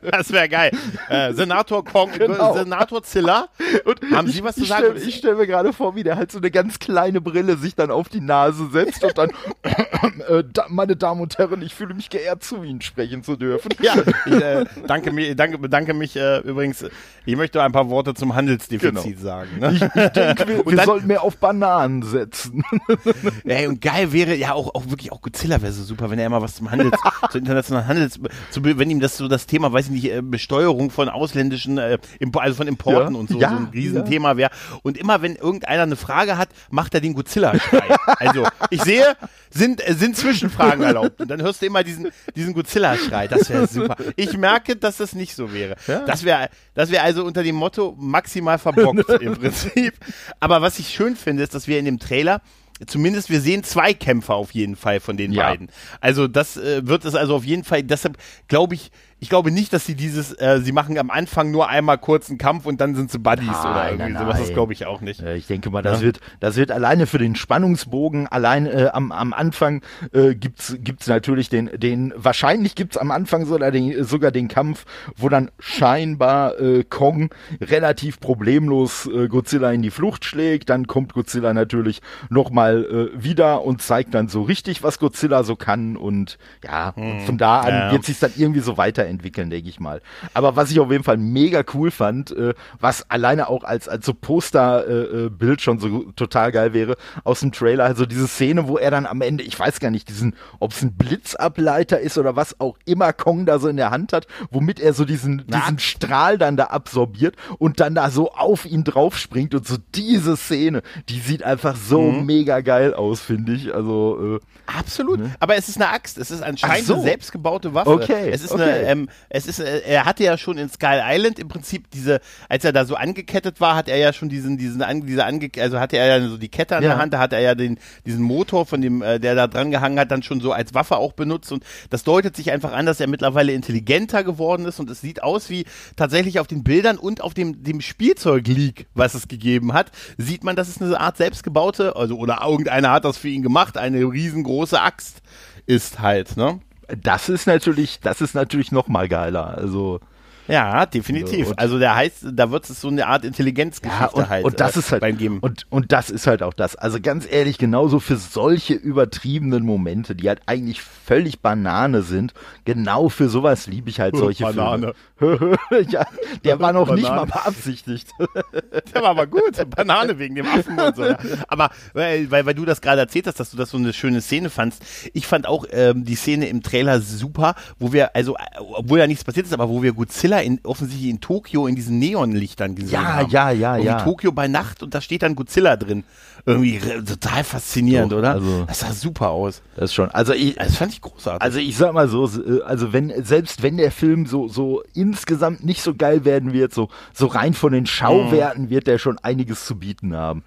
Das 0.03 0.31
wäre 0.31 0.49
geil. 0.49 0.71
Äh, 1.09 1.33
Senator 1.33 1.83
Kong, 1.85 2.11
Genau. 2.17 2.55
Senator 2.55 3.03
Zilla. 3.03 3.47
Und 3.85 3.99
Haben 4.11 4.27
ich, 4.27 4.35
Sie 4.35 4.43
was 4.43 4.55
zu 4.55 4.65
sagen? 4.65 4.85
Stell, 4.95 5.07
ich 5.07 5.15
stelle 5.15 5.35
mir 5.35 5.47
gerade 5.47 5.73
vor, 5.73 5.95
wie 5.95 6.03
der 6.03 6.15
halt 6.17 6.31
so 6.31 6.37
eine 6.39 6.51
ganz 6.51 6.79
kleine 6.79 7.21
Brille 7.21 7.57
sich 7.57 7.75
dann 7.75 7.91
auf 7.91 8.09
die 8.09 8.21
Nase 8.21 8.69
setzt 8.71 9.03
und 9.03 9.17
dann, 9.17 9.29
äh, 10.27 10.43
meine 10.69 10.95
Damen 10.95 11.21
und 11.21 11.37
Herren, 11.37 11.50
ich 11.61 11.73
fühle 11.75 11.93
mich 11.93 12.09
geehrt, 12.09 12.43
zu 12.43 12.63
Ihnen 12.63 12.81
sprechen 12.81 13.23
zu 13.23 13.35
dürfen. 13.35 13.69
Ja, 13.81 13.95
ich 14.25 14.33
äh, 14.33 14.65
danke, 14.87 15.11
mir, 15.11 15.35
danke, 15.35 15.57
bedanke 15.57 15.93
mich 15.93 16.15
äh, 16.15 16.39
übrigens. 16.39 16.85
Ich 17.25 17.35
möchte 17.35 17.61
ein 17.61 17.71
paar 17.71 17.89
Worte 17.89 18.13
zum 18.13 18.35
Handelsdefizit 18.35 18.95
Genau. 19.03 19.19
sagen. 19.21 19.49
Ne? 19.59 19.71
Ich, 19.73 19.81
ich 19.81 20.09
denke, 20.11 20.47
wir, 20.47 20.65
wir 20.65 20.75
dann- 20.77 20.85
sollten 20.85 21.07
mehr 21.07 21.23
auf 21.23 21.37
Bananen 21.37 22.03
setzen. 22.03 22.63
Ey, 23.45 23.67
und 23.67 23.81
geil 23.81 24.11
wäre 24.13 24.35
ja 24.35 24.53
auch, 24.53 24.73
auch 24.75 24.89
wirklich 24.89 25.11
auch 25.11 25.21
Godzilla 25.21 25.61
wäre 25.61 25.71
so 25.71 25.83
super, 25.83 26.09
wenn 26.09 26.19
er 26.19 26.25
immer 26.25 26.41
was 26.41 26.55
zum 26.55 26.71
Handels, 26.71 26.97
zu 27.31 27.37
internationalen 27.37 27.87
Handels, 27.87 28.19
zu, 28.51 28.63
wenn 28.63 28.89
ihm 28.89 28.99
das 28.99 29.17
so 29.17 29.27
das 29.27 29.45
Thema, 29.45 29.71
weiß 29.73 29.85
ich 29.85 29.91
nicht, 29.91 30.11
äh, 30.11 30.21
Besteuerung 30.21 30.89
von 30.91 31.09
ausländischen, 31.09 31.77
äh, 31.77 31.97
also 32.35 32.55
von 32.55 32.67
Importen 32.67 33.13
Ja, 33.13 33.19
und 33.19 33.29
so, 33.29 33.39
ja, 33.39 33.49
so 33.49 33.55
ein 33.55 33.65
Riesenthema 33.73 34.37
wäre. 34.37 34.51
Und 34.83 34.97
immer 34.97 35.21
wenn 35.21 35.35
irgendeiner 35.35 35.83
eine 35.83 35.95
Frage 35.95 36.37
hat, 36.37 36.49
macht 36.69 36.93
er 36.93 37.01
den 37.01 37.13
Godzilla-Schrei. 37.13 37.95
also 38.19 38.47
ich 38.69 38.81
sehe, 38.83 39.05
sind, 39.49 39.87
äh, 39.87 39.93
sind 39.93 40.15
Zwischenfragen 40.15 40.83
erlaubt. 40.83 41.19
Und 41.21 41.29
dann 41.29 41.40
hörst 41.41 41.61
du 41.61 41.65
immer 41.65 41.83
diesen, 41.83 42.09
diesen 42.35 42.53
Godzilla-Schrei. 42.53 43.27
Das 43.27 43.49
wäre 43.49 43.67
super. 43.67 43.97
Ich 44.15 44.37
merke, 44.37 44.75
dass 44.75 44.97
das 44.97 45.13
nicht 45.13 45.35
so 45.35 45.53
wäre. 45.53 45.75
Ja. 45.87 46.05
Das 46.05 46.23
wäre, 46.23 46.49
das 46.73 46.91
wäre 46.91 47.03
also 47.03 47.23
unter 47.25 47.43
dem 47.43 47.55
Motto 47.55 47.95
maximal 47.99 48.57
verbockt 48.59 49.09
im 49.21 49.35
Prinzip. 49.37 49.93
Aber 50.39 50.61
was 50.61 50.79
ich 50.79 50.89
schön 50.89 51.15
finde, 51.15 51.43
ist, 51.43 51.53
dass 51.55 51.67
wir 51.67 51.79
in 51.79 51.85
dem 51.85 51.99
Trailer 51.99 52.41
Zumindest 52.87 53.29
wir 53.29 53.41
sehen 53.41 53.63
zwei 53.63 53.93
Kämpfer 53.93 54.33
auf 54.33 54.51
jeden 54.51 54.75
Fall 54.75 54.99
von 54.99 55.15
den 55.15 55.31
Ja. 55.33 55.49
beiden. 55.49 55.69
Also 55.99 56.27
das 56.27 56.57
äh, 56.57 56.87
wird 56.87 57.05
es 57.05 57.13
also 57.13 57.35
auf 57.35 57.43
jeden 57.45 57.63
Fall, 57.63 57.83
deshalb 57.83 58.17
glaube 58.47 58.73
ich, 58.73 58.89
ich 59.21 59.29
glaube 59.29 59.51
nicht, 59.51 59.71
dass 59.71 59.85
sie 59.85 59.93
dieses, 59.95 60.33
äh, 60.33 60.59
sie 60.61 60.71
machen 60.71 60.97
am 60.97 61.09
Anfang 61.11 61.51
nur 61.51 61.69
einmal 61.69 61.97
kurzen 61.99 62.37
Kampf 62.39 62.65
und 62.65 62.81
dann 62.81 62.95
sind 62.95 63.11
sie 63.11 63.19
Buddies 63.19 63.45
Nein, 63.63 63.71
oder 63.71 63.89
irgendwie 63.91 64.13
nein, 64.13 64.23
sowas. 64.23 64.39
Das 64.39 64.51
glaube 64.51 64.73
ich 64.73 64.85
auch 64.87 64.99
nicht. 64.99 65.21
Äh, 65.21 65.35
Ich 65.37 65.47
denke 65.47 65.69
mal, 65.69 65.81
das 65.83 66.01
wird, 66.01 66.19
das 66.39 66.55
wird 66.57 66.71
alleine 66.71 67.05
für 67.05 67.19
den 67.19 67.35
Spannungsbogen, 67.35 68.27
allein 68.27 68.65
äh, 68.65 68.89
am, 68.91 69.11
am 69.11 69.31
Anfang 69.33 69.81
äh, 70.11 70.33
gibt's 70.35 70.75
gibt's 70.79 71.07
natürlich 71.07 71.49
den, 71.49 71.69
den, 71.77 72.13
wahrscheinlich 72.17 72.73
gibt's 72.75 72.97
am 72.97 73.11
Anfang 73.11 73.45
sogar 73.45 73.69
den, 73.71 74.03
sogar 74.03 74.31
den 74.31 74.47
Kampf, 74.47 74.85
wo 75.15 75.29
dann 75.29 75.51
scheinbar 75.59 76.59
äh, 76.59 76.83
Kong 76.83 77.29
relativ 77.61 78.19
problemlos 78.19 79.05
äh, 79.07 79.27
Godzilla 79.27 79.71
in 79.71 79.83
die 79.83 79.91
Flucht 79.91 80.25
schlägt. 80.25 80.69
Dann 80.69 80.87
kommt 80.87 81.13
Godzilla 81.13 81.53
natürlich 81.53 82.01
nochmal 82.29 83.11
äh, 83.15 83.23
wieder 83.23 83.63
und 83.63 83.81
zeigt 83.83 84.15
dann 84.15 84.27
so 84.29 84.41
richtig, 84.41 84.81
was 84.83 84.97
Godzilla 84.97 85.43
so 85.43 85.55
kann. 85.55 85.95
Und 85.95 86.37
ja, 86.63 86.89
und 86.95 87.21
von 87.21 87.37
da 87.37 87.59
an 87.61 87.71
Ja. 87.73 87.91
wird 87.91 88.03
sich 88.05 88.17
dann 88.19 88.31
irgendwie 88.35 88.61
so 88.61 88.73
weiterentwickeln, 89.11 89.49
denke 89.49 89.69
ich 89.69 89.79
mal. 89.79 90.01
Aber 90.33 90.55
was 90.55 90.71
ich 90.71 90.79
auf 90.79 90.91
jeden 90.91 91.03
Fall 91.03 91.17
mega 91.17 91.63
cool 91.73 91.91
fand, 91.91 92.31
äh, 92.31 92.53
was 92.79 93.09
alleine 93.09 93.49
auch 93.49 93.63
als, 93.63 93.87
als 93.87 94.05
so 94.05 94.13
Posterbild 94.13 95.41
äh, 95.41 95.53
äh, 95.53 95.59
schon 95.59 95.79
so 95.79 96.03
total 96.15 96.51
geil 96.51 96.73
wäre, 96.73 96.95
aus 97.23 97.41
dem 97.41 97.51
Trailer, 97.51 97.85
also 97.85 98.05
diese 98.05 98.27
Szene, 98.27 98.67
wo 98.67 98.77
er 98.77 98.91
dann 98.91 99.05
am 99.05 99.21
Ende, 99.21 99.43
ich 99.43 99.59
weiß 99.59 99.79
gar 99.79 99.91
nicht, 99.91 100.09
diesen, 100.09 100.35
ob 100.59 100.71
es 100.71 100.81
ein 100.81 100.93
Blitzableiter 100.93 101.99
ist 101.99 102.17
oder 102.17 102.35
was 102.35 102.59
auch 102.59 102.77
immer 102.85 103.13
Kong 103.13 103.45
da 103.45 103.59
so 103.59 103.67
in 103.67 103.77
der 103.77 103.91
Hand 103.91 104.13
hat, 104.13 104.27
womit 104.49 104.79
er 104.79 104.93
so 104.93 105.05
diesen, 105.05 105.45
diesen 105.47 105.79
Strahl 105.79 106.37
dann 106.37 106.57
da 106.57 106.65
absorbiert 106.65 107.35
und 107.57 107.79
dann 107.79 107.95
da 107.95 108.09
so 108.09 108.31
auf 108.31 108.65
ihn 108.65 108.83
drauf 108.83 109.17
springt 109.17 109.53
und 109.53 109.67
so 109.67 109.77
diese 109.95 110.37
Szene, 110.37 110.81
die 111.09 111.19
sieht 111.19 111.43
einfach 111.43 111.75
so 111.75 112.01
Mhm. 112.01 112.25
mega 112.25 112.61
geil 112.61 112.93
aus, 112.93 113.19
finde 113.19 113.53
ich. 113.53 113.73
Also, 113.73 114.37
äh, 114.37 114.39
Absolut. 114.77 115.19
Aber 115.39 115.55
es 115.55 115.67
ist 115.69 115.77
eine 115.77 115.89
Axt. 115.89 116.17
Es 116.17 116.31
ist 116.31 116.41
anscheinend 116.41 116.85
so. 116.85 116.93
eine 116.95 117.03
selbstgebaute 117.03 117.73
Waffe. 117.73 117.89
Okay, 117.89 118.29
Es 118.29 118.43
ist 118.43 118.51
okay. 118.51 118.63
eine, 118.63 118.79
ähm, 118.83 119.00
es 119.29 119.47
ist, 119.47 119.59
äh, 119.59 119.81
er 119.81 120.05
hatte 120.05 120.23
ja 120.23 120.37
schon 120.37 120.57
in 120.57 120.69
Skull 120.69 121.01
Island 121.03 121.39
im 121.39 121.47
Prinzip 121.47 121.89
diese, 121.91 122.19
als 122.49 122.63
er 122.65 122.73
da 122.73 122.85
so 122.85 122.95
angekettet 122.95 123.61
war, 123.61 123.75
hat 123.75 123.87
er 123.87 123.97
ja 123.97 124.13
schon 124.13 124.29
diesen, 124.29 124.57
diesen, 124.57 124.81
an, 124.81 125.05
diese 125.05 125.25
ange, 125.25 125.49
also 125.59 125.79
hatte 125.79 125.97
er 125.97 126.17
ja 126.19 126.27
so 126.27 126.37
die 126.37 126.49
Kette 126.49 126.75
an 126.75 126.83
Ja. 126.83 126.89
der 126.89 126.97
Hand, 126.97 127.13
da 127.13 127.19
hat 127.19 127.33
er 127.33 127.39
ja 127.39 127.55
den, 127.55 127.77
diesen 128.05 128.21
Motor 128.21 128.65
von 128.65 128.81
dem, 128.81 129.01
äh, 129.01 129.19
der 129.19 129.35
da 129.35 129.47
dran 129.47 129.71
gehangen 129.71 129.99
hat, 129.99 130.11
dann 130.11 130.23
schon 130.23 130.41
so 130.41 130.51
als 130.51 130.73
Waffe 130.73 130.97
auch 130.97 131.13
benutzt 131.13 131.51
und 131.51 131.63
das 131.89 132.03
deutet 132.03 132.35
sich 132.35 132.51
einfach 132.51 132.71
an, 132.73 132.85
dass 132.85 132.99
er 132.99 133.07
mittlerweile 133.07 133.53
intelligenter 133.53 134.23
geworden 134.23 134.65
ist 134.65 134.79
und 134.79 134.89
es 134.89 135.01
sieht 135.01 135.23
aus 135.23 135.49
wie 135.49 135.65
tatsächlich 135.95 136.39
auf 136.39 136.47
den 136.47 136.63
Bildern 136.63 136.97
und 136.97 137.21
auf 137.21 137.33
dem, 137.33 137.63
dem 137.63 137.81
Spielzeug-Leak, 137.81 138.87
was 138.93 139.13
es 139.13 139.27
gegeben 139.27 139.73
hat, 139.73 139.91
sieht 140.17 140.43
man, 140.43 140.55
dass 140.55 140.67
es 140.67 140.81
eine 140.81 140.99
Art 140.99 141.17
selbstgebaute, 141.17 141.95
also 141.95 142.17
oder 142.17 142.41
irgendeiner 142.45 142.91
hat 142.91 143.05
das 143.05 143.17
für 143.17 143.29
ihn 143.29 143.41
gemacht, 143.43 143.77
eine 143.77 143.99
riesengroße 143.99 144.79
Axt 144.81 145.21
ist 145.65 145.99
halt, 145.99 146.37
ne? 146.37 146.59
Das 146.97 147.29
ist 147.29 147.47
natürlich, 147.47 147.99
das 147.99 148.21
ist 148.21 148.33
natürlich 148.35 148.71
noch 148.71 148.87
mal 148.87 149.07
geiler. 149.07 149.57
Also, 149.57 149.99
Ja, 150.47 150.85
definitiv. 150.85 151.49
Und- 151.49 151.59
also 151.59 151.79
der 151.79 151.95
heißt, 151.95 152.25
da 152.33 152.51
wird 152.51 152.69
es 152.69 152.81
so 152.81 152.87
eine 152.89 153.07
Art 153.07 153.23
Intelligenzgeschichte 153.25 154.03
Ja, 154.03 154.09
und, 154.11 154.29
halt, 154.29 154.43
und 154.45 154.59
das 154.59 154.75
äh, 154.75 154.79
ist 154.79 154.91
halt 154.91 155.01
beim 155.01 155.17
Geben. 155.17 155.39
und 155.39 155.65
und 155.69 155.91
das 155.91 156.09
ist 156.09 156.27
halt 156.27 156.43
auch 156.43 156.53
das. 156.53 156.75
Also 156.75 156.99
ganz 157.01 157.25
ehrlich, 157.29 157.57
genauso 157.57 157.99
für 157.99 158.17
solche 158.17 158.73
übertriebenen 158.73 159.63
Momente, 159.65 160.15
die 160.15 160.27
halt 160.27 160.41
eigentlich 160.45 160.81
völlig 160.81 161.39
Banane 161.41 162.01
sind, 162.01 162.33
genau 162.65 163.09
für 163.09 163.29
sowas 163.29 163.67
liebe 163.67 163.89
ich 163.89 163.99
halt 163.99 164.15
solche 164.17 164.43
Banane. 164.43 164.93
Filme. 165.17 165.57
ja, 165.89 166.05
der 166.43 166.59
war 166.59 166.73
noch 166.73 166.91
nicht 166.93 167.03
mal 167.03 167.25
Banane. 167.25 167.31
beabsichtigt. 167.31 168.09
Der 168.93 169.01
war 169.01 169.11
aber 169.11 169.27
gut. 169.27 169.41
Banane 169.75 170.17
wegen 170.19 170.35
dem 170.35 170.45
Affen 170.47 170.79
und 170.79 170.95
so. 170.95 171.05
Ja. 171.05 171.17
Aber 171.47 171.69
weil, 171.93 172.29
weil, 172.31 172.45
weil 172.45 172.53
du 172.53 172.65
das 172.65 172.81
gerade 172.81 173.01
erzählt 173.01 173.27
hast, 173.27 173.39
dass 173.39 173.51
du 173.51 173.57
das 173.57 173.69
so 173.69 173.77
eine 173.77 173.93
schöne 173.93 174.21
Szene 174.21 174.49
fandst. 174.49 174.83
Ich 175.13 175.27
fand 175.27 175.47
auch 175.47 175.65
ähm, 175.71 176.03
die 176.05 176.15
Szene 176.15 176.47
im 176.47 176.63
Trailer 176.63 176.99
super, 177.01 177.55
wo 177.79 177.93
wir, 177.93 178.15
also, 178.15 178.35
obwohl 178.73 178.99
ja 178.99 179.07
nichts 179.07 179.23
passiert 179.23 179.45
ist, 179.45 179.53
aber 179.53 179.69
wo 179.69 179.83
wir 179.83 179.93
Godzilla 179.93 180.30
in, 180.39 180.59
offensichtlich 180.63 181.09
in 181.09 181.19
Tokio 181.21 181.67
in 181.67 181.75
diesen 181.75 181.99
Neonlichtern 181.99 182.75
gesehen 182.75 182.93
Ja, 182.93 183.03
haben. 183.15 183.29
ja, 183.29 183.51
ja, 183.51 183.75
Irgendwie 183.75 183.87
ja. 183.87 184.03
Tokio 184.03 184.31
bei 184.31 184.47
Nacht 184.47 184.81
und 184.83 184.93
da 184.95 185.01
steht 185.01 185.21
dann 185.23 185.35
Godzilla 185.35 185.75
drin. 185.77 186.03
Irgendwie 186.45 186.79
total 186.79 187.43
faszinierend, 187.43 188.11
Doch, 188.11 188.17
oder? 188.17 188.31
also- 188.33 188.65
das 188.65 188.79
sah 188.79 188.93
super 188.93 189.29
aus. 189.29 189.61
Das 189.75 189.85
ist 189.91 189.93
schon. 189.93 190.09
Also 190.11 190.33
ich, 190.33 190.55
Das 190.55 190.75
fand 190.77 190.91
ich 190.93 191.01
großartig. 191.01 191.41
Also 191.41 191.59
ich 191.59 191.77
sag 191.77 191.93
mal 191.93 192.07
so, 192.07 192.25
äh, 192.27 192.61
also 192.63 192.93
wenn 192.93 193.13
selbst 193.23 193.61
wenn 193.61 193.77
der 193.77 193.91
Film 193.91 194.25
so 194.25 194.47
so 194.47 194.81
insgesamt 194.95 195.63
nicht 195.63 195.81
so 195.83 195.93
geil 195.93 196.25
werden 196.25 196.51
wird, 196.53 196.73
so 196.73 196.89
so 197.13 197.27
rein 197.27 197.53
von 197.53 197.71
den 197.73 197.85
Schauwerten 197.85 198.69
wird 198.69 198.87
der 198.87 198.97
schon 198.97 199.19
einiges 199.19 199.65
zu 199.65 199.75
bieten 199.77 200.15
haben. 200.15 200.43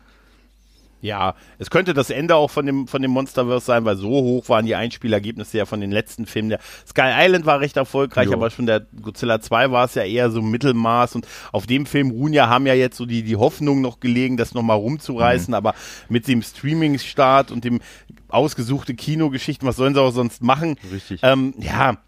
Ja, 1.04 1.34
es 1.58 1.68
könnte 1.68 1.92
das 1.92 2.08
Ende 2.08 2.34
auch 2.34 2.50
von 2.50 2.64
dem, 2.64 2.88
von 2.88 3.02
dem 3.02 3.10
Monsterverse 3.10 3.66
sein, 3.66 3.84
weil 3.84 3.96
so 3.96 4.08
hoch 4.08 4.48
waren 4.48 4.64
die 4.64 4.74
Einspielergebnisse 4.74 5.58
ja 5.58 5.66
von 5.66 5.80
den 5.82 5.90
letzten 5.92 6.24
Filmen. 6.24 6.48
Der 6.48 6.60
Sky 6.88 7.10
Island 7.18 7.44
war 7.44 7.60
recht 7.60 7.76
erfolgreich, 7.76 8.28
Jo. 8.28 8.32
aber 8.32 8.48
schon 8.48 8.64
der 8.64 8.86
Godzilla 9.02 9.38
2 9.38 9.70
war 9.70 9.84
es 9.84 9.94
ja 9.96 10.04
eher 10.04 10.30
so 10.30 10.40
Mittelmaß 10.40 11.14
und 11.16 11.26
auf 11.52 11.66
dem 11.66 11.84
Film 11.84 12.10
ruhen 12.10 12.32
ja, 12.32 12.48
haben 12.48 12.66
ja 12.66 12.72
jetzt 12.72 12.96
so 12.96 13.04
die, 13.04 13.22
die 13.22 13.36
Hoffnung 13.36 13.82
noch 13.82 14.00
gelegen, 14.00 14.38
das 14.38 14.54
nochmal 14.54 14.78
rumzureißen, 14.78 15.48
Mhm. 15.50 15.54
aber 15.54 15.74
mit 16.08 16.26
dem 16.26 16.40
Streaming-Start 16.42 17.50
und 17.50 17.64
dem 17.64 17.80
ausgesuchte 18.28 18.94
Kinogeschichten, 18.94 19.68
was 19.68 19.76
sollen 19.76 19.92
sie 19.94 20.00
auch 20.00 20.10
sonst 20.10 20.42
machen? 20.42 20.76
Richtig. 20.90 21.20
Ähm, 21.22 21.52
ja, 21.58 21.98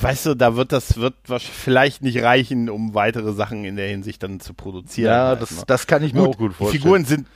weißt 0.00 0.26
du, 0.26 0.34
da 0.34 0.56
wird 0.56 0.72
das 0.72 0.96
wird 0.96 1.14
vielleicht 1.26 2.02
nicht 2.02 2.22
reichen, 2.22 2.70
um 2.70 2.94
weitere 2.94 3.32
Sachen 3.34 3.66
in 3.66 3.76
der 3.76 3.88
Hinsicht 3.88 4.22
dann 4.22 4.40
zu 4.40 4.54
produzieren. 4.54 5.10
Ja, 5.10 5.26
halt, 5.28 5.42
das, 5.42 5.50
ne? 5.50 5.62
das 5.66 5.86
kann 5.86 6.02
ich 6.02 6.14
mir 6.14 6.22
auch 6.22 6.36
gut 6.38 6.52
Die 6.52 6.54
vorstellen. 6.54 6.82
Figuren 6.82 7.04
sind 7.04 7.26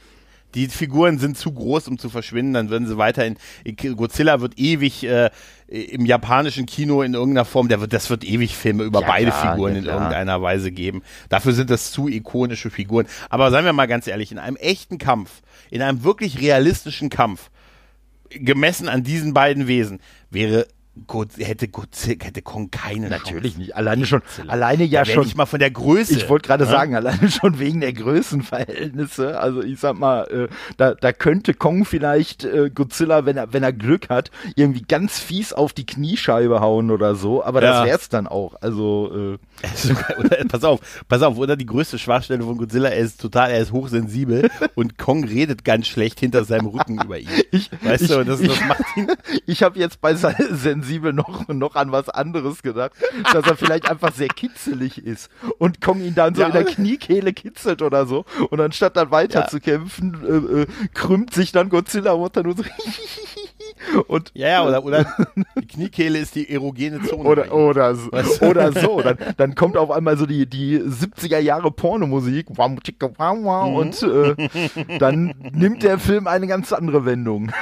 die 0.55 0.69
Figuren 0.69 1.19
sind 1.19 1.39
zu 1.39 1.53
groß, 1.53 1.89
um 1.89 1.99
zu 1.99 2.11
verschwinden. 2.11 2.55
Dann 2.55 2.71
würden 2.71 2.87
sie 2.87 2.97
weiterhin. 2.97 3.37
Godzilla 3.97 4.41
wird 4.41 4.59
ewig 4.59 5.05
äh, 5.05 5.31
im 5.69 6.05
japanischen 6.07 6.67
Kino 6.67 7.03
in 7.03 7.15
irgendeiner 7.15 7.45
Form. 7.45 7.69
Der 7.69 7.81
wird, 7.81 7.93
das 7.93 8.11
wird 8.11 8.25
ewig 8.25 8.57
Filme 8.57 8.85
über 8.85 9.03
Ja, 9.03 9.07
beide 9.07 9.31
klar, 9.31 9.53
Figuren 9.53 9.75
ja, 9.75 9.79
in 9.79 9.85
irgendeiner 9.87 10.43
Weise 10.43 10.73
geben. 10.73 11.03
Dafür 11.29 11.53
sind 11.53 11.71
das 11.71 11.93
zu 11.93 12.09
ikonische 12.09 12.71
Figuren. 12.71 13.07
Aber 13.29 13.51
seien 13.51 13.65
wir 13.65 13.73
mal 13.73 13.87
ganz 13.87 14.07
ehrlich: 14.07 14.33
In 14.33 14.39
einem 14.39 14.57
echten 14.57 14.99
Kampf, 14.99 15.43
in 15.71 15.83
einem 15.83 16.03
wirklich 16.03 16.41
realistischen 16.41 17.11
Kampf, 17.11 17.51
gemessen 18.31 18.89
an 18.89 19.03
diesen 19.03 19.35
beiden 19.35 19.67
Wesen, 19.67 20.01
wäre 20.31 20.67
God, 21.07 21.29
hätte, 21.39 21.69
Godzilla, 21.69 22.25
hätte 22.25 22.43
Kong 22.43 22.71
keine 22.71 23.09
Natürlich 23.09 23.53
Chance. 23.53 23.59
nicht. 23.61 23.77
Alleine 23.77 24.07
schon, 24.07 24.23
alleine 24.49 24.85
ja 24.85 25.05
schon. 25.05 25.25
nicht 25.25 25.37
mal 25.37 25.47
von 25.47 25.61
der 25.61 25.71
Größe. 25.71 26.13
Ich 26.15 26.29
wollte 26.29 26.49
gerade 26.49 26.65
ne? 26.65 26.71
sagen, 26.71 26.95
alleine 26.97 27.31
schon 27.31 27.59
wegen 27.59 27.81
der 27.81 27.93
Größenverhältnisse. 27.93 29.39
Also 29.41 29.63
ich 29.63 29.79
sag 29.79 29.99
mal, 29.99 30.25
äh, 30.25 30.49
da, 30.77 30.95
da 30.95 31.13
könnte 31.13 31.55
Kong 31.55 31.85
vielleicht 31.85 32.45
äh, 32.45 32.71
Godzilla, 32.71 33.25
wenn 33.25 33.37
er, 33.37 33.53
wenn 33.53 33.63
er 33.63 33.73
Glück 33.73 34.09
hat, 34.09 34.31
irgendwie 34.57 34.83
ganz 34.83 35.19
fies 35.21 35.53
auf 35.53 35.73
die 35.73 35.87
Kniescheibe 35.87 36.61
hauen 36.61 36.91
oder 36.91 37.15
so. 37.15 37.43
Aber 37.45 37.63
Ja. 37.63 37.81
das 37.81 37.87
wär's 37.87 38.09
dann 38.09 38.27
auch. 38.27 38.55
Also 38.61 39.37
äh, 39.37 39.39
oder, 40.19 40.37
pass 40.49 40.65
auf, 40.65 40.81
pass 41.09 41.23
auf, 41.23 41.37
oder 41.39 41.57
die 41.57 41.67
größte 41.67 41.99
Schwachstelle 41.99 42.43
von 42.43 42.57
Godzilla, 42.59 42.89
er 42.89 42.99
ist 43.05 43.21
total, 43.21 43.51
er 43.51 43.61
ist 43.61 43.73
hochsensibel 43.73 44.51
und 44.75 44.99
Kong 44.99 45.25
redet 45.25 45.65
ganz 45.65 45.87
schlecht 45.87 46.19
hinter 46.21 46.45
seinem 46.45 46.67
Rücken 46.67 47.01
über 47.01 47.19
ihn. 47.19 47.29
ich, 47.53 47.71
Weißt 47.83 48.03
ich, 48.05 48.09
du, 48.11 48.25
das, 48.25 48.41
ich, 48.41 48.49
das 48.49 48.61
macht 48.67 48.83
ihn. 48.97 49.07
ich 49.47 49.63
habe 49.63 49.79
jetzt 49.79 50.01
bei 50.01 50.15
se- 50.15 50.35
sensibel 50.81 51.13
noch, 51.13 51.49
noch 51.49 51.75
an 51.75 51.93
was 51.93 52.09
anderes 52.09 52.63
gedacht, 52.63 52.93
dass 53.33 53.47
er 53.47 53.57
vielleicht 53.57 53.91
einfach 53.91 54.13
sehr 54.13 54.29
kitzelig 54.29 54.99
ist 54.99 55.31
und 55.59 55.81
Kong 55.81 56.01
ihn 56.01 56.15
dann 56.15 56.35
so 56.35 56.43
ja. 56.43 56.49
in 56.49 56.53
der 56.53 56.65
Kniekehle 56.65 57.33
kitzelt 57.33 57.83
oder 57.83 58.07
so 58.07 58.25
und 58.51 58.61
anstatt 58.61 58.97
dann 58.97 59.11
weiter 59.11 59.41
ja. 59.41 59.49
zu 59.49 59.61
kämpfen, 59.61 60.17
äh, 60.25 60.63
äh, 60.63 60.67
krümmt 60.95 61.33
sich 61.33 61.53
dann 61.53 61.69
Godzilla 61.69 62.13
runter 62.13 62.43
nur 62.43 62.57
so 62.57 62.65
und 64.09 64.31
ja, 64.35 64.49
ja, 64.49 64.67
oder, 64.67 64.85
oder 64.85 65.07
die 65.61 65.67
Kniekehle 65.67 66.19
ist 66.19 66.35
die 66.35 66.51
erogene 66.51 67.03
Zone. 67.03 67.29
Oder, 67.29 67.53
oder, 67.53 67.95
so, 67.95 68.13
weißt 68.13 68.43
du? 68.43 68.47
oder 68.47 68.73
so. 68.73 69.01
Dann, 69.01 69.17
dann 69.37 69.55
kommt 69.55 69.77
auf 69.77 69.91
einmal 69.91 70.17
so 70.17 70.27
die, 70.27 70.47
die 70.47 70.79
70er 70.79 71.39
Jahre 71.39 71.71
Pornomusik 71.71 72.51
mhm. 72.51 73.75
und 73.75 74.03
äh, 74.03 74.99
dann 74.99 75.35
nimmt 75.53 75.83
der 75.83 75.99
Film 75.99 76.27
eine 76.27 76.47
ganz 76.47 76.73
andere 76.73 77.05
Wendung. 77.05 77.53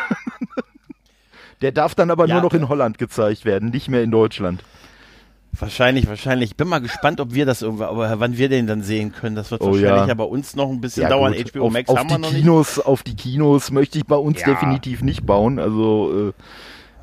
Der 1.60 1.72
darf 1.72 1.94
dann 1.94 2.10
aber 2.10 2.26
ja, 2.26 2.34
nur 2.34 2.44
noch 2.44 2.54
in 2.54 2.68
Holland 2.68 2.98
gezeigt 2.98 3.44
werden, 3.44 3.70
nicht 3.70 3.88
mehr 3.88 4.02
in 4.02 4.10
Deutschland. 4.10 4.62
Wahrscheinlich, 5.52 6.06
wahrscheinlich. 6.06 6.50
Ich 6.50 6.56
bin 6.56 6.68
mal 6.68 6.78
gespannt, 6.78 7.20
ob 7.20 7.34
wir 7.34 7.46
das 7.46 7.62
irgendwann, 7.62 7.88
aber 7.88 8.20
wann 8.20 8.36
wir 8.36 8.48
den 8.48 8.66
dann 8.66 8.82
sehen 8.82 9.12
können. 9.12 9.34
Das 9.34 9.50
wird 9.50 9.62
oh, 9.62 9.72
wahrscheinlich 9.72 10.06
ja. 10.06 10.14
bei 10.14 10.24
uns 10.24 10.54
noch 10.54 10.70
ein 10.70 10.80
bisschen 10.80 11.04
ja, 11.04 11.08
dauern. 11.08 11.32
Gut. 11.32 11.52
HBO 11.52 11.66
auf, 11.66 11.72
Max 11.72 11.88
auf 11.88 11.98
haben 11.98 12.10
wir 12.10 12.18
noch 12.18 12.30
Kinos, 12.30 12.76
nicht. 12.76 12.86
Auf 12.86 13.02
die 13.02 13.16
Kinos 13.16 13.70
möchte 13.70 13.98
ich 13.98 14.06
bei 14.06 14.16
uns 14.16 14.40
ja. 14.40 14.48
definitiv 14.48 15.02
nicht 15.02 15.24
bauen. 15.24 15.58
Also 15.58 16.28
äh, 16.28 16.32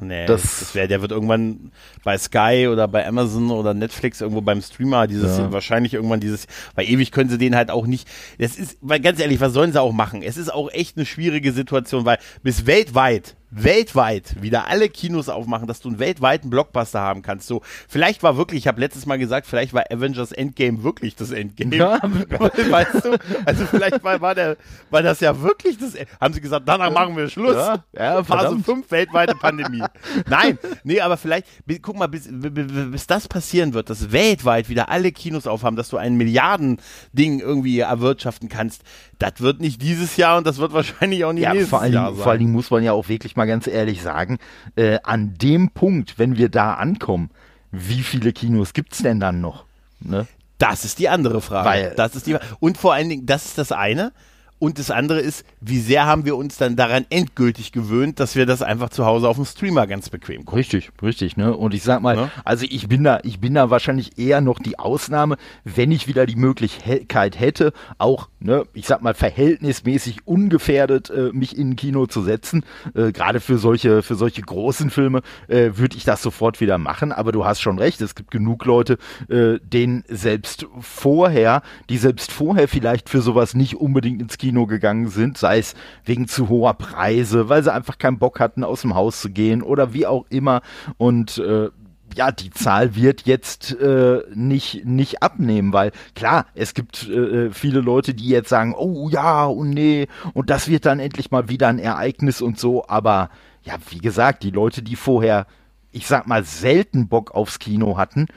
Nee, 0.02 0.26
das, 0.26 0.42
das 0.60 0.76
wäre, 0.76 0.88
der 0.88 1.02
wird 1.02 1.12
irgendwann 1.12 1.72
bei 2.04 2.18
Sky 2.18 2.68
oder 2.70 2.88
bei 2.88 3.08
Amazon 3.08 3.50
oder 3.52 3.74
Netflix 3.74 4.20
irgendwo 4.20 4.42
beim 4.42 4.62
Streamer 4.62 5.08
dieses 5.08 5.38
ja. 5.38 5.52
wahrscheinlich 5.54 5.94
irgendwann 5.94 6.20
dieses, 6.20 6.48
weil 6.76 6.90
ewig 6.90 7.12
können 7.12 7.30
sie 7.30 7.38
den 7.38 7.56
halt 7.56 7.72
auch 7.72 7.88
nicht. 7.88 8.08
Das 8.38 8.58
ist, 8.58 8.78
weil 8.82 9.00
ganz 9.00 9.20
ehrlich, 9.22 9.40
was 9.40 9.54
sollen 9.54 9.72
sie 9.72 9.82
auch 9.82 9.94
machen? 9.94 10.22
Es 10.22 10.36
ist 10.38 10.54
auch 10.54 10.70
echt 10.72 10.98
eine 10.98 11.06
schwierige 11.06 11.54
Situation, 11.54 12.06
weil 12.06 12.18
bis 12.44 12.66
weltweit 12.66 13.38
weltweit 13.52 14.42
wieder 14.42 14.68
alle 14.68 14.90
Kinos 14.90 15.30
aufmachen, 15.30 15.68
dass 15.68 15.80
du 15.80 15.90
einen 15.90 16.00
weltweiten 16.00 16.50
Blockbuster 16.50 17.00
haben 17.00 17.22
kannst. 17.22 17.48
So, 17.48 17.62
vielleicht 17.88 18.24
war 18.24 18.38
wirklich, 18.38 18.60
ich 18.60 18.68
habe 18.68 18.80
letztes 18.80 19.06
Mal 19.06 19.18
gesagt, 19.18 19.48
vielleicht 19.48 19.74
war 19.74 19.84
Avengers 19.92 20.32
Endgame 20.32 20.84
wirklich 20.84 21.16
das 21.16 21.32
Endgame. 21.32 21.76
Ja. 21.76 22.00
weißt 22.02 23.06
du? 23.06 23.18
Also 23.46 23.66
vielleicht 23.66 24.04
war, 24.04 24.20
war, 24.22 24.36
der, 24.36 24.58
war 24.90 25.02
das 25.02 25.20
ja 25.20 25.42
wirklich 25.42 25.78
das 25.78 25.94
Haben 26.20 26.34
sie 26.34 26.42
gesagt, 26.42 26.68
danach 26.68 26.92
machen 26.92 27.16
wir 27.16 27.30
Schluss. 27.30 27.56
Ja, 27.56 27.84
ja 27.94 28.24
Phase 28.24 28.58
5 28.60 28.90
weltweite 28.92 29.36
Pandemie. 29.36 29.84
Nein, 30.28 30.58
nee, 30.84 31.00
aber 31.02 31.18
vielleicht, 31.18 31.48
guck 31.82 31.98
mal, 31.98 32.08
bis, 32.08 32.28
bis 32.30 33.08
das 33.08 33.28
passieren 33.28 33.74
wird, 33.74 33.90
dass 33.90 34.12
weltweit 34.12 34.70
wieder 34.70 34.90
alle 34.90 35.12
Kinos 35.12 35.48
aufhaben, 35.48 35.76
dass 35.76 35.90
du 35.90 35.98
ein 35.98 36.16
Milliarden-Ding 36.16 37.40
irgendwie 37.40 37.80
erwirtschaften 37.80 38.50
kannst, 38.50 38.84
das 39.20 39.40
wird 39.40 39.62
nicht 39.62 39.82
dieses 39.82 40.18
Jahr 40.18 40.38
und 40.38 40.48
das 40.48 40.58
wird 40.58 40.74
wahrscheinlich 40.74 41.26
auch 41.26 41.34
nicht 41.34 41.44
ja, 41.44 41.52
nächstes 41.52 41.70
vor 41.70 41.82
allen, 41.82 41.94
Jahr 41.94 42.14
sein. 42.14 42.24
Vor 42.24 42.32
allen 42.32 42.40
Dingen 42.40 42.52
muss 42.52 42.72
man 42.72 42.84
ja 42.84 42.94
auch 42.94 43.08
wirklich 43.10 43.36
mal 43.36 43.46
ganz 43.46 43.68
ehrlich 43.68 44.02
sagen, 44.02 44.38
äh, 44.76 45.00
an 45.04 45.34
dem 45.36 45.70
Punkt, 45.70 46.18
wenn 46.20 46.38
wir 46.38 46.50
da 46.50 46.74
ankommen, 46.76 47.30
wie 47.72 48.02
viele 48.02 48.34
Kinos 48.34 48.74
gibt's 48.74 49.00
denn 49.00 49.20
dann 49.20 49.42
noch? 49.42 49.66
Ne? 50.00 50.28
Das 50.58 50.86
ist 50.86 51.00
die 51.00 51.10
andere 51.10 51.42
Frage. 51.42 51.68
Weil, 51.68 51.94
das 51.96 52.16
ist 52.16 52.28
die, 52.28 52.38
und 52.60 52.78
vor 52.78 52.94
allen 52.94 53.10
Dingen, 53.10 53.26
das 53.26 53.46
ist 53.46 53.58
das 53.58 53.72
eine. 53.72 54.14
Und 54.58 54.80
das 54.80 54.90
andere 54.90 55.20
ist, 55.20 55.46
wie 55.60 55.80
sehr 55.80 56.06
haben 56.06 56.24
wir 56.24 56.38
uns 56.38 56.58
dann 56.58 56.78
daran 56.78 57.06
endgültig 57.10 57.74
gewöhnt, 57.74 58.22
dass 58.22 58.38
wir 58.38 58.46
das 58.46 58.62
einfach 58.62 58.90
zu 58.90 59.06
Hause 59.06 59.28
auf 59.28 59.36
dem 59.36 59.44
Streamer 59.44 59.86
ganz 59.86 60.10
bequem 60.10 60.46
gucken. 60.46 60.58
Richtig, 60.58 60.92
richtig, 61.02 61.36
ne? 61.36 61.56
Und 61.56 61.74
ich 61.74 61.84
sag 61.84 62.02
mal, 62.02 62.16
ja? 62.16 62.32
also 62.46 62.66
ich 62.70 62.88
bin 62.88 63.04
da, 63.04 63.20
ich 63.24 63.42
bin 63.42 63.54
da 63.54 63.70
wahrscheinlich 63.70 64.18
eher 64.18 64.40
noch 64.40 64.60
die 64.60 64.80
Ausnahme, 64.80 65.36
wenn 65.66 65.92
ich 65.92 66.08
wieder 66.08 66.26
die 66.26 66.38
Möglichkeit 66.38 67.38
hätte, 67.38 67.74
auch, 67.98 68.30
ne, 68.40 68.64
ich 68.74 68.88
sag 68.88 69.02
mal, 69.02 69.14
verhältnismäßig 69.14 70.26
ungefährdet 70.26 71.10
äh, 71.10 71.32
mich 71.34 71.58
in 71.58 71.72
ein 71.72 71.76
Kino 71.76 72.06
zu 72.06 72.22
setzen. 72.22 72.64
Äh, 72.94 73.12
Gerade 73.12 73.42
für 73.42 73.58
solche, 73.58 74.04
für 74.04 74.16
solche 74.16 74.42
großen 74.42 74.90
Filme 74.90 75.22
äh, 75.50 75.72
würde 75.76 75.98
ich 75.98 76.06
das 76.06 76.22
sofort 76.22 76.62
wieder 76.62 76.78
machen. 76.78 77.12
Aber 77.12 77.34
du 77.34 77.44
hast 77.44 77.60
schon 77.60 77.78
recht, 77.78 78.00
es 78.00 78.16
gibt 78.16 78.32
genug 78.32 78.64
Leute, 78.64 78.98
äh, 79.28 79.60
denen 79.62 80.06
selbst 80.08 80.66
vorher, 80.80 81.62
die 81.90 81.98
selbst 81.98 82.32
vorher 82.32 82.70
vielleicht 82.70 83.10
für 83.10 83.22
sowas 83.22 83.54
nicht 83.54 83.76
unbedingt 83.76 84.22
ins 84.22 84.38
Kino 84.38 84.45
Kino 84.46 84.68
gegangen 84.68 85.08
sind, 85.08 85.40
sei 85.40 85.58
es 85.58 85.74
wegen 86.04 86.28
zu 86.28 86.50
hoher 86.50 86.76
Preise, 86.76 87.50
weil 87.50 87.64
sie 87.64 87.74
einfach 87.74 87.98
keinen 87.98 88.20
Bock 88.20 88.40
hatten, 88.40 88.64
aus 88.64 88.82
dem 88.82 88.94
Haus 88.94 89.20
zu 89.20 89.32
gehen 89.32 89.64
oder 89.64 89.92
wie 89.92 90.06
auch 90.06 90.28
immer. 90.30 90.62
Und 90.98 91.40
äh, 91.40 91.70
ja, 92.16 92.32
die 92.32 92.52
Zahl 92.52 92.96
wird 92.96 93.24
jetzt 93.24 93.76
äh, 93.80 94.22
nicht, 94.36 94.86
nicht 94.86 95.24
abnehmen, 95.24 95.74
weil 95.74 95.92
klar, 96.14 96.46
es 96.54 96.76
gibt 96.76 97.10
äh, 97.10 97.50
viele 97.50 97.80
Leute, 97.80 98.14
die 98.14 98.30
jetzt 98.30 98.50
sagen, 98.50 98.76
oh 98.78 99.10
ja, 99.10 99.46
und 99.46 99.58
oh 99.58 99.64
nee, 99.64 100.08
und 100.34 100.52
das 100.52 100.68
wird 100.68 100.86
dann 100.86 101.00
endlich 101.00 101.32
mal 101.32 101.50
wieder 101.50 101.70
ein 101.70 101.80
Ereignis 101.80 102.40
und 102.40 102.60
so, 102.60 102.88
aber 102.88 103.32
ja, 103.64 103.74
wie 103.90 103.98
gesagt, 103.98 104.44
die 104.44 104.52
Leute, 104.52 104.84
die 104.84 104.96
vorher, 104.96 105.48
ich 105.92 106.06
sag 106.06 106.28
mal, 106.28 106.44
selten 106.44 107.08
Bock 107.08 107.34
aufs 107.34 107.58
Kino 107.58 107.98
hatten, 107.98 108.28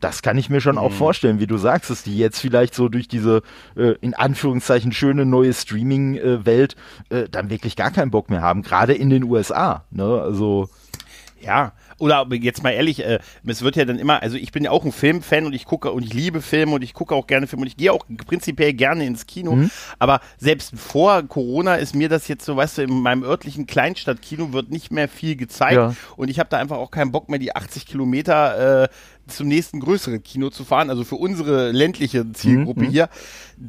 das 0.00 0.22
kann 0.22 0.36
ich 0.38 0.50
mir 0.50 0.60
schon 0.60 0.76
mhm. 0.76 0.82
auch 0.82 0.92
vorstellen, 0.92 1.40
wie 1.40 1.46
du 1.46 1.56
sagst, 1.56 1.90
dass 1.90 2.02
die 2.02 2.16
jetzt 2.16 2.40
vielleicht 2.40 2.74
so 2.74 2.88
durch 2.88 3.08
diese 3.08 3.42
äh, 3.76 3.94
in 4.00 4.14
Anführungszeichen 4.14 4.92
schöne 4.92 5.24
neue 5.26 5.52
Streaming-Welt 5.52 6.76
äh, 7.08 7.28
dann 7.30 7.50
wirklich 7.50 7.76
gar 7.76 7.90
keinen 7.90 8.10
Bock 8.10 8.30
mehr 8.30 8.42
haben, 8.42 8.62
gerade 8.62 8.94
in 8.94 9.10
den 9.10 9.24
USA. 9.24 9.84
Ne? 9.90 10.20
Also 10.20 10.68
ja, 11.40 11.72
oder 11.98 12.26
jetzt 12.32 12.62
mal 12.62 12.70
ehrlich, 12.70 13.04
äh, 13.04 13.18
es 13.46 13.62
wird 13.62 13.76
ja 13.76 13.84
dann 13.84 13.98
immer, 13.98 14.22
also 14.22 14.36
ich 14.36 14.52
bin 14.52 14.64
ja 14.64 14.70
auch 14.70 14.84
ein 14.84 14.92
Filmfan 14.92 15.46
und 15.46 15.52
ich 15.52 15.64
gucke 15.64 15.90
und 15.92 16.02
ich 16.02 16.12
liebe 16.12 16.42
Filme 16.42 16.72
und 16.72 16.82
ich 16.82 16.92
gucke 16.92 17.14
auch 17.14 17.26
gerne 17.26 17.46
Filme 17.46 17.62
und 17.62 17.68
ich 17.68 17.76
gehe 17.76 17.92
auch 17.92 18.04
prinzipiell 18.26 18.72
gerne 18.72 19.06
ins 19.06 19.26
Kino. 19.26 19.56
Mhm. 19.56 19.70
Aber 19.98 20.20
selbst 20.38 20.78
vor 20.78 21.22
Corona 21.22 21.76
ist 21.76 21.94
mir 21.94 22.08
das 22.08 22.28
jetzt 22.28 22.44
so, 22.44 22.56
weißt 22.56 22.78
du, 22.78 22.82
in 22.82 23.00
meinem 23.00 23.22
örtlichen 23.22 23.66
Kleinstadtkino 23.66 24.52
wird 24.52 24.70
nicht 24.70 24.90
mehr 24.90 25.08
viel 25.08 25.36
gezeigt 25.36 25.74
ja. 25.74 25.94
und 26.16 26.28
ich 26.28 26.38
habe 26.38 26.48
da 26.50 26.58
einfach 26.58 26.76
auch 26.76 26.90
keinen 26.90 27.12
Bock 27.12 27.28
mehr, 27.28 27.38
die 27.38 27.54
80 27.54 27.86
Kilometer 27.86 28.84
äh, 28.84 28.88
zum 29.28 29.48
nächsten 29.48 29.80
größeren 29.80 30.22
Kino 30.22 30.50
zu 30.50 30.64
fahren, 30.64 30.90
also 30.90 31.04
für 31.04 31.16
unsere 31.16 31.72
ländliche 31.72 32.30
Zielgruppe 32.32 32.82
mhm. 32.84 32.90
hier. 32.90 33.08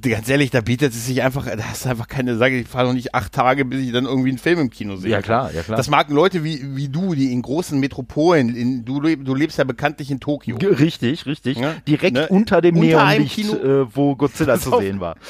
Ganz 0.02 0.28
ehrlich, 0.28 0.52
da 0.52 0.62
bietet 0.62 0.92
es 0.92 1.06
sich 1.06 1.24
einfach, 1.24 1.46
da 1.46 1.64
hast 1.64 1.86
du 1.86 1.90
einfach 1.90 2.08
keine, 2.08 2.36
sage 2.36 2.60
ich, 2.60 2.68
fahre 2.68 2.88
noch 2.88 2.94
nicht 2.94 3.16
acht 3.16 3.32
Tage, 3.32 3.64
bis 3.64 3.82
ich 3.82 3.92
dann 3.94 4.06
irgendwie 4.06 4.30
einen 4.30 4.38
Film 4.38 4.60
im 4.60 4.70
Kino 4.70 4.98
sehe. 4.98 5.12
Ja 5.12 5.22
klar, 5.22 5.52
ja 5.54 5.62
klar. 5.64 5.78
Das 5.78 5.90
mag 5.90 6.10
Leute 6.10 6.44
wie, 6.44 6.76
wie 6.76 6.90
du, 6.90 7.16
die 7.16 7.32
in 7.32 7.42
großen 7.42 7.80
Metropolen, 7.80 8.54
in, 8.54 8.86
du, 8.86 9.00
du 9.00 9.36
lebst 9.36 9.58
ja 9.58 9.64
bekanntlich 9.64 10.12
in 10.12 10.20
Tokio. 10.20 10.58
Richtig, 10.58 11.26
richtig. 11.26 11.58
Ja? 11.58 11.76
Direkt 11.88 12.16
ne? 12.16 12.28
unter 12.28 12.62
dem 12.62 12.76
unter 12.76 13.06
Neonlicht, 13.06 13.40
äh, 13.40 13.96
wo 13.96 14.16
Godzilla 14.16 14.60
zu 14.60 14.78
sehen 14.80 15.00
war. 15.00 15.16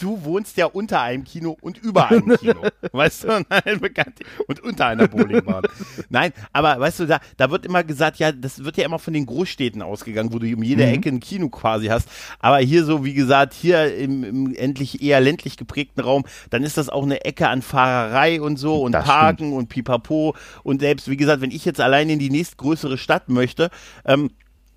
Du 0.00 0.24
wohnst 0.24 0.56
ja 0.56 0.66
unter 0.66 1.00
einem 1.00 1.22
Kino 1.22 1.56
und 1.60 1.78
über 1.78 2.10
einem 2.10 2.36
Kino. 2.36 2.62
weißt 2.92 3.24
du, 3.24 3.28
nein, 3.48 3.80
bekannt, 3.80 4.18
und 4.48 4.60
unter 4.60 4.86
einer 4.86 5.06
Bowlingbahn. 5.06 5.62
Nein, 6.08 6.32
aber 6.52 6.80
weißt 6.80 7.00
du, 7.00 7.06
da, 7.06 7.20
da 7.36 7.50
wird 7.50 7.66
immer 7.66 7.84
gesagt, 7.84 8.18
ja, 8.18 8.32
das 8.32 8.64
wird 8.64 8.76
ja 8.76 8.84
immer 8.84 8.98
von 8.98 9.12
den 9.12 9.26
Groß 9.26 9.48
Großstädten 9.52 9.82
ausgegangen, 9.82 10.32
wo 10.32 10.38
du 10.38 10.46
um 10.54 10.62
jede 10.62 10.86
mhm. 10.86 10.94
Ecke 10.94 11.08
ein 11.10 11.20
Kino 11.20 11.48
quasi 11.48 11.86
hast. 11.86 12.08
Aber 12.38 12.58
hier 12.58 12.84
so, 12.84 13.04
wie 13.04 13.14
gesagt, 13.14 13.52
hier 13.54 13.94
im, 13.96 14.24
im 14.24 14.54
endlich 14.54 15.02
eher 15.02 15.20
ländlich 15.20 15.56
geprägten 15.56 16.00
Raum, 16.00 16.24
dann 16.50 16.62
ist 16.62 16.78
das 16.78 16.88
auch 16.88 17.02
eine 17.02 17.24
Ecke 17.24 17.48
an 17.48 17.62
Fahrerei 17.62 18.40
und 18.40 18.56
so 18.56 18.82
und 18.82 18.92
das 18.92 19.04
Parken 19.04 19.46
stimmt. 19.46 19.52
und 19.54 19.68
Pipapo. 19.68 20.34
Und 20.62 20.80
selbst, 20.80 21.08
wie 21.08 21.16
gesagt, 21.16 21.42
wenn 21.42 21.50
ich 21.50 21.64
jetzt 21.64 21.80
allein 21.80 22.08
in 22.08 22.18
die 22.18 22.30
nächstgrößere 22.30 22.98
Stadt 22.98 23.28
möchte, 23.28 23.70
ähm, 24.04 24.30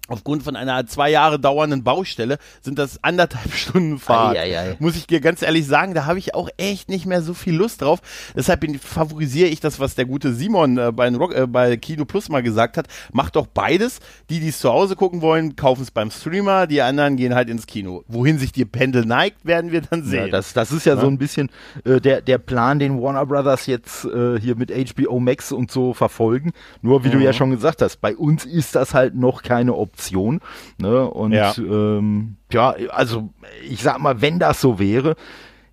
Aufgrund 0.08 0.43
von 0.43 0.56
einer 0.56 0.86
zwei 0.86 1.10
Jahre 1.10 1.39
dauernden 1.39 1.84
Baustelle 1.84 2.38
sind 2.62 2.78
das 2.78 3.03
anderthalb 3.03 3.51
Stunden 3.53 3.97
Fahrt. 3.97 4.38
Ei, 4.38 4.56
ei, 4.56 4.60
ei. 4.60 4.76
Muss 4.78 4.95
ich 4.95 5.08
dir 5.08 5.20
ganz 5.20 5.41
ehrlich 5.41 5.66
sagen, 5.66 5.95
da 5.95 6.06
habe 6.06 6.20
ich 6.20 6.36
auch 6.36 6.47
echt 6.58 6.89
nicht 6.89 7.08
mehr 7.08 7.24
so 7.24 7.34
viel 7.34 7.56
Lust 7.56 7.82
drauf. 7.82 8.01
Deshalb 8.36 8.64
favorisiere 8.82 9.49
ich 9.49 9.62
das, 9.62 9.80
was 9.80 9.95
der 9.95 10.06
gute 10.06 10.34
Simon 10.34 10.78
äh, 10.78 10.91
bei, 10.91 11.10
Rock, 11.10 11.34
äh, 11.34 11.47
bei 11.47 11.76
Kino 11.78 12.06
Plus 12.06 12.30
mal 12.30 12.43
gesagt 12.43 12.78
hat. 12.78 12.88
Macht 13.14 13.36
doch 13.36 13.47
beides. 13.47 13.99
Die, 14.30 14.39
die 14.39 14.49
es 14.49 14.60
zu 14.60 14.72
Hause 14.72 14.95
gucken 14.95 15.22
wollen, 15.22 15.56
kaufen 15.56 15.82
es 15.82 15.89
beim 15.89 16.12
Streamer. 16.12 16.68
Die 16.68 16.82
anderen 16.84 17.18
gehen 17.18 17.34
halt 17.34 17.49
ins 17.49 17.66
Kino. 17.66 18.03
Wohin 18.08 18.38
sich 18.38 18.51
die 18.51 18.66
Pendel 18.66 19.06
neigt, 19.06 19.43
werden 19.43 19.72
wir 19.72 19.82
dann 19.82 20.03
sehen. 20.03 20.28
Ja, 20.28 20.32
das, 20.32 20.53
das 20.53 20.72
ist 20.72 20.86
ja, 20.86 20.93
ja, 20.93 21.01
so 21.01 21.08
ein 21.08 21.18
bisschen 21.18 21.49
äh, 21.84 21.99
der, 21.99 22.22
der 22.22 22.38
Plan, 22.38 22.78
den 22.78 23.01
Warner 23.01 23.26
Brothers 23.26 23.66
jetzt 23.66 24.06
äh, 24.06 24.39
hier 24.39 24.56
mit 24.56 24.72
HBO 24.72 25.20
Max 25.20 25.51
und 25.51 25.72
so 25.72 25.95
verfolgen. 25.95 26.51
Nur 26.84 27.03
wie 27.03 27.08
mhm. 27.08 27.14
du 27.14 27.20
ja 27.20 27.34
schon 27.34 27.49
gesagt 27.49 27.82
hast, 27.82 28.01
bei 28.01 28.16
uns 28.16 28.45
ist 28.45 28.76
das 28.76 28.93
halt 28.93 29.16
noch 29.16 29.41
keine 29.41 29.74
Option. 29.74 29.95
Option. 29.96 30.41
Ne? 30.78 31.10
Und 31.10 31.32
ja. 31.32 31.54
Ähm, 31.58 32.36
ja, 32.52 32.76
also 32.89 33.30
ich 33.68 33.82
sag 33.82 34.00
mal, 34.00 34.22
wenn 34.22 34.39
das 34.39 34.62
so 34.62 34.78
wäre, 34.78 35.16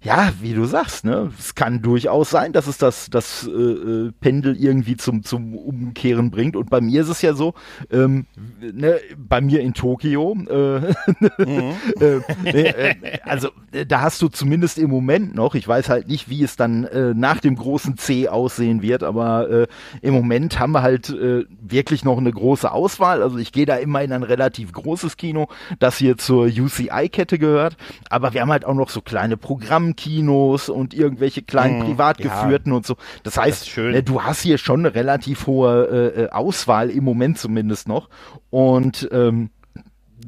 ja, 0.04 0.32
wie 0.40 0.52
du 0.52 0.64
sagst, 0.64 1.04
ne, 1.04 1.30
es 1.38 1.54
kann 1.54 1.80
durchaus 1.80 2.30
sein, 2.30 2.52
dass 2.52 2.66
es 2.66 2.76
das, 2.76 3.08
das 3.08 3.46
äh, 3.46 3.50
äh, 3.50 4.12
Pendel 4.20 4.56
irgendwie 4.56 4.96
zum, 4.96 5.22
zum 5.22 5.54
Umkehren 5.54 6.32
bringt. 6.32 6.56
Und 6.56 6.70
bei 6.70 6.80
mir 6.80 7.02
ist 7.02 7.08
es 7.08 7.22
ja 7.22 7.34
so, 7.34 7.54
ähm, 7.90 8.26
ne, 8.60 8.98
bei 9.16 9.40
mir 9.40 9.60
in 9.60 9.74
Tokio, 9.74 10.36
äh, 10.48 10.80
mhm. 11.38 11.74
äh, 12.44 12.50
äh, 12.50 13.18
also 13.22 13.50
äh, 13.70 13.86
da 13.86 14.00
hast 14.00 14.20
du 14.22 14.28
zumindest 14.28 14.76
im 14.78 14.90
Moment 14.90 15.36
noch, 15.36 15.54
ich 15.54 15.68
weiß 15.68 15.88
halt 15.88 16.08
nicht, 16.08 16.28
wie 16.28 16.42
es 16.42 16.56
dann 16.56 16.82
äh, 16.84 17.14
nach 17.14 17.38
dem 17.38 17.54
großen 17.54 17.96
C 17.96 18.28
aussehen 18.28 18.82
wird, 18.82 19.04
aber 19.04 19.48
äh, 19.50 19.66
im 20.00 20.14
Moment 20.14 20.58
haben 20.58 20.72
wir 20.72 20.82
halt 20.82 21.10
äh, 21.10 21.44
wirklich 21.60 22.04
noch 22.04 22.18
eine 22.18 22.32
große 22.32 22.72
Auswahl. 22.72 23.22
Also 23.22 23.38
ich 23.38 23.52
gehe 23.52 23.66
da 23.66 23.76
immer 23.76 24.02
in 24.02 24.10
ein 24.10 24.24
relativ 24.24 24.72
großes 24.72 25.16
Kino, 25.16 25.46
das 25.78 25.98
hier 25.98 26.18
zur 26.18 26.46
UCI-Kette 26.46 27.38
gehört, 27.38 27.76
aber 28.10 28.34
wir 28.34 28.40
haben 28.40 28.50
halt 28.50 28.64
auch 28.64 28.74
noch 28.74 28.90
so 28.90 29.00
kleine 29.00 29.36
Programme 29.36 29.91
Stammkinos 29.92 30.68
und 30.68 30.94
irgendwelche 30.94 31.42
kleinen 31.42 31.80
mhm, 31.80 31.84
privat 31.84 32.18
geführten 32.18 32.70
ja. 32.70 32.76
und 32.76 32.86
so. 32.86 32.96
Das 33.22 33.36
heißt, 33.36 33.66
das 33.66 33.76
ne, 33.76 34.02
du 34.02 34.22
hast 34.22 34.42
hier 34.42 34.58
schon 34.58 34.80
eine 34.80 34.94
relativ 34.94 35.46
hohe 35.46 36.12
äh, 36.16 36.22
äh, 36.22 36.30
Auswahl 36.30 36.90
im 36.90 37.04
Moment 37.04 37.38
zumindest 37.38 37.88
noch. 37.88 38.08
Und 38.50 39.08
ähm, 39.12 39.50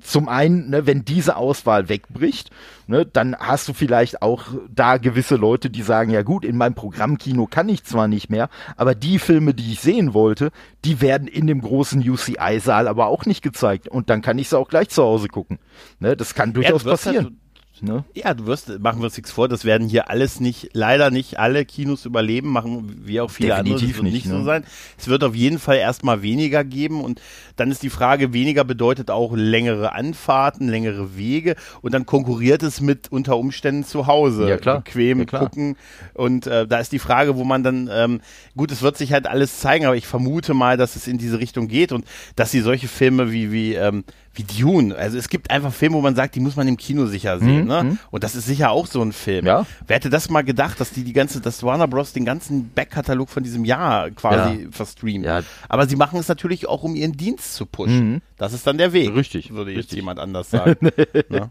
zum 0.02 0.28
einen, 0.28 0.70
ne, 0.70 0.86
wenn 0.86 1.04
diese 1.04 1.36
Auswahl 1.36 1.88
wegbricht, 1.88 2.50
ne, 2.88 3.06
dann 3.06 3.36
hast 3.36 3.68
du 3.68 3.72
vielleicht 3.72 4.22
auch 4.22 4.46
da 4.68 4.96
gewisse 4.96 5.36
Leute, 5.36 5.70
die 5.70 5.82
sagen, 5.82 6.10
ja 6.10 6.22
gut, 6.22 6.44
in 6.44 6.56
meinem 6.56 6.74
Programmkino 6.74 7.46
kann 7.46 7.68
ich 7.68 7.84
zwar 7.84 8.08
nicht 8.08 8.28
mehr, 8.28 8.48
aber 8.76 8.94
die 8.94 9.20
Filme, 9.20 9.54
die 9.54 9.72
ich 9.72 9.80
sehen 9.80 10.12
wollte, 10.12 10.50
die 10.84 11.00
werden 11.00 11.28
in 11.28 11.46
dem 11.46 11.60
großen 11.60 12.00
UCI-Saal 12.00 12.88
aber 12.88 13.06
auch 13.06 13.24
nicht 13.24 13.42
gezeigt 13.42 13.86
und 13.86 14.10
dann 14.10 14.20
kann 14.20 14.38
ich 14.38 14.48
sie 14.48 14.58
auch 14.58 14.68
gleich 14.68 14.88
zu 14.88 15.02
Hause 15.02 15.28
gucken. 15.28 15.58
Ne, 16.00 16.16
das 16.16 16.34
kann 16.34 16.52
durchaus 16.52 16.84
ja, 16.84 16.90
passieren. 16.90 17.24
Halt, 17.24 17.34
Ne? 17.82 18.04
Ja, 18.14 18.34
du 18.34 18.46
wirst, 18.46 18.78
machen 18.78 19.00
wir 19.00 19.06
uns 19.06 19.16
nichts 19.16 19.32
vor, 19.32 19.48
das 19.48 19.64
werden 19.64 19.88
hier 19.88 20.08
alles 20.08 20.38
nicht, 20.38 20.70
leider 20.72 21.10
nicht 21.10 21.38
alle 21.38 21.64
Kinos 21.64 22.04
überleben, 22.04 22.50
machen 22.50 23.02
wie 23.04 23.20
auch 23.20 23.30
viele 23.30 23.48
Definitiv 23.48 23.98
andere. 23.98 24.04
Das 24.04 24.12
nicht 24.12 24.26
ne? 24.26 24.38
so 24.38 24.44
sein. 24.44 24.64
Es 24.96 25.08
wird 25.08 25.24
auf 25.24 25.34
jeden 25.34 25.58
Fall 25.58 25.76
erstmal 25.76 26.22
weniger 26.22 26.62
geben 26.62 27.02
und 27.02 27.20
dann 27.56 27.70
ist 27.70 27.82
die 27.82 27.90
Frage, 27.90 28.32
weniger 28.32 28.64
bedeutet 28.64 29.10
auch 29.10 29.32
längere 29.34 29.92
Anfahrten, 29.92 30.68
längere 30.68 31.16
Wege 31.16 31.56
und 31.82 31.92
dann 31.92 32.06
konkurriert 32.06 32.62
es 32.62 32.80
mit 32.80 33.10
unter 33.10 33.36
Umständen 33.36 33.84
zu 33.84 34.06
Hause. 34.06 34.48
Ja, 34.48 34.56
klar. 34.56 34.82
Bequem 34.82 35.18
ja, 35.18 35.24
klar. 35.24 35.42
gucken. 35.42 35.76
Und 36.14 36.46
äh, 36.46 36.66
da 36.66 36.78
ist 36.78 36.92
die 36.92 36.98
Frage, 36.98 37.36
wo 37.36 37.44
man 37.44 37.62
dann, 37.62 37.90
ähm, 37.92 38.20
gut, 38.56 38.70
es 38.70 38.82
wird 38.82 38.96
sich 38.96 39.12
halt 39.12 39.26
alles 39.26 39.58
zeigen, 39.58 39.86
aber 39.86 39.96
ich 39.96 40.06
vermute 40.06 40.54
mal, 40.54 40.76
dass 40.76 40.96
es 40.96 41.08
in 41.08 41.18
diese 41.18 41.40
Richtung 41.40 41.68
geht 41.68 41.92
und 41.92 42.04
dass 42.36 42.50
sie 42.50 42.60
solche 42.60 42.88
Filme 42.88 43.32
wie, 43.32 43.50
wie 43.50 43.74
ähm, 43.74 44.04
wie 44.34 44.42
Dune. 44.42 44.94
Also 44.94 45.18
es 45.18 45.28
gibt 45.28 45.50
einfach 45.50 45.72
Filme, 45.72 45.96
wo 45.96 46.00
man 46.00 46.14
sagt, 46.14 46.34
die 46.34 46.40
muss 46.40 46.56
man 46.56 46.66
im 46.68 46.76
Kino 46.76 47.06
sicher 47.06 47.38
sehen. 47.38 47.62
Mhm. 47.62 47.68
Ne? 47.68 47.84
Mhm. 47.84 47.98
Und 48.10 48.24
das 48.24 48.34
ist 48.34 48.46
sicher 48.46 48.70
auch 48.70 48.86
so 48.86 49.02
ein 49.02 49.12
Film. 49.12 49.46
Ja. 49.46 49.66
Wer 49.86 49.96
hätte 49.96 50.10
das 50.10 50.30
mal 50.30 50.42
gedacht, 50.42 50.80
dass 50.80 50.90
die 50.90 51.04
die 51.04 51.12
ganze, 51.12 51.40
dass 51.40 51.62
Warner 51.62 51.88
Bros. 51.88 52.12
den 52.12 52.24
ganzen 52.24 52.70
Backkatalog 52.74 53.28
von 53.30 53.42
diesem 53.42 53.64
Jahr 53.64 54.10
quasi 54.10 54.64
ja. 54.64 54.70
verstreamt. 54.70 55.24
Ja. 55.24 55.42
Aber 55.68 55.86
sie 55.86 55.96
machen 55.96 56.18
es 56.18 56.28
natürlich 56.28 56.68
auch, 56.68 56.82
um 56.82 56.94
ihren 56.94 57.12
Dienst 57.12 57.54
zu 57.54 57.66
pushen. 57.66 58.12
Mhm. 58.14 58.20
Das 58.36 58.52
ist 58.52 58.66
dann 58.66 58.78
der 58.78 58.92
Weg. 58.92 59.14
Richtig. 59.14 59.52
Würde 59.52 59.70
jetzt 59.70 59.78
richtig. 59.78 59.96
jemand 59.96 60.18
anders 60.18 60.50
sagen. 60.50 60.90
ne? 61.28 61.50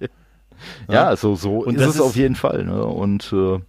Ja, 0.87 1.15
so, 1.15 1.35
so 1.35 1.59
und 1.59 1.75
ist 1.75 1.81
es 1.81 1.95
ist 1.95 2.01
auf 2.01 2.15
jeden 2.15 2.35
Fall. 2.35 2.63
Ne? 2.65 2.85
Und 2.85 3.33
äh, 3.33 3.59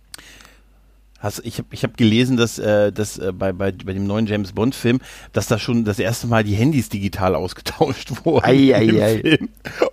Hast, 1.25 1.41
ich 1.43 1.57
habe 1.57 1.69
ich 1.71 1.83
hab 1.85 1.97
gelesen, 1.97 2.37
dass, 2.37 2.59
äh, 2.59 2.93
dass 2.93 3.17
äh, 3.17 3.33
bei, 3.33 3.55
bei, 3.55 3.73
bei 3.73 3.95
dem 3.95 4.07
neuen 4.07 4.27
James 4.27 4.53
Bond 4.53 4.75
Film, 4.75 5.01
dass 5.33 5.47
da 5.47 5.59
schon 5.59 5.87
das 5.87 5.99
erste 5.99 6.27
Mal 6.27 6.45
die 6.45 6.55
Handys 6.55 6.91
digital 6.91 7.35
ausgetauscht 7.35 8.13
wurden. 8.25 8.45
Ei, 8.45 8.75
ei, 8.75 9.03
ei. 9.03 9.39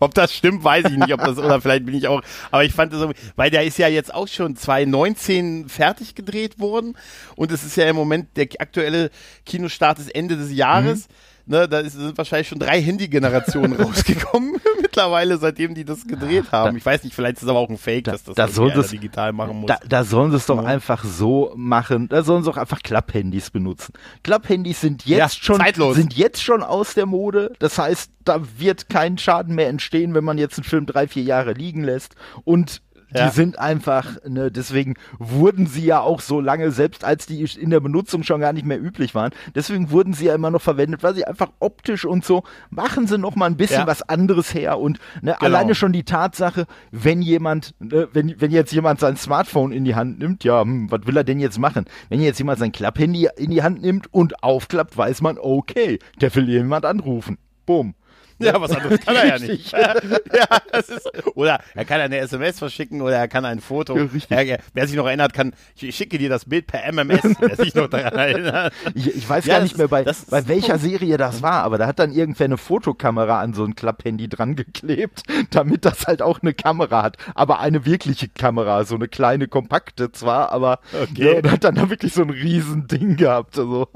Ob 0.01 0.13
das 0.13 0.33
stimmt, 0.33 0.65
weiß 0.65 0.87
ich 0.89 0.97
nicht, 0.97 1.13
ob 1.13 1.21
das 1.21 1.37
oder 1.37 1.61
vielleicht 1.61 1.85
bin 1.85 1.95
ich 1.95 2.09
auch. 2.09 2.21
Aber 2.51 2.65
ich 2.65 2.73
fand 2.73 2.91
das 2.91 2.99
so, 2.99 3.13
weil 3.37 3.49
der 3.49 3.63
ist 3.63 3.77
ja 3.77 3.87
jetzt 3.87 4.13
auch 4.13 4.27
schon 4.27 4.57
2019 4.57 5.69
fertig 5.69 6.15
gedreht 6.15 6.59
worden 6.59 6.97
und 7.37 7.49
es 7.53 7.63
ist 7.63 7.77
ja 7.77 7.85
im 7.85 7.95
Moment 7.95 8.35
der 8.35 8.47
aktuelle 8.59 9.09
Kinostart 9.45 9.99
ist 9.99 10.13
Ende 10.13 10.35
des 10.35 10.51
Jahres. 10.51 11.07
Mhm 11.07 11.13
Ne, 11.45 11.67
da 11.67 11.79
ist, 11.79 11.93
sind 11.93 12.17
wahrscheinlich 12.17 12.47
schon 12.47 12.59
drei 12.59 12.81
Handy-Generationen 12.81 13.73
rausgekommen 13.81 14.57
mittlerweile, 14.81 15.37
seitdem 15.37 15.73
die 15.73 15.85
das 15.85 16.05
gedreht 16.05 16.51
haben. 16.51 16.73
Da, 16.73 16.77
ich 16.77 16.85
weiß 16.85 17.03
nicht, 17.03 17.15
vielleicht 17.15 17.37
ist 17.37 17.43
es 17.43 17.49
aber 17.49 17.59
auch 17.59 17.69
ein 17.69 17.77
Fake, 17.77 18.05
da, 18.05 18.11
dass 18.11 18.23
das 18.23 18.35
da 18.35 18.47
das, 18.47 18.89
digital 18.89 19.33
machen 19.33 19.57
muss. 19.57 19.67
Da, 19.67 19.79
da 19.87 20.03
sollen 20.03 20.31
sie 20.31 20.37
es 20.37 20.45
doch 20.45 20.61
ja. 20.61 20.67
einfach 20.67 21.03
so 21.03 21.53
machen. 21.55 22.09
Da 22.09 22.23
sollen 22.23 22.43
sie 22.43 22.49
auch 22.49 22.57
einfach 22.57 22.81
Klapphandys 22.83 23.49
benutzen. 23.49 23.93
Klapphandys 24.23 24.81
sind 24.81 25.05
jetzt 25.05 25.17
ja, 25.17 25.29
schon 25.29 25.57
zeitlos. 25.57 25.95
sind 25.95 26.15
jetzt 26.15 26.43
schon 26.43 26.63
aus 26.63 26.93
der 26.93 27.05
Mode. 27.05 27.53
Das 27.59 27.77
heißt, 27.77 28.11
da 28.23 28.41
wird 28.57 28.89
kein 28.89 29.17
Schaden 29.17 29.55
mehr 29.55 29.69
entstehen, 29.69 30.13
wenn 30.13 30.23
man 30.23 30.37
jetzt 30.37 30.57
einen 30.57 30.65
Film 30.65 30.85
drei, 30.85 31.07
vier 31.07 31.23
Jahre 31.23 31.53
liegen 31.53 31.83
lässt. 31.83 32.15
Und 32.43 32.81
die 33.11 33.19
ja. 33.19 33.31
sind 33.31 33.59
einfach, 33.59 34.17
ne, 34.27 34.51
deswegen 34.51 34.95
wurden 35.19 35.67
sie 35.67 35.85
ja 35.85 35.99
auch 36.01 36.21
so 36.21 36.39
lange, 36.39 36.71
selbst 36.71 37.03
als 37.03 37.25
die 37.25 37.43
in 37.43 37.69
der 37.69 37.79
Benutzung 37.79 38.23
schon 38.23 38.41
gar 38.41 38.53
nicht 38.53 38.65
mehr 38.65 38.81
üblich 38.81 39.13
waren, 39.15 39.31
deswegen 39.55 39.91
wurden 39.91 40.13
sie 40.13 40.25
ja 40.25 40.35
immer 40.35 40.51
noch 40.51 40.61
verwendet, 40.61 41.03
weil 41.03 41.15
sie 41.15 41.25
einfach 41.25 41.49
optisch 41.59 42.05
und 42.05 42.25
so 42.25 42.43
machen 42.69 43.07
sie 43.07 43.17
noch 43.17 43.35
mal 43.35 43.47
ein 43.47 43.57
bisschen 43.57 43.81
ja. 43.81 43.87
was 43.87 44.01
anderes 44.01 44.53
her 44.53 44.79
und 44.79 44.99
ne, 45.21 45.35
genau. 45.39 45.45
alleine 45.45 45.75
schon 45.75 45.93
die 45.93 46.03
Tatsache, 46.03 46.65
wenn 46.91 47.21
jemand, 47.21 47.73
ne, 47.79 48.07
wenn, 48.13 48.39
wenn 48.39 48.51
jetzt 48.51 48.71
jemand 48.71 48.99
sein 48.99 49.17
Smartphone 49.17 49.71
in 49.71 49.83
die 49.83 49.95
Hand 49.95 50.19
nimmt, 50.19 50.43
ja, 50.43 50.61
hm, 50.61 50.89
was 50.89 51.01
will 51.05 51.17
er 51.17 51.23
denn 51.23 51.39
jetzt 51.39 51.59
machen? 51.59 51.85
Wenn 52.09 52.21
jetzt 52.21 52.39
jemand 52.39 52.59
sein 52.59 52.71
Klapphandy 52.71 53.29
in 53.37 53.51
die 53.51 53.63
Hand 53.63 53.81
nimmt 53.81 54.13
und 54.13 54.43
aufklappt, 54.43 54.97
weiß 54.97 55.21
man, 55.21 55.37
okay, 55.37 55.99
der 56.19 56.33
will 56.35 56.49
jemand 56.49 56.85
anrufen. 56.85 57.37
Boom. 57.65 57.95
Ja, 58.41 58.59
was 58.59 58.71
anderes 58.71 58.99
kann 59.01 59.15
er 59.15 59.27
ja 59.27 59.39
nicht. 59.39 59.71
ja, 59.71 59.95
das 60.71 60.89
ist, 60.89 61.09
oder 61.35 61.59
er 61.75 61.85
kann 61.85 62.01
eine 62.01 62.17
SMS 62.17 62.59
verschicken 62.59 63.01
oder 63.01 63.17
er 63.17 63.27
kann 63.27 63.45
ein 63.45 63.59
Foto. 63.59 63.97
Er, 64.29 64.59
wer 64.73 64.87
sich 64.87 64.95
noch 64.95 65.05
erinnert, 65.05 65.33
kann, 65.33 65.53
ich 65.75 65.95
schicke 65.95 66.17
dir 66.17 66.29
das 66.29 66.45
Bild 66.45 66.67
per 66.67 66.91
MMS, 66.91 67.21
wer 67.39 67.55
sich 67.55 67.75
noch 67.75 67.87
daran 67.87 68.13
erinnert. 68.13 68.73
Ich, 68.95 69.15
ich 69.15 69.29
weiß 69.29 69.45
ja, 69.45 69.55
gar 69.55 69.63
nicht 69.63 69.77
mehr, 69.77 69.87
bei, 69.87 70.03
bei 70.03 70.47
welcher 70.47 70.77
Serie 70.77 71.17
das 71.17 71.41
war, 71.41 71.63
aber 71.63 71.77
da 71.77 71.87
hat 71.87 71.99
dann 71.99 72.11
irgendwer 72.11 72.45
eine 72.45 72.57
Fotokamera 72.57 73.39
an 73.41 73.53
so 73.53 73.63
ein 73.63 73.75
Klapphandy 73.75 74.27
dran 74.27 74.55
geklebt, 74.55 75.23
damit 75.51 75.85
das 75.85 76.07
halt 76.07 76.21
auch 76.21 76.41
eine 76.41 76.53
Kamera 76.53 77.03
hat. 77.03 77.17
Aber 77.35 77.59
eine 77.59 77.85
wirkliche 77.85 78.27
Kamera, 78.27 78.83
so 78.85 78.95
eine 78.95 79.07
kleine, 79.07 79.47
kompakte 79.47 80.11
zwar, 80.11 80.51
aber 80.51 80.79
okay. 80.93 81.33
ja, 81.33 81.37
und 81.37 81.51
hat 81.51 81.63
dann 81.63 81.75
da 81.75 81.89
wirklich 81.89 82.13
so 82.13 82.21
ein 82.21 82.29
Riesending 82.29 83.15
gehabt. 83.15 83.57
Also. 83.57 83.87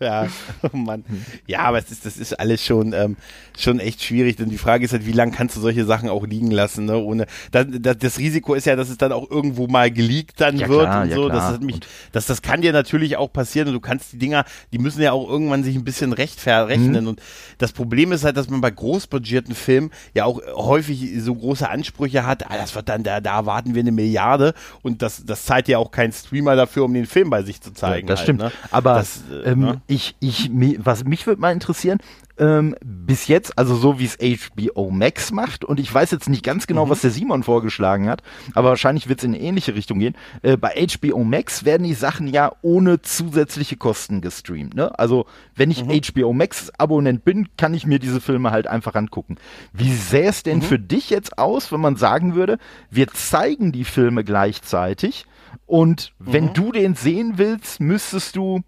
Ja, 0.00 0.28
oh 0.72 0.76
Mann. 0.76 1.04
Ja, 1.46 1.60
aber 1.60 1.78
es 1.78 1.90
ist, 1.90 2.06
das 2.06 2.16
ist 2.16 2.38
alles 2.38 2.64
schon, 2.64 2.92
ähm, 2.92 3.16
schon 3.56 3.80
echt 3.80 4.02
schwierig. 4.02 4.36
Denn 4.36 4.48
die 4.48 4.58
Frage 4.58 4.84
ist 4.84 4.92
halt, 4.92 5.06
wie 5.06 5.12
lange 5.12 5.32
kannst 5.32 5.56
du 5.56 5.60
solche 5.60 5.84
Sachen 5.84 6.08
auch 6.08 6.26
liegen 6.26 6.50
lassen, 6.50 6.84
ne? 6.84 6.98
Ohne, 6.98 7.26
das, 7.50 7.66
das, 7.80 7.98
das 7.98 8.18
Risiko 8.18 8.54
ist 8.54 8.66
ja, 8.66 8.76
dass 8.76 8.90
es 8.90 8.98
dann 8.98 9.12
auch 9.12 9.28
irgendwo 9.28 9.66
mal 9.66 9.90
geleakt 9.90 10.40
dann 10.40 10.56
ja, 10.56 10.68
wird 10.68 10.82
klar, 10.82 11.02
und 11.02 11.12
so. 11.12 11.28
Ja, 11.28 11.34
das, 11.34 11.44
hat 11.44 11.62
mich, 11.62 11.80
das, 12.12 12.26
das 12.26 12.42
kann 12.42 12.60
dir 12.60 12.72
natürlich 12.72 13.16
auch 13.16 13.32
passieren 13.32 13.68
und 13.68 13.74
du 13.74 13.80
kannst 13.80 14.12
die 14.12 14.18
Dinger, 14.18 14.44
die 14.72 14.78
müssen 14.78 15.02
ja 15.02 15.12
auch 15.12 15.28
irgendwann 15.28 15.64
sich 15.64 15.74
ein 15.74 15.84
bisschen 15.84 16.12
recht 16.12 16.40
verrechnen. 16.40 17.02
Mhm. 17.02 17.08
Und 17.08 17.22
das 17.58 17.72
Problem 17.72 18.12
ist 18.12 18.24
halt, 18.24 18.36
dass 18.36 18.48
man 18.48 18.60
bei 18.60 18.70
großbudgetierten 18.70 19.54
Filmen 19.54 19.90
ja 20.14 20.24
auch 20.26 20.40
häufig 20.54 21.20
so 21.20 21.34
große 21.34 21.68
Ansprüche 21.68 22.24
hat, 22.24 22.48
ah, 22.50 22.56
das 22.56 22.74
wird 22.74 22.88
dann, 22.88 23.02
da, 23.02 23.20
da 23.20 23.36
erwarten 23.38 23.74
wir 23.74 23.80
eine 23.80 23.92
Milliarde 23.92 24.54
und 24.82 25.02
das, 25.02 25.24
das 25.24 25.44
zahlt 25.44 25.66
ja 25.66 25.78
auch 25.78 25.90
kein 25.90 26.12
Streamer 26.12 26.54
dafür, 26.54 26.84
um 26.84 26.94
den 26.94 27.06
Film 27.06 27.30
bei 27.30 27.42
sich 27.42 27.60
zu 27.60 27.72
zeigen. 27.72 28.06
Ja, 28.06 28.12
das 28.12 28.20
halt, 28.20 28.26
stimmt. 28.26 28.40
Ne? 28.40 28.52
Aber 28.70 28.94
das, 28.94 29.22
äh, 29.30 29.50
ähm, 29.50 29.60
ne? 29.60 29.80
Ich, 29.88 30.14
ich, 30.20 30.50
was 30.78 31.04
mich 31.04 31.26
würde 31.26 31.40
mal 31.40 31.50
interessieren, 31.50 31.98
ähm, 32.36 32.76
bis 32.84 33.26
jetzt, 33.26 33.58
also 33.58 33.74
so 33.74 33.98
wie 33.98 34.04
es 34.04 34.18
HBO 34.18 34.90
Max 34.90 35.32
macht, 35.32 35.64
und 35.64 35.80
ich 35.80 35.92
weiß 35.92 36.10
jetzt 36.10 36.28
nicht 36.28 36.44
ganz 36.44 36.66
genau, 36.66 36.86
mhm. 36.86 36.90
was 36.90 37.00
der 37.00 37.10
Simon 37.10 37.42
vorgeschlagen 37.42 38.08
hat, 38.08 38.22
aber 38.54 38.68
wahrscheinlich 38.68 39.08
wird 39.08 39.20
es 39.20 39.24
in 39.24 39.34
eine 39.34 39.42
ähnliche 39.42 39.74
Richtung 39.74 39.98
gehen. 39.98 40.14
Äh, 40.42 40.58
bei 40.58 40.86
HBO 40.86 41.24
Max 41.24 41.64
werden 41.64 41.84
die 41.84 41.94
Sachen 41.94 42.28
ja 42.28 42.52
ohne 42.60 43.00
zusätzliche 43.00 43.76
Kosten 43.76 44.20
gestreamt. 44.20 44.74
Ne? 44.74 44.96
Also 44.98 45.24
wenn 45.56 45.70
ich 45.70 45.82
mhm. 45.84 46.02
HBO 46.02 46.34
Max 46.34 46.70
Abonnent 46.76 47.24
bin, 47.24 47.48
kann 47.56 47.72
ich 47.72 47.86
mir 47.86 47.98
diese 47.98 48.20
Filme 48.20 48.50
halt 48.50 48.66
einfach 48.66 48.94
angucken. 48.94 49.36
Wie 49.72 49.92
sähe 49.92 50.28
es 50.28 50.42
denn 50.42 50.58
mhm. 50.58 50.62
für 50.62 50.78
dich 50.78 51.08
jetzt 51.08 51.38
aus, 51.38 51.72
wenn 51.72 51.80
man 51.80 51.96
sagen 51.96 52.34
würde, 52.34 52.58
wir 52.90 53.08
zeigen 53.08 53.72
die 53.72 53.84
Filme 53.84 54.22
gleichzeitig 54.22 55.24
und 55.64 56.12
wenn 56.18 56.46
mhm. 56.46 56.52
du 56.52 56.72
den 56.72 56.94
sehen 56.94 57.34
willst, 57.36 57.80
müsstest 57.80 58.36
du 58.36 58.62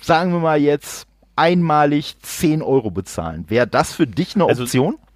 sagen 0.00 0.32
wir 0.32 0.40
mal 0.40 0.60
jetzt, 0.60 1.06
einmalig 1.36 2.16
10 2.20 2.62
Euro 2.62 2.90
bezahlen. 2.90 3.46
Wäre 3.48 3.66
das 3.66 3.92
für 3.92 4.06
dich 4.06 4.34
eine 4.34 4.46
also 4.46 4.64
Option? 4.64 4.94
Also, 4.94 5.10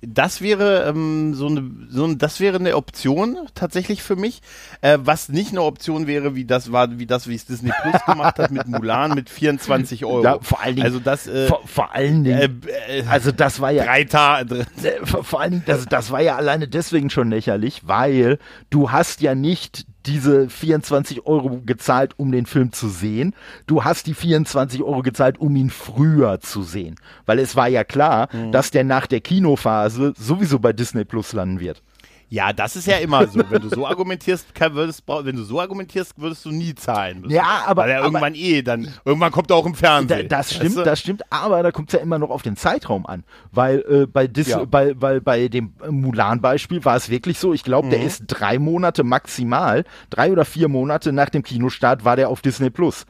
das 0.00 0.40
wäre 0.40 0.84
ähm, 0.88 1.34
so 1.34 1.48
eine, 1.48 1.70
so 1.88 2.04
ein, 2.04 2.18
das 2.18 2.38
wäre 2.38 2.58
eine 2.58 2.76
Option 2.76 3.36
tatsächlich 3.54 4.02
für 4.02 4.14
mich. 4.14 4.42
Äh, 4.80 4.98
was 5.00 5.28
nicht 5.28 5.50
eine 5.50 5.62
Option 5.62 6.06
wäre, 6.06 6.36
wie 6.36 6.44
das 6.44 6.70
war, 6.70 6.98
wie 7.00 7.06
das, 7.06 7.26
wie 7.26 7.34
es 7.34 7.46
Disney 7.46 7.72
Plus 7.82 8.04
gemacht 8.06 8.38
hat 8.38 8.52
mit 8.52 8.68
Mulan 8.68 9.14
mit 9.14 9.28
24 9.28 10.04
Euro. 10.04 10.22
Ja, 10.22 10.38
vor 10.40 10.60
allen 10.60 10.76
Dingen. 10.76 10.86
Also 10.86 11.00
das. 11.00 11.26
Äh, 11.26 11.48
vor, 11.48 11.62
vor, 11.66 11.94
allen 11.94 12.22
Dingen. 12.22 12.62
Äh, 12.88 12.98
äh 12.98 13.04
also 13.08 13.32
das 13.32 13.60
war 13.60 13.72
ja. 13.72 13.84
Drei 13.84 14.04
Tage. 14.04 14.66
Vor, 15.02 15.24
vor 15.24 15.40
allen 15.40 15.50
Dingen, 15.52 15.64
das, 15.66 15.86
das 15.86 16.12
war 16.12 16.20
ja 16.20 16.36
alleine 16.36 16.68
deswegen 16.68 17.10
schon 17.10 17.30
lächerlich, 17.30 17.82
weil 17.88 18.38
du 18.70 18.92
hast 18.92 19.20
ja 19.20 19.34
nicht 19.34 19.84
diese 20.06 20.48
24 20.48 21.26
Euro 21.26 21.60
gezahlt, 21.64 22.14
um 22.16 22.32
den 22.32 22.46
Film 22.46 22.72
zu 22.72 22.88
sehen. 22.88 23.34
Du 23.66 23.84
hast 23.84 24.06
die 24.06 24.14
24 24.14 24.82
Euro 24.82 25.02
gezahlt, 25.02 25.38
um 25.38 25.54
ihn 25.56 25.70
früher 25.70 26.40
zu 26.40 26.62
sehen. 26.62 26.96
Weil 27.26 27.38
es 27.38 27.56
war 27.56 27.68
ja 27.68 27.84
klar, 27.84 28.28
mhm. 28.32 28.52
dass 28.52 28.70
der 28.70 28.84
nach 28.84 29.06
der 29.06 29.20
Kinophase 29.20 30.14
sowieso 30.16 30.58
bei 30.58 30.72
Disney 30.72 31.04
Plus 31.04 31.32
landen 31.32 31.60
wird. 31.60 31.82
Ja, 32.30 32.52
das 32.52 32.76
ist 32.76 32.86
ja 32.86 32.98
immer 32.98 33.26
so. 33.26 33.40
Wenn 33.48 33.62
du 33.62 33.68
so 33.70 33.86
argumentierst, 33.86 34.46
würdest, 34.72 35.02
wenn 35.06 35.36
du 35.36 35.42
so 35.42 35.60
argumentierst, 35.60 36.12
würdest 36.18 36.44
du 36.44 36.50
nie 36.50 36.74
zahlen 36.74 37.22
müssen. 37.22 37.32
Ja, 37.32 37.62
aber. 37.66 37.82
Weil 37.82 37.90
er 37.90 38.02
irgendwann 38.02 38.34
eh, 38.34 38.62
dann, 38.62 38.92
irgendwann 39.04 39.32
kommt 39.32 39.50
er 39.50 39.56
auch 39.56 39.64
im 39.64 39.74
Fernsehen. 39.74 40.28
Da, 40.28 40.36
das 40.36 40.52
stimmt, 40.52 40.64
weißt 40.64 40.76
du? 40.76 40.82
das 40.84 41.00
stimmt, 41.00 41.22
aber 41.30 41.62
da 41.62 41.72
kommt 41.72 41.88
es 41.88 41.94
ja 41.94 42.00
immer 42.00 42.18
noch 42.18 42.28
auf 42.28 42.42
den 42.42 42.56
Zeitraum 42.56 43.06
an. 43.06 43.24
Weil, 43.50 43.84
äh, 43.88 44.06
bei, 44.06 44.26
Dis 44.26 44.48
ja. 44.48 44.64
bei, 44.64 45.00
weil 45.00 45.22
bei 45.22 45.48
dem 45.48 45.72
Mulan-Beispiel 45.88 46.84
war 46.84 46.96
es 46.96 47.08
wirklich 47.08 47.38
so, 47.38 47.54
ich 47.54 47.64
glaube, 47.64 47.86
mhm. 47.86 47.92
der 47.92 48.02
ist 48.02 48.24
drei 48.26 48.58
Monate 48.58 49.04
maximal, 49.04 49.84
drei 50.10 50.30
oder 50.30 50.44
vier 50.44 50.68
Monate 50.68 51.12
nach 51.12 51.30
dem 51.30 51.42
Kinostart 51.42 52.04
war 52.04 52.16
der 52.16 52.28
auf 52.28 52.42
Disney 52.42 52.68
Plus. 52.68 53.06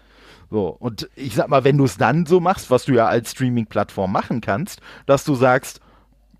So, 0.50 0.68
und 0.78 1.10
ich 1.14 1.34
sag 1.34 1.48
mal, 1.48 1.64
wenn 1.64 1.76
du 1.76 1.84
es 1.84 1.98
dann 1.98 2.24
so 2.24 2.40
machst, 2.40 2.70
was 2.70 2.84
du 2.84 2.92
ja 2.94 3.06
als 3.06 3.32
Streaming-Plattform 3.32 4.12
machen 4.12 4.40
kannst, 4.40 4.80
dass 5.06 5.24
du 5.24 5.34
sagst, 5.34 5.80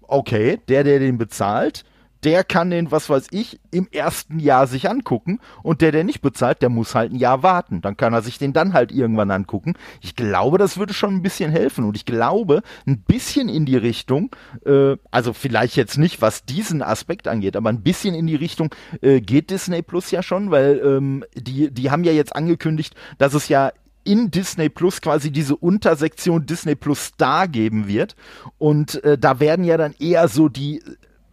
okay, 0.03 0.61
der, 0.69 0.85
der 0.85 0.99
den 0.99 1.19
bezahlt, 1.19 1.85
der 2.25 2.45
kann 2.45 2.71
den, 2.71 2.91
was 2.91 3.09
weiß 3.09 3.29
ich, 3.31 3.61
im 3.71 3.89
ersten 3.91 4.39
Jahr 4.39 4.67
sich 4.67 4.89
angucken 4.89 5.41
und 5.63 5.81
der, 5.81 5.93
der 5.93 6.05
nicht 6.05 6.21
bezahlt, 6.21 6.63
der 6.63 6.69
muss 6.69 6.95
halt 6.95 7.13
ein 7.13 7.19
Jahr 7.19 7.43
warten. 7.43 7.81
Dann 7.81 7.97
kann 7.97 8.13
er 8.13 8.23
sich 8.23 8.39
den 8.39 8.53
dann 8.53 8.73
halt 8.73 8.93
irgendwann 8.93 9.31
angucken. 9.31 9.75
Ich 10.01 10.17
glaube, 10.17 10.59
das 10.59 10.79
würde 10.79 10.95
schon 10.95 11.15
ein 11.15 11.23
bisschen 11.23 11.51
helfen 11.51 11.85
und 11.85 11.97
ich 11.97 12.05
glaube, 12.05 12.63
ein 12.87 13.01
bisschen 13.01 13.49
in 13.49 13.67
die 13.67 13.77
Richtung, 13.77 14.35
äh, 14.65 14.97
also 15.11 15.33
vielleicht 15.33 15.77
jetzt 15.77 15.99
nicht, 15.99 16.21
was 16.21 16.45
diesen 16.45 16.83
Aspekt 16.83 17.29
angeht, 17.29 17.57
aber 17.57 17.69
ein 17.69 17.83
bisschen 17.83 18.15
in 18.15 18.27
die 18.27 18.37
Richtung 18.37 18.75
äh, 19.01 19.21
geht 19.21 19.51
Disney 19.51 19.83
Plus 19.83 20.11
ja 20.11 20.23
schon, 20.23 20.51
weil 20.51 20.81
ähm, 20.85 21.25
die, 21.35 21.71
die 21.71 21.91
haben 21.91 22.05
ja 22.05 22.13
jetzt 22.13 22.35
angekündigt, 22.35 22.95
dass 23.19 23.35
es 23.35 23.49
ja 23.49 23.71
in 24.05 24.31
Disney 24.31 24.71
Plus 24.71 25.03
quasi 25.03 25.31
diese 25.31 25.55
Untersektion 25.55 26.47
Disney 26.47 26.75
Plus 26.75 27.07
Star 27.07 27.47
geben 27.47 27.89
wird. 27.89 28.17
Und 28.57 29.05
äh, 29.05 29.19
da 29.19 29.39
werden 29.39 29.67
ja 29.67 29.77
dann 29.77 29.95
eher 29.99 30.29
so 30.29 30.49
die 30.49 30.83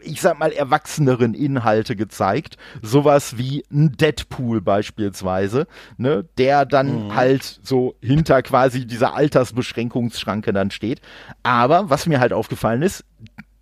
ich 0.05 0.21
sag 0.21 0.39
mal, 0.39 0.51
erwachseneren 0.51 1.33
Inhalte 1.33 1.95
gezeigt. 1.95 2.57
Sowas 2.81 3.37
wie 3.37 3.65
ein 3.71 3.93
Deadpool 3.93 4.61
beispielsweise, 4.61 5.67
ne, 5.97 6.25
der 6.37 6.65
dann 6.65 7.07
mhm. 7.07 7.15
halt 7.15 7.59
so 7.63 7.95
hinter 8.01 8.41
quasi 8.41 8.85
dieser 8.85 9.15
Altersbeschränkungsschranke 9.15 10.53
dann 10.53 10.71
steht. 10.71 11.01
Aber 11.43 11.89
was 11.89 12.05
mir 12.05 12.19
halt 12.19 12.33
aufgefallen 12.33 12.81
ist, 12.81 13.03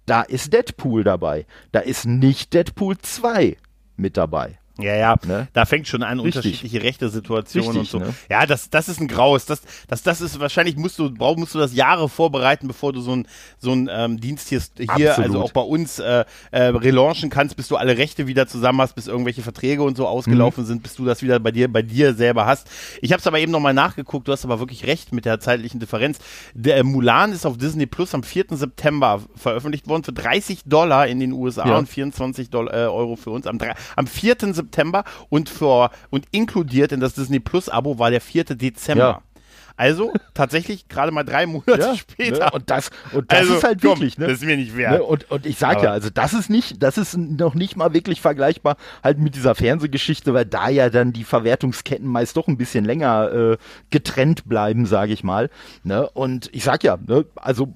da 0.05 0.21
ist 0.21 0.53
Deadpool 0.53 1.03
dabei. 1.03 1.45
Da 1.71 1.79
ist 1.79 2.05
nicht 2.05 2.53
Deadpool 2.53 2.97
2 2.97 3.57
mit 3.95 4.17
dabei. 4.17 4.59
Ja, 4.79 4.95
ja, 4.95 5.15
ne? 5.27 5.47
da 5.53 5.65
fängt 5.65 5.87
schon 5.87 6.01
an, 6.01 6.19
Richtig. 6.19 6.37
unterschiedliche 6.37 6.81
rechte 6.81 7.07
Situationen 7.09 7.81
und 7.81 7.87
so. 7.87 7.99
Ne? 7.99 8.15
Ja, 8.27 8.47
das, 8.47 8.71
das 8.71 8.89
ist 8.89 8.99
ein 8.99 9.07
Graus. 9.07 9.45
Das, 9.45 9.61
das, 9.87 10.01
das 10.01 10.19
ist 10.19 10.39
wahrscheinlich 10.39 10.77
musst 10.77 10.97
du, 10.97 11.13
brauch, 11.13 11.37
musst 11.37 11.53
du 11.53 11.59
das 11.59 11.75
Jahre 11.75 12.09
vorbereiten, 12.09 12.67
bevor 12.67 12.91
du 12.91 12.99
so 12.99 13.15
ein, 13.15 13.27
so 13.59 13.71
ein 13.71 13.87
ähm, 13.91 14.19
Dienst 14.19 14.49
hier, 14.49 14.61
hier 14.95 15.19
also 15.19 15.43
auch 15.43 15.51
bei 15.51 15.61
uns 15.61 15.99
äh, 15.99 16.25
äh, 16.49 16.63
relaunchen 16.63 17.29
kannst, 17.29 17.55
bis 17.55 17.67
du 17.67 17.75
alle 17.75 17.99
Rechte 17.99 18.25
wieder 18.25 18.47
zusammen 18.47 18.81
hast, 18.81 18.95
bis 18.95 19.05
irgendwelche 19.05 19.43
Verträge 19.43 19.83
und 19.83 19.95
so 19.95 20.07
ausgelaufen 20.07 20.63
mhm. 20.63 20.67
sind, 20.67 20.83
bis 20.83 20.95
du 20.95 21.05
das 21.05 21.21
wieder 21.21 21.39
bei 21.39 21.51
dir, 21.51 21.71
bei 21.71 21.83
dir 21.83 22.15
selber 22.15 22.47
hast. 22.47 22.67
Ich 23.01 23.11
habe 23.11 23.19
es 23.19 23.27
aber 23.27 23.39
eben 23.39 23.51
nochmal 23.51 23.75
nachgeguckt, 23.75 24.27
du 24.27 24.31
hast 24.31 24.43
aber 24.43 24.59
wirklich 24.59 24.87
recht 24.87 25.13
mit 25.13 25.25
der 25.25 25.39
zeitlichen 25.39 25.79
Differenz. 25.79 26.17
Der 26.55 26.77
äh, 26.77 26.83
Mulan 26.83 27.31
ist 27.31 27.45
auf 27.45 27.59
Disney 27.59 27.85
Plus 27.85 28.15
am 28.15 28.23
4. 28.23 28.45
September 28.49 29.21
veröffentlicht 29.35 29.87
worden 29.87 30.03
für 30.03 30.13
30 30.13 30.63
Dollar 30.65 31.07
in 31.07 31.19
den 31.19 31.31
USA 31.31 31.67
ja. 31.67 31.77
und 31.77 31.87
24 31.87 32.49
Dollar, 32.49 32.73
äh, 32.73 32.87
Euro 32.87 33.15
für 33.15 33.29
uns. 33.29 33.45
Am, 33.45 33.59
am 33.95 34.07
4. 34.07 34.33
September 34.39 34.62
September 34.63 35.03
und 35.29 35.49
für 35.49 35.91
und 36.09 36.25
inkludiert 36.31 36.91
in 36.91 36.99
das 36.99 37.13
Disney 37.13 37.39
Plus 37.39 37.69
Abo 37.69 37.99
war 37.99 38.11
der 38.11 38.21
4. 38.21 38.45
Dezember. 38.45 39.03
Ja. 39.03 39.21
Also 39.75 40.13
tatsächlich 40.35 40.87
gerade 40.87 41.11
mal 41.11 41.23
drei 41.23 41.47
Monate 41.47 41.79
ja, 41.79 41.95
später. 41.95 42.45
Ne? 42.45 42.51
Und 42.51 42.69
das, 42.69 42.91
und 43.11 43.31
das 43.31 43.39
also, 43.39 43.55
ist 43.55 43.63
halt 43.63 43.81
wirklich, 43.81 44.17
ne? 44.19 44.27
Das 44.27 44.37
ist 44.37 44.45
mir 44.45 44.55
nicht 44.55 44.77
wert. 44.77 44.91
Ne? 44.91 45.03
Und, 45.03 45.29
und 45.31 45.45
ich 45.47 45.57
sag 45.57 45.77
Aber 45.77 45.85
ja, 45.85 45.91
also 45.91 46.09
das 46.11 46.33
ist 46.33 46.49
nicht, 46.49 46.83
das 46.83 46.97
ist 46.99 47.17
noch 47.17 47.55
nicht 47.55 47.75
mal 47.75 47.91
wirklich 47.91 48.21
vergleichbar 48.21 48.77
halt 49.03 49.17
mit 49.17 49.35
dieser 49.35 49.55
Fernsehgeschichte, 49.55 50.33
weil 50.33 50.45
da 50.45 50.69
ja 50.69 50.89
dann 50.89 51.11
die 51.11 51.23
Verwertungsketten 51.23 52.07
meist 52.07 52.37
doch 52.37 52.47
ein 52.47 52.57
bisschen 52.57 52.85
länger 52.85 53.31
äh, 53.33 53.57
getrennt 53.89 54.47
bleiben, 54.47 54.85
sage 54.85 55.13
ich 55.13 55.23
mal. 55.23 55.49
Ne? 55.83 56.07
Und 56.11 56.49
ich 56.53 56.63
sag 56.63 56.83
ja, 56.83 56.97
ne? 57.07 57.25
also 57.35 57.73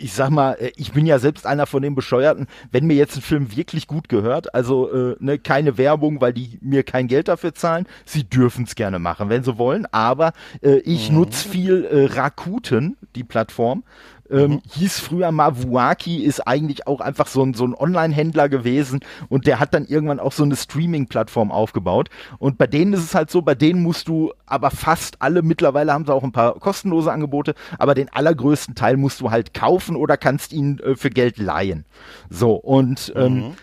ich 0.00 0.12
sag 0.12 0.30
mal, 0.30 0.52
äh, 0.54 0.72
ich 0.76 0.92
bin 0.92 1.06
ja 1.06 1.18
selbst 1.18 1.46
einer 1.46 1.66
von 1.66 1.82
den 1.82 1.94
Bescheuerten, 1.94 2.46
wenn 2.70 2.86
mir 2.86 2.94
jetzt 2.94 3.16
ein 3.16 3.22
Film 3.22 3.56
wirklich 3.56 3.86
gut 3.86 4.08
gehört, 4.08 4.54
also 4.54 4.90
äh, 4.92 5.16
ne, 5.18 5.38
keine 5.38 5.78
Werbung, 5.78 6.20
weil 6.20 6.32
die 6.32 6.58
mir 6.60 6.82
kein 6.82 7.08
Geld 7.08 7.28
dafür 7.28 7.54
zahlen, 7.54 7.86
sie 8.04 8.24
dürfen 8.24 8.64
es 8.64 8.74
gerne 8.74 8.98
machen, 8.98 9.28
wenn 9.28 9.44
sie 9.44 9.58
wollen, 9.58 9.86
aber 9.92 10.32
äh, 10.62 10.76
ich 10.78 11.10
mhm. 11.10 11.18
nutze 11.18 11.48
viel 11.48 11.84
äh, 11.84 12.04
Rakuten, 12.06 12.96
die 13.14 13.24
Plattform, 13.24 13.84
ähm, 14.30 14.52
mhm. 14.52 14.62
Hieß 14.72 15.00
früher 15.00 15.32
mal 15.32 15.62
Wuaki, 15.62 16.22
ist 16.22 16.40
eigentlich 16.40 16.86
auch 16.86 17.00
einfach 17.00 17.26
so 17.26 17.42
ein, 17.42 17.54
so 17.54 17.66
ein 17.66 17.74
Online-Händler 17.74 18.48
gewesen 18.48 19.00
und 19.28 19.46
der 19.46 19.60
hat 19.60 19.74
dann 19.74 19.84
irgendwann 19.86 20.20
auch 20.20 20.32
so 20.32 20.44
eine 20.44 20.56
Streaming-Plattform 20.56 21.52
aufgebaut. 21.52 22.08
Und 22.38 22.58
bei 22.58 22.66
denen 22.66 22.92
ist 22.92 23.04
es 23.04 23.14
halt 23.14 23.30
so, 23.30 23.42
bei 23.42 23.54
denen 23.54 23.82
musst 23.82 24.08
du 24.08 24.32
aber 24.46 24.70
fast 24.70 25.20
alle, 25.20 25.42
mittlerweile 25.42 25.92
haben 25.92 26.06
sie 26.06 26.14
auch 26.14 26.24
ein 26.24 26.32
paar 26.32 26.54
kostenlose 26.58 27.12
Angebote, 27.12 27.54
aber 27.78 27.94
den 27.94 28.08
allergrößten 28.08 28.74
Teil 28.74 28.96
musst 28.96 29.20
du 29.20 29.30
halt 29.30 29.54
kaufen 29.54 29.96
oder 29.96 30.16
kannst 30.16 30.52
ihn 30.52 30.78
äh, 30.78 30.96
für 30.96 31.10
Geld 31.10 31.38
leihen. 31.38 31.84
So, 32.30 32.54
und 32.54 33.12
ähm, 33.16 33.34
mhm. 33.34 33.54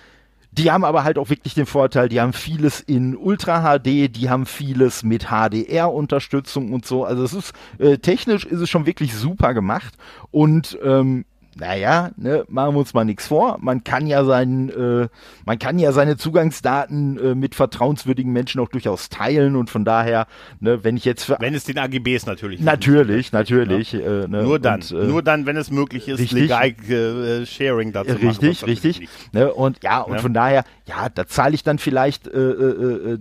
Die 0.53 0.69
haben 0.69 0.83
aber 0.83 1.05
halt 1.05 1.17
auch 1.17 1.29
wirklich 1.29 1.53
den 1.53 1.65
Vorteil, 1.65 2.09
die 2.09 2.19
haben 2.19 2.33
vieles 2.33 2.81
in 2.81 3.15
Ultra 3.15 3.77
HD, 3.77 4.13
die 4.13 4.29
haben 4.29 4.45
vieles 4.45 5.01
mit 5.01 5.27
HDR-Unterstützung 5.29 6.73
und 6.73 6.85
so. 6.85 7.05
Also 7.05 7.23
es 7.23 7.33
ist 7.33 7.53
äh, 7.79 7.97
technisch 7.97 8.45
ist 8.45 8.59
es 8.59 8.69
schon 8.69 8.85
wirklich 8.85 9.15
super 9.15 9.53
gemacht 9.53 9.93
und 10.29 10.77
ähm, 10.83 11.25
naja, 11.55 12.11
ne, 12.15 12.45
machen 12.47 12.75
wir 12.75 12.79
uns 12.79 12.93
mal 12.93 13.03
nichts 13.03 13.27
vor. 13.27 13.57
Man 13.59 13.83
kann 13.83 14.07
ja 14.07 14.23
seinen, 14.23 14.69
äh, 14.69 15.07
man 15.45 15.59
kann 15.59 15.79
ja 15.79 15.91
seine 15.91 16.15
Zugangsdaten 16.15 17.19
äh, 17.19 17.35
mit 17.35 17.55
vertrauenswürdigen 17.55 18.31
Menschen 18.31 18.61
auch 18.61 18.69
durchaus 18.69 19.09
teilen 19.09 19.55
und 19.55 19.69
von 19.69 19.83
daher, 19.83 20.27
ne, 20.59 20.83
wenn 20.83 20.95
ich 20.95 21.03
jetzt 21.03 21.25
für 21.25 21.37
wenn 21.39 21.53
es 21.53 21.65
den 21.65 21.77
AGBs 21.77 22.25
natürlich 22.25 22.61
natürlich, 22.61 23.31
natürlich, 23.31 23.93
ne? 23.93 23.99
äh, 23.99 24.27
ne, 24.27 24.43
nur 24.43 24.59
dann, 24.59 24.81
und, 24.81 24.91
äh, 24.91 25.07
nur 25.07 25.21
dann, 25.21 25.45
wenn 25.45 25.57
es 25.57 25.71
möglich 25.71 26.07
ist, 26.07 26.19
richtig, 26.19 26.43
legal 26.43 26.69
äh, 26.69 27.45
Sharing 27.45 27.91
dazu 27.91 28.13
richtig, 28.13 28.61
machen, 28.61 28.69
richtig, 28.69 29.09
ne, 29.33 29.53
und 29.53 29.83
ja 29.83 29.99
und 30.01 30.13
ja. 30.13 30.19
von 30.19 30.33
daher, 30.33 30.63
ja, 30.85 31.09
da 31.09 31.27
zahle 31.27 31.53
ich 31.53 31.63
dann 31.63 31.79
vielleicht, 31.79 32.27
äh, 32.27 32.39
äh, 32.39 33.13
äh, 33.13 33.19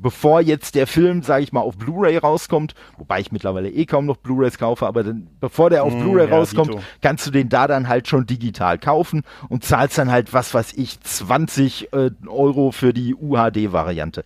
bevor 0.00 0.40
jetzt 0.40 0.74
der 0.74 0.86
Film, 0.86 1.22
sage 1.22 1.42
ich 1.42 1.52
mal, 1.52 1.60
auf 1.60 1.76
Blu-ray 1.76 2.16
rauskommt, 2.16 2.74
wobei 2.96 3.20
ich 3.20 3.32
mittlerweile 3.32 3.68
eh 3.68 3.84
kaum 3.84 4.06
noch 4.06 4.16
Blu-rays 4.16 4.56
kaufe, 4.56 4.86
aber 4.86 5.04
dann, 5.04 5.28
bevor 5.40 5.68
der 5.68 5.84
auf 5.84 5.94
mm, 5.94 6.00
Blu-ray 6.00 6.28
ja, 6.28 6.36
rauskommt, 6.36 6.70
Dito. 6.70 6.82
kannst 7.02 7.26
du 7.26 7.30
den 7.30 7.49
da 7.50 7.66
dann 7.66 7.88
halt 7.88 8.08
schon 8.08 8.26
digital 8.26 8.78
kaufen 8.78 9.22
und 9.48 9.64
zahlst 9.64 9.98
dann 9.98 10.10
halt, 10.10 10.32
was 10.32 10.54
weiß 10.54 10.72
ich, 10.74 11.00
20 11.00 11.92
äh, 11.92 12.10
Euro 12.26 12.72
für 12.72 12.94
die 12.94 13.14
UHD-Variante. 13.14 14.24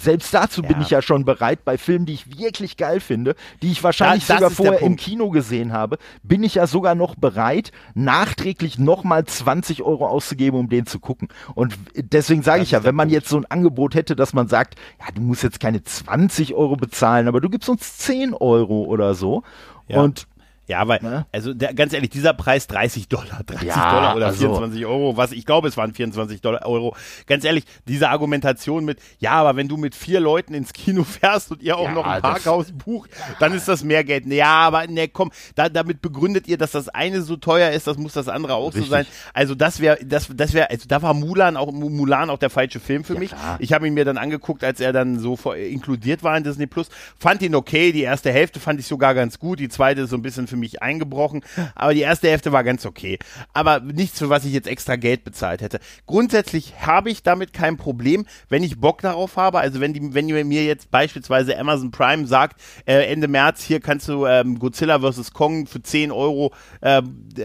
Selbst 0.00 0.32
dazu 0.32 0.62
ja. 0.62 0.68
bin 0.68 0.80
ich 0.80 0.90
ja 0.90 1.02
schon 1.02 1.24
bereit, 1.24 1.64
bei 1.64 1.78
Filmen, 1.78 2.06
die 2.06 2.14
ich 2.14 2.38
wirklich 2.38 2.76
geil 2.76 3.00
finde, 3.00 3.34
die 3.62 3.70
ich 3.70 3.82
wahrscheinlich 3.82 4.26
das, 4.26 4.40
das 4.40 4.56
sogar 4.56 4.72
vorher 4.72 4.86
im 4.86 4.96
Kino 4.96 5.30
gesehen 5.30 5.72
habe, 5.72 5.98
bin 6.22 6.42
ich 6.42 6.56
ja 6.56 6.66
sogar 6.66 6.94
noch 6.94 7.14
bereit, 7.14 7.72
nachträglich 7.94 8.78
nochmal 8.78 9.24
20 9.24 9.82
Euro 9.82 10.06
auszugeben, 10.06 10.58
um 10.58 10.68
den 10.68 10.86
zu 10.86 10.98
gucken. 10.98 11.28
Und 11.54 11.74
deswegen 11.94 12.42
sage 12.42 12.62
ich 12.62 12.70
ja, 12.70 12.84
wenn 12.84 12.94
man 12.94 13.08
Punkt. 13.08 13.14
jetzt 13.14 13.28
so 13.28 13.36
ein 13.36 13.46
Angebot 13.46 13.94
hätte, 13.94 14.16
dass 14.16 14.32
man 14.32 14.48
sagt, 14.48 14.76
ja, 15.00 15.06
du 15.14 15.20
musst 15.20 15.42
jetzt 15.42 15.60
keine 15.60 15.82
20 15.82 16.54
Euro 16.54 16.76
bezahlen, 16.76 17.28
aber 17.28 17.40
du 17.40 17.48
gibst 17.48 17.68
uns 17.68 17.98
10 17.98 18.34
Euro 18.34 18.84
oder 18.84 19.14
so. 19.14 19.42
Ja. 19.88 20.00
Und 20.00 20.26
ja, 20.68 20.86
weil, 20.86 21.00
ne? 21.02 21.26
also 21.32 21.52
der, 21.52 21.74
ganz 21.74 21.92
ehrlich, 21.92 22.10
dieser 22.10 22.34
Preis 22.34 22.68
30 22.68 23.08
Dollar, 23.08 23.42
30 23.44 23.66
ja, 23.66 23.94
Dollar 23.94 24.16
oder 24.16 24.26
also. 24.26 24.38
24 24.38 24.86
Euro, 24.86 25.16
was 25.16 25.32
ich 25.32 25.44
glaube, 25.44 25.66
es 25.66 25.76
waren 25.76 25.92
24 25.92 26.40
Dollar, 26.40 26.64
Euro. 26.66 26.94
Ganz 27.26 27.44
ehrlich, 27.44 27.64
diese 27.88 28.10
Argumentation 28.10 28.84
mit, 28.84 29.00
ja, 29.18 29.32
aber 29.32 29.56
wenn 29.56 29.66
du 29.66 29.76
mit 29.76 29.96
vier 29.96 30.20
Leuten 30.20 30.54
ins 30.54 30.72
Kino 30.72 31.02
fährst 31.04 31.50
und 31.50 31.62
ihr 31.62 31.76
auch 31.76 31.86
ja, 31.86 31.92
noch 31.92 32.06
ein 32.06 32.22
Parkhaus 32.22 32.70
bucht, 32.70 33.10
dann 33.40 33.52
ist 33.54 33.66
das 33.66 33.82
mehr 33.82 34.04
Geld. 34.04 34.26
Ja, 34.26 34.54
aber 34.54 34.86
ne, 34.86 35.08
komm, 35.08 35.32
da, 35.56 35.68
damit 35.68 36.00
begründet 36.00 36.46
ihr, 36.46 36.58
dass 36.58 36.70
das 36.70 36.88
eine 36.88 37.22
so 37.22 37.36
teuer 37.36 37.72
ist, 37.72 37.88
das 37.88 37.98
muss 37.98 38.12
das 38.12 38.28
andere 38.28 38.54
auch 38.54 38.68
Richtig. 38.68 38.84
so 38.84 38.90
sein. 38.90 39.06
Also 39.34 39.56
das 39.56 39.80
wäre, 39.80 39.98
das, 40.04 40.28
das 40.32 40.52
wäre, 40.52 40.70
also 40.70 40.86
da 40.86 41.02
war 41.02 41.12
Mulan 41.12 41.56
auch, 41.56 41.72
Mulan 41.72 42.30
auch 42.30 42.38
der 42.38 42.50
falsche 42.50 42.78
Film 42.78 43.02
für 43.02 43.14
ja, 43.14 43.18
mich. 43.18 43.30
Klar. 43.30 43.56
Ich 43.58 43.72
habe 43.72 43.88
ihn 43.88 43.94
mir 43.94 44.04
dann 44.04 44.16
angeguckt, 44.16 44.62
als 44.62 44.80
er 44.80 44.92
dann 44.92 45.18
so 45.18 45.36
inkludiert 45.52 46.22
war 46.22 46.36
in 46.36 46.44
Disney 46.44 46.66
Plus. 46.66 46.88
Fand 47.18 47.42
ihn 47.42 47.56
okay, 47.56 47.90
die 47.90 48.02
erste 48.02 48.30
Hälfte 48.30 48.60
fand 48.60 48.78
ich 48.78 48.86
sogar 48.86 49.14
ganz 49.14 49.40
gut, 49.40 49.58
die 49.58 49.68
zweite 49.68 50.02
ist 50.02 50.10
so 50.10 50.16
ein 50.16 50.22
bisschen 50.22 50.46
für 50.52 50.56
mich 50.58 50.82
eingebrochen, 50.82 51.42
aber 51.74 51.94
die 51.94 52.00
erste 52.00 52.28
Hälfte 52.28 52.52
war 52.52 52.62
ganz 52.62 52.84
okay. 52.84 53.18
Aber 53.54 53.80
nichts, 53.80 54.18
für 54.18 54.28
was 54.28 54.44
ich 54.44 54.52
jetzt 54.52 54.68
extra 54.68 54.96
Geld 54.96 55.24
bezahlt 55.24 55.62
hätte. 55.62 55.80
Grundsätzlich 56.06 56.74
habe 56.80 57.10
ich 57.10 57.22
damit 57.22 57.54
kein 57.54 57.78
Problem, 57.78 58.26
wenn 58.50 58.62
ich 58.62 58.78
Bock 58.78 59.00
darauf 59.00 59.36
habe. 59.36 59.60
Also 59.60 59.80
wenn 59.80 59.94
die, 59.94 60.14
wenn 60.14 60.26
mir 60.26 60.64
jetzt 60.64 60.90
beispielsweise 60.90 61.58
Amazon 61.58 61.90
Prime 61.90 62.26
sagt, 62.26 62.60
äh, 62.86 63.10
Ende 63.10 63.28
März 63.28 63.62
hier 63.64 63.80
kannst 63.80 64.08
du 64.08 64.26
ähm, 64.26 64.58
Godzilla 64.58 65.00
vs. 65.00 65.32
Kong 65.32 65.66
für 65.66 65.82
10 65.82 66.12
Euro 66.12 66.52
äh, 66.82 67.00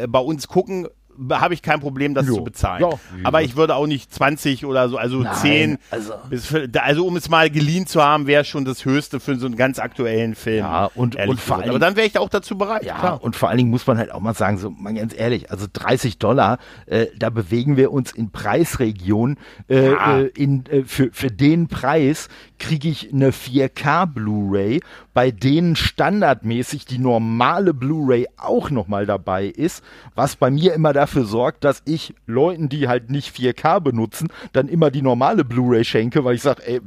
bei 0.07 0.19
uns 0.19 0.47
gucken, 0.47 0.87
habe 1.31 1.53
ich 1.53 1.61
kein 1.61 1.79
Problem, 1.79 2.13
das 2.13 2.27
jo. 2.27 2.35
zu 2.35 2.43
bezahlen. 2.43 2.81
Ja, 2.81 2.89
Aber 3.23 3.41
ich 3.41 3.55
würde 3.55 3.75
auch 3.75 3.87
nicht 3.87 4.13
20 4.13 4.65
oder 4.65 4.89
so, 4.89 4.97
also 4.97 5.19
Nein, 5.19 5.35
10. 5.35 5.77
Also, 5.91 6.13
bis, 6.29 6.53
also 6.79 7.05
um 7.05 7.15
es 7.15 7.29
mal 7.29 7.49
geliehen 7.49 7.87
zu 7.87 8.03
haben, 8.03 8.27
wäre 8.27 8.45
schon 8.45 8.65
das 8.65 8.85
Höchste 8.85 9.19
für 9.19 9.35
so 9.35 9.45
einen 9.45 9.55
ganz 9.55 9.79
aktuellen 9.79 10.35
Film. 10.35 10.59
Ja, 10.59 10.85
und, 10.95 11.15
und 11.15 11.39
vor 11.39 11.57
allem, 11.57 11.69
Aber 11.69 11.79
dann 11.79 11.95
wäre 11.95 12.07
ich 12.07 12.17
auch 12.17 12.29
dazu 12.29 12.57
bereit. 12.57 12.83
Ja, 12.83 12.97
klar. 12.99 13.23
und 13.23 13.35
vor 13.35 13.49
allen 13.49 13.57
Dingen 13.57 13.69
muss 13.69 13.87
man 13.87 13.97
halt 13.97 14.11
auch 14.11 14.19
mal 14.19 14.33
sagen, 14.33 14.57
so 14.57 14.69
mal 14.69 14.93
ganz 14.93 15.13
ehrlich, 15.17 15.51
also 15.51 15.65
30 15.71 16.17
Dollar, 16.17 16.57
äh, 16.85 17.07
da 17.17 17.29
bewegen 17.29 17.77
wir 17.77 17.91
uns 17.91 18.11
in 18.11 18.31
Preisregionen. 18.31 19.37
Äh, 19.69 19.91
ja. 19.91 20.19
äh, 20.19 20.27
in, 20.27 20.65
äh, 20.67 20.83
für, 20.83 21.09
für 21.11 21.31
den 21.31 21.67
Preis 21.67 22.29
kriege 22.59 22.87
ich 22.89 23.13
eine 23.13 23.31
4K 23.31 24.05
Blu-ray, 24.05 24.81
bei 25.17 25.31
denen 25.31 25.75
standardmäßig 25.75 26.85
die 26.85 26.99
normale 26.99 27.73
Blu-ray 27.73 28.27
auch 28.37 28.69
nochmal 28.69 29.07
dabei 29.07 29.45
ist, 29.45 29.83
was 30.13 30.35
bei 30.35 30.51
mir 30.51 30.75
immer 30.75 30.93
dafür 30.93 31.25
sorgt, 31.25 31.63
dass 31.63 31.81
ich 31.85 32.13
Leuten, 32.27 32.69
die 32.69 32.87
halt 32.87 33.09
nicht 33.09 33.35
4K 33.35 33.79
benutzen, 33.79 34.27
dann 34.53 34.67
immer 34.67 34.91
die 34.91 35.01
normale 35.01 35.43
Blu-ray 35.43 35.85
schenke, 35.85 36.23
weil 36.23 36.35
ich 36.35 36.43
sage, 36.43 36.61
ey, 36.67 36.81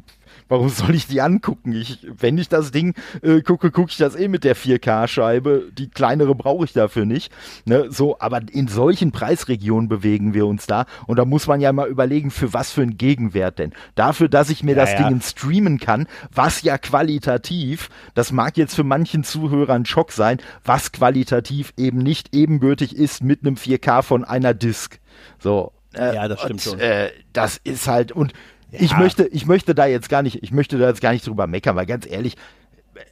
warum 0.50 0.68
soll 0.68 0.94
ich 0.94 1.06
die 1.06 1.20
angucken? 1.20 1.72
Ich, 1.72 2.06
wenn 2.18 2.36
ich 2.36 2.48
das 2.48 2.72
Ding 2.72 2.94
äh, 3.22 3.40
gucke, 3.40 3.70
gucke 3.70 3.90
ich 3.90 3.96
das 3.96 4.16
eh 4.16 4.28
mit 4.28 4.44
der 4.44 4.56
4K-Scheibe. 4.56 5.70
Die 5.72 5.88
kleinere 5.88 6.34
brauche 6.34 6.64
ich 6.64 6.72
dafür 6.72 7.06
nicht. 7.06 7.32
Ne? 7.64 7.86
So, 7.90 8.18
aber 8.18 8.42
in 8.50 8.68
solchen 8.68 9.12
Preisregionen 9.12 9.88
bewegen 9.88 10.34
wir 10.34 10.46
uns 10.46 10.66
da. 10.66 10.86
Und 11.06 11.18
da 11.18 11.24
muss 11.24 11.46
man 11.46 11.60
ja 11.60 11.72
mal 11.72 11.88
überlegen, 11.88 12.30
für 12.30 12.52
was 12.52 12.72
für 12.72 12.82
einen 12.82 12.98
Gegenwert 12.98 13.58
denn. 13.58 13.72
Dafür, 13.94 14.28
dass 14.28 14.50
ich 14.50 14.62
mir 14.62 14.76
ja, 14.76 14.84
das 14.84 14.92
ja. 14.92 15.08
Ding 15.08 15.20
streamen 15.20 15.78
kann, 15.78 16.06
was 16.34 16.62
ja 16.62 16.78
qualitativ, 16.78 17.88
das 18.14 18.32
mag 18.32 18.56
jetzt 18.56 18.74
für 18.74 18.84
manchen 18.84 19.24
Zuhörern 19.24 19.86
Schock 19.86 20.12
sein, 20.12 20.38
was 20.64 20.92
qualitativ 20.92 21.72
eben 21.76 21.98
nicht 21.98 22.34
ebenbürtig 22.34 22.96
ist 22.96 23.22
mit 23.22 23.46
einem 23.46 23.54
4K 23.54 24.02
von 24.02 24.24
einer 24.24 24.52
Disk. 24.52 24.98
So. 25.38 25.72
Äh, 25.94 26.14
ja, 26.14 26.28
das 26.28 26.40
stimmt 26.40 26.52
und, 26.52 26.60
schon. 26.62 26.80
Äh, 26.80 27.10
das 27.32 27.60
ist 27.62 27.88
halt, 27.88 28.12
und 28.12 28.32
ich 28.72 28.96
möchte, 28.96 29.26
ich 29.26 29.46
möchte 29.46 29.74
da 29.74 29.86
jetzt 29.86 30.08
gar 30.08 30.22
nicht, 30.22 30.42
ich 30.42 30.52
möchte 30.52 30.78
da 30.78 30.88
jetzt 30.88 31.00
gar 31.00 31.12
nicht 31.12 31.26
drüber 31.26 31.46
meckern, 31.46 31.76
weil 31.76 31.86
ganz 31.86 32.06
ehrlich, 32.06 32.36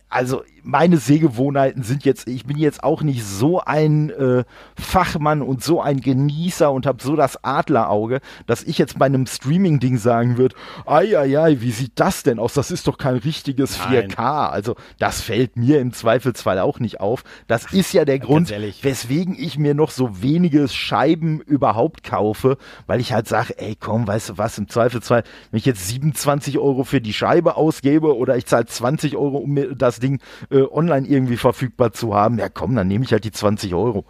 also 0.08 0.42
meine 0.62 0.98
Sehgewohnheiten 0.98 1.82
sind 1.82 2.04
jetzt, 2.04 2.28
ich 2.28 2.44
bin 2.44 2.58
jetzt 2.58 2.82
auch 2.82 3.02
nicht 3.02 3.24
so 3.24 3.60
ein 3.60 4.10
äh, 4.10 4.44
Fachmann 4.78 5.40
und 5.42 5.62
so 5.62 5.80
ein 5.80 6.00
Genießer 6.00 6.70
und 6.70 6.86
habe 6.86 7.02
so 7.02 7.16
das 7.16 7.42
Adlerauge, 7.42 8.20
dass 8.46 8.62
ich 8.64 8.76
jetzt 8.78 8.98
bei 8.98 9.06
einem 9.06 9.26
Streaming-Ding 9.26 9.98
sagen 9.98 10.36
würde, 10.36 10.56
ai, 10.86 11.16
ai, 11.16 11.38
ai, 11.38 11.56
wie 11.60 11.70
sieht 11.70 11.92
das 11.94 12.22
denn 12.22 12.38
aus? 12.38 12.54
Das 12.54 12.70
ist 12.70 12.86
doch 12.86 12.98
kein 12.98 13.16
richtiges 13.16 13.78
Nein. 13.78 14.10
4K. 14.10 14.48
Also 14.48 14.76
das 14.98 15.20
fällt 15.20 15.56
mir 15.56 15.80
im 15.80 15.92
Zweifelsfall 15.92 16.58
auch 16.58 16.80
nicht 16.80 17.00
auf. 17.00 17.24
Das 17.46 17.72
ist 17.72 17.92
ja 17.92 18.04
der 18.04 18.18
Grund, 18.18 18.50
weswegen 18.82 19.36
ich 19.38 19.58
mir 19.58 19.74
noch 19.74 19.90
so 19.90 20.22
wenige 20.22 20.68
Scheiben 20.68 21.40
überhaupt 21.40 22.02
kaufe, 22.02 22.58
weil 22.86 23.00
ich 23.00 23.12
halt 23.12 23.28
sage, 23.28 23.58
ey 23.58 23.76
komm, 23.78 24.06
weißt 24.06 24.30
du 24.30 24.38
was, 24.38 24.58
im 24.58 24.68
Zweifelsfall, 24.68 25.24
wenn 25.50 25.58
ich 25.58 25.66
jetzt 25.66 25.88
27 25.88 26.58
Euro 26.58 26.84
für 26.84 27.00
die 27.00 27.12
Scheibe 27.12 27.56
ausgebe 27.56 28.16
oder 28.16 28.36
ich 28.36 28.46
zahle 28.46 28.66
20 28.66 29.16
Euro, 29.16 29.38
um 29.38 29.52
mir 29.52 29.74
das 29.74 29.97
Ding 30.00 30.20
äh, 30.50 30.58
äh, 30.58 30.68
online 30.70 31.06
irgendwie 31.06 31.36
verfügbar 31.36 31.92
zu 31.92 32.14
haben, 32.14 32.38
ja 32.38 32.48
komm, 32.48 32.74
dann 32.74 32.88
nehme 32.88 33.04
ich 33.04 33.12
halt 33.12 33.24
die 33.24 33.32
20 33.32 33.74
Euro. 33.74 34.04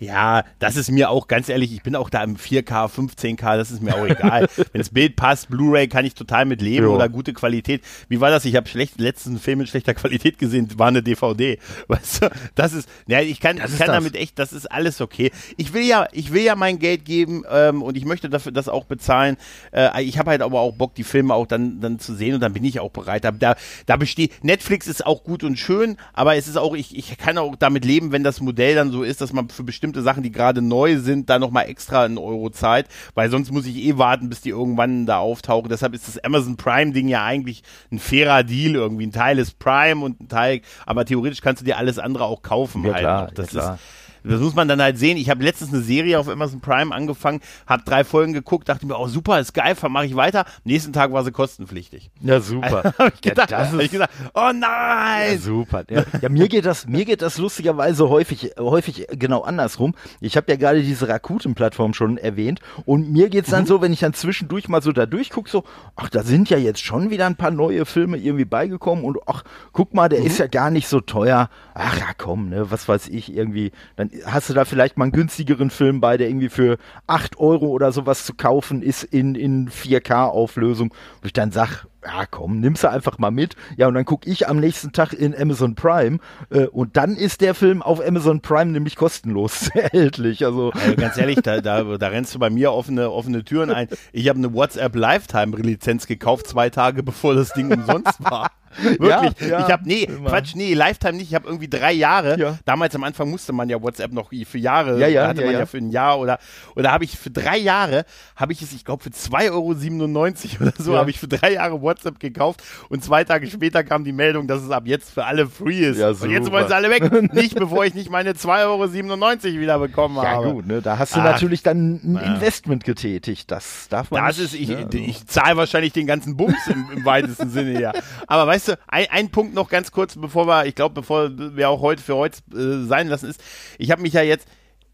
Ja, 0.00 0.44
das 0.58 0.76
ist 0.76 0.90
mir 0.90 1.08
auch 1.08 1.28
ganz 1.28 1.48
ehrlich, 1.48 1.72
ich 1.72 1.82
bin 1.82 1.94
auch 1.94 2.10
da 2.10 2.22
im 2.24 2.36
4K, 2.36 2.90
15K, 2.90 3.56
das 3.56 3.70
ist 3.70 3.80
mir 3.80 3.94
auch 3.94 4.04
egal. 4.04 4.48
Wenn 4.56 4.80
das 4.80 4.90
Bild 4.90 5.14
passt, 5.14 5.48
Blu-ray 5.48 5.86
kann 5.86 6.04
ich 6.04 6.14
total 6.14 6.46
mit 6.46 6.60
leben 6.60 6.86
oder 6.86 7.08
gute 7.08 7.32
Qualität. 7.32 7.82
Wie 8.08 8.20
war 8.20 8.30
das? 8.30 8.44
Ich 8.44 8.56
habe 8.56 8.68
schlecht 8.68 9.00
letzten 9.00 9.38
Film 9.38 9.60
in 9.60 9.66
schlechter 9.68 9.94
Qualität 9.94 10.38
gesehen, 10.38 10.68
war 10.76 10.88
eine 10.88 11.02
DVD. 11.02 11.58
Weißt 11.88 12.22
du, 12.22 12.30
das 12.56 12.72
ist, 12.72 12.88
ja, 13.06 13.20
ich 13.20 13.40
kann, 13.40 13.58
ich 13.58 13.78
kann 13.78 13.86
damit 13.86 14.16
echt, 14.16 14.38
das 14.38 14.52
ist 14.52 14.70
alles 14.70 15.00
okay. 15.00 15.30
Ich 15.56 15.72
will 15.72 15.84
ja, 15.84 16.08
ich 16.12 16.32
will 16.32 16.42
ja 16.42 16.56
mein 16.56 16.78
Geld 16.80 17.04
geben 17.04 17.44
ähm, 17.50 17.80
und 17.80 17.96
ich 17.96 18.04
möchte 18.04 18.28
dafür 18.28 18.52
das 18.52 18.68
auch 18.68 18.84
bezahlen. 18.84 19.36
Äh, 19.72 20.02
ich 20.02 20.18
habe 20.18 20.30
halt 20.30 20.42
aber 20.42 20.60
auch 20.60 20.72
Bock, 20.72 20.94
die 20.96 21.04
Filme 21.04 21.34
auch 21.34 21.46
dann, 21.46 21.80
dann 21.80 21.98
zu 22.00 22.14
sehen 22.14 22.34
und 22.34 22.40
dann 22.40 22.52
bin 22.52 22.64
ich 22.64 22.80
auch 22.80 22.90
bereit. 22.90 23.24
Da, 23.24 23.30
da, 23.30 23.54
da 23.86 23.96
besteht, 23.96 24.42
Netflix 24.42 24.88
ist 24.88 25.06
auch 25.06 25.22
gut 25.22 25.44
und 25.44 25.56
schön, 25.56 25.96
aber 26.12 26.34
es 26.34 26.48
ist 26.48 26.58
auch, 26.58 26.74
ich, 26.74 26.96
ich 26.96 27.16
kann 27.16 27.38
auch 27.38 27.54
damit 27.56 27.84
leben, 27.84 28.10
wenn 28.10 28.24
das 28.24 28.40
Modell 28.40 28.74
dann 28.74 28.90
so 28.90 29.04
ist, 29.04 29.20
dass 29.20 29.32
man 29.32 29.48
für 29.48 29.62
bestimmte 29.62 29.83
bestimmte 29.84 30.02
Sachen, 30.02 30.22
die 30.22 30.32
gerade 30.32 30.62
neu 30.62 30.96
sind, 30.96 31.28
da 31.28 31.38
nochmal 31.38 31.68
extra 31.68 32.04
einen 32.04 32.16
Euro 32.16 32.48
zahlt, 32.48 32.86
weil 33.14 33.30
sonst 33.30 33.52
muss 33.52 33.66
ich 33.66 33.76
eh 33.76 33.98
warten, 33.98 34.30
bis 34.30 34.40
die 34.40 34.48
irgendwann 34.48 35.04
da 35.04 35.18
auftauchen. 35.18 35.68
Deshalb 35.68 35.92
ist 35.94 36.08
das 36.08 36.24
Amazon 36.24 36.56
Prime-Ding 36.56 37.06
ja 37.08 37.22
eigentlich 37.22 37.62
ein 37.92 37.98
fairer 37.98 38.44
Deal 38.44 38.76
irgendwie. 38.76 39.06
Ein 39.06 39.12
Teil 39.12 39.38
ist 39.38 39.58
Prime 39.58 40.02
und 40.02 40.20
ein 40.20 40.28
Teil, 40.28 40.62
aber 40.86 41.04
theoretisch 41.04 41.42
kannst 41.42 41.60
du 41.60 41.66
dir 41.66 41.76
alles 41.76 41.98
andere 41.98 42.24
auch 42.24 42.40
kaufen. 42.40 42.82
Ja, 42.84 42.92
halt 42.92 43.00
klar, 43.00 43.30
das 43.34 43.52
ja, 43.52 43.60
klar. 43.60 43.74
ist 43.74 43.80
das 44.24 44.40
muss 44.40 44.54
man 44.54 44.68
dann 44.68 44.80
halt 44.80 44.98
sehen. 44.98 45.16
Ich 45.16 45.28
habe 45.28 45.44
letztens 45.44 45.72
eine 45.72 45.82
Serie 45.82 46.18
auf 46.18 46.28
Amazon 46.28 46.60
Prime 46.60 46.94
angefangen, 46.94 47.40
habe 47.66 47.82
drei 47.84 48.04
Folgen 48.04 48.32
geguckt, 48.32 48.68
dachte 48.68 48.86
mir, 48.86 48.98
oh 48.98 49.06
super, 49.06 49.38
ist 49.38 49.52
geil, 49.52 49.76
mache 49.88 50.06
ich 50.06 50.16
weiter. 50.16 50.46
Nächsten 50.64 50.92
Tag 50.92 51.12
war 51.12 51.22
sie 51.24 51.32
kostenpflichtig. 51.32 52.10
Ja, 52.20 52.40
super. 52.40 52.92
Also, 53.04 53.12
ich 53.14 53.20
gedacht, 53.22 53.50
ja, 53.50 53.58
das 53.58 53.72
ist, 53.72 53.80
ich 53.80 53.90
gesagt, 53.90 54.12
oh 54.34 54.50
nein! 54.54 55.32
Ja, 55.32 55.38
super. 55.38 55.84
Ja, 55.90 56.04
ja, 56.20 56.28
mir 56.28 56.48
geht 56.48 56.64
das, 56.64 56.86
mir 56.86 57.04
geht 57.04 57.22
das 57.22 57.38
lustigerweise 57.38 58.08
häufig, 58.08 58.52
häufig 58.58 59.06
genau 59.10 59.42
andersrum. 59.42 59.94
Ich 60.20 60.36
habe 60.36 60.50
ja 60.50 60.56
gerade 60.56 60.82
diese 60.82 61.08
Rakuten-Plattform 61.08 61.92
schon 61.94 62.18
erwähnt 62.18 62.60
und 62.86 63.10
mir 63.10 63.30
geht's 63.30 63.50
dann 63.50 63.64
mhm. 63.64 63.68
so, 63.68 63.82
wenn 63.82 63.92
ich 63.92 64.00
dann 64.00 64.14
zwischendurch 64.14 64.68
mal 64.68 64.80
so 64.80 64.92
da 64.92 65.06
durchgucke, 65.06 65.50
so, 65.50 65.64
ach, 65.96 66.08
da 66.08 66.22
sind 66.22 66.50
ja 66.50 66.58
jetzt 66.58 66.84
schon 66.84 67.10
wieder 67.10 67.26
ein 67.26 67.36
paar 67.36 67.50
neue 67.50 67.84
Filme 67.84 68.16
irgendwie 68.16 68.44
beigekommen 68.44 69.04
und 69.04 69.18
ach, 69.26 69.44
guck 69.72 69.92
mal, 69.92 70.08
der 70.08 70.20
mhm. 70.20 70.26
ist 70.26 70.38
ja 70.38 70.46
gar 70.46 70.70
nicht 70.70 70.88
so 70.88 71.00
teuer. 71.00 71.48
Ach 71.74 71.98
ja, 71.98 72.06
komm, 72.16 72.50
ne, 72.50 72.70
was 72.70 72.88
weiß 72.88 73.08
ich, 73.08 73.34
irgendwie, 73.34 73.72
dann 73.96 74.10
hast 74.24 74.48
du 74.48 74.54
da 74.54 74.64
vielleicht 74.64 74.96
mal 74.96 75.04
einen 75.04 75.12
günstigeren 75.12 75.70
Film 75.70 76.00
bei, 76.00 76.16
der 76.16 76.28
irgendwie 76.28 76.48
für 76.48 76.78
8 77.06 77.38
Euro 77.38 77.66
oder 77.66 77.92
sowas 77.92 78.24
zu 78.24 78.34
kaufen 78.34 78.82
ist 78.82 79.02
in, 79.02 79.34
in 79.34 79.68
4K-Auflösung, 79.68 80.92
wo 81.20 81.26
ich 81.26 81.32
dann 81.32 81.50
sag, 81.50 81.86
ja 82.04 82.26
komm, 82.26 82.60
nimm's 82.60 82.82
du 82.82 82.90
einfach 82.90 83.18
mal 83.18 83.30
mit. 83.30 83.56
Ja, 83.76 83.88
und 83.88 83.94
dann 83.94 84.04
gucke 84.04 84.28
ich 84.28 84.48
am 84.48 84.58
nächsten 84.58 84.92
Tag 84.92 85.12
in 85.12 85.34
Amazon 85.36 85.74
Prime 85.74 86.18
äh, 86.50 86.66
und 86.66 86.96
dann 86.96 87.16
ist 87.16 87.40
der 87.40 87.54
Film 87.54 87.82
auf 87.82 88.04
Amazon 88.04 88.40
Prime 88.40 88.72
nämlich 88.72 88.96
kostenlos 88.96 89.68
erhältlich. 89.74 90.44
Also, 90.44 90.70
also 90.72 90.96
ganz 90.96 91.16
ehrlich, 91.16 91.40
da, 91.42 91.60
da, 91.60 91.82
da 91.82 92.08
rennst 92.08 92.34
du 92.34 92.38
bei 92.38 92.50
mir 92.50 92.72
offene, 92.72 93.10
offene 93.10 93.44
Türen 93.44 93.70
ein. 93.70 93.88
Ich 94.12 94.28
habe 94.28 94.38
eine 94.38 94.52
WhatsApp 94.52 94.94
Lifetime-Lizenz 94.94 96.06
gekauft, 96.06 96.46
zwei 96.46 96.70
Tage 96.70 97.02
bevor 97.02 97.34
das 97.34 97.52
Ding 97.52 97.72
umsonst 97.72 98.22
war. 98.22 98.50
Wirklich. 98.82 99.08
Ja, 99.40 99.58
ja, 99.58 99.66
ich 99.66 99.72
habe, 99.72 99.82
nee, 99.86 100.04
immer. 100.04 100.30
Quatsch, 100.30 100.54
nee, 100.54 100.74
Lifetime 100.74 101.14
nicht. 101.14 101.28
Ich 101.28 101.34
habe 101.34 101.46
irgendwie 101.46 101.68
drei 101.68 101.92
Jahre. 101.92 102.38
Ja. 102.38 102.58
Damals 102.64 102.94
am 102.94 103.04
Anfang 103.04 103.30
musste 103.30 103.52
man 103.52 103.68
ja 103.68 103.80
WhatsApp 103.80 104.12
noch 104.12 104.30
für 104.46 104.58
Jahre. 104.58 104.98
Ja, 104.98 105.06
ja, 105.06 105.28
hatte 105.28 105.44
man 105.44 105.52
ja, 105.52 105.66
für 105.66 105.78
ein 105.78 105.90
Jahr 105.90 106.18
oder, 106.18 106.38
oder 106.74 106.90
habe 106.90 107.04
ich 107.04 107.16
für 107.16 107.30
drei 107.30 107.56
Jahre, 107.56 108.04
habe 108.36 108.52
ich 108.52 108.62
es, 108.62 108.72
ich 108.72 108.84
glaube, 108.84 109.02
für 109.02 109.10
2,97 109.10 109.50
Euro 109.50 110.62
oder 110.62 110.72
so, 110.78 110.96
habe 110.96 111.10
ich 111.10 111.18
für 111.18 111.28
drei 111.28 111.52
Jahre 111.52 111.80
WhatsApp 111.80 111.93
gekauft 112.18 112.62
und 112.88 113.04
zwei 113.04 113.24
Tage 113.24 113.46
später 113.46 113.84
kam 113.84 114.04
die 114.04 114.12
Meldung, 114.12 114.48
dass 114.48 114.62
es 114.62 114.70
ab 114.70 114.84
jetzt 114.86 115.10
für 115.10 115.24
alle 115.24 115.46
free 115.46 115.86
ist. 115.86 115.98
Ja, 115.98 116.08
und 116.08 116.30
jetzt 116.30 116.50
wollen 116.50 116.66
sie 116.66 116.74
alle 116.74 116.90
weg. 116.90 117.10
nicht, 117.32 117.54
bevor 117.54 117.84
ich 117.84 117.94
nicht 117.94 118.10
meine 118.10 118.32
2,97 118.32 118.64
Euro 118.64 119.60
wieder 119.60 119.78
bekommen 119.78 120.16
ja, 120.16 120.24
habe. 120.24 120.46
Ja, 120.46 120.52
gut, 120.52 120.66
ne? 120.66 120.82
Da 120.82 120.98
hast 120.98 121.14
du 121.14 121.20
Ach, 121.20 121.24
natürlich 121.24 121.62
dann 121.62 122.00
ein 122.02 122.34
Investment 122.34 122.84
getätigt. 122.84 123.50
Das 123.50 123.88
darf 123.88 124.10
man 124.10 124.26
das 124.26 124.38
nicht. 124.38 124.54
Ist, 124.54 124.60
ich, 124.60 124.68
ne? 124.68 124.88
ich 124.92 125.26
zahle 125.26 125.56
wahrscheinlich 125.56 125.92
den 125.92 126.06
ganzen 126.06 126.36
Bums 126.36 126.66
im, 126.66 126.86
im 126.92 127.04
weitesten 127.04 127.50
Sinne, 127.50 127.80
ja. 127.80 127.92
Aber 128.26 128.46
weißt 128.46 128.64
weißt 128.68 128.68
du, 128.68 128.82
ein, 128.88 129.06
ein 129.10 129.30
Punkt 129.30 129.54
noch 129.54 129.68
ganz 129.68 129.90
kurz, 129.90 130.16
bevor 130.16 130.46
wir, 130.46 130.66
ich 130.66 130.74
glaube, 130.74 130.94
bevor 130.94 131.30
wir 131.36 131.68
auch 131.68 131.80
heute 131.80 132.02
für 132.02 132.16
heute 132.16 132.38
äh, 132.54 132.86
sein 132.86 133.08
lassen, 133.08 133.28
ist, 133.28 133.42
ich 133.78 133.90
habe 133.90 134.02
mich 134.02 134.12
ja 134.12 134.22
jetzt, 134.22 134.48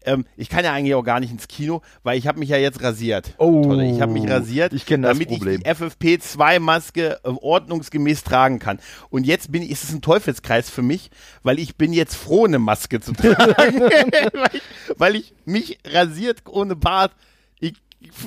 ähm, 0.05 0.25
ich 0.37 0.49
kann 0.49 0.63
ja 0.63 0.73
eigentlich 0.73 0.95
auch 0.95 1.03
gar 1.03 1.19
nicht 1.19 1.31
ins 1.31 1.47
Kino, 1.47 1.81
weil 2.03 2.17
ich 2.17 2.27
habe 2.27 2.39
mich 2.39 2.49
ja 2.49 2.57
jetzt 2.57 2.81
rasiert. 2.83 3.33
Oh, 3.37 3.63
Tolle. 3.63 3.89
ich 3.89 4.01
habe 4.01 4.11
mich 4.11 4.29
rasiert, 4.29 4.73
ich 4.73 4.85
das 4.85 4.99
damit 4.99 5.29
Problem. 5.29 5.61
ich 5.61 5.63
die 5.63 5.69
FFP2-Maske 5.69 7.19
äh, 7.23 7.29
ordnungsgemäß 7.29 8.23
tragen 8.23 8.59
kann. 8.59 8.79
Und 9.09 9.25
jetzt 9.25 9.51
bin 9.51 9.61
ich, 9.61 9.71
ist 9.71 9.83
es 9.83 9.91
ein 9.91 10.01
Teufelskreis 10.01 10.69
für 10.69 10.81
mich, 10.81 11.11
weil 11.43 11.59
ich 11.59 11.75
bin 11.75 11.93
jetzt 11.93 12.15
froh, 12.15 12.45
eine 12.45 12.59
Maske 12.59 12.99
zu 12.99 13.13
tragen, 13.13 13.81
weil, 13.81 14.49
ich, 14.53 14.61
weil 14.97 15.15
ich 15.15 15.33
mich 15.45 15.79
rasiert 15.85 16.43
ohne 16.47 16.75
Bart 16.75 17.11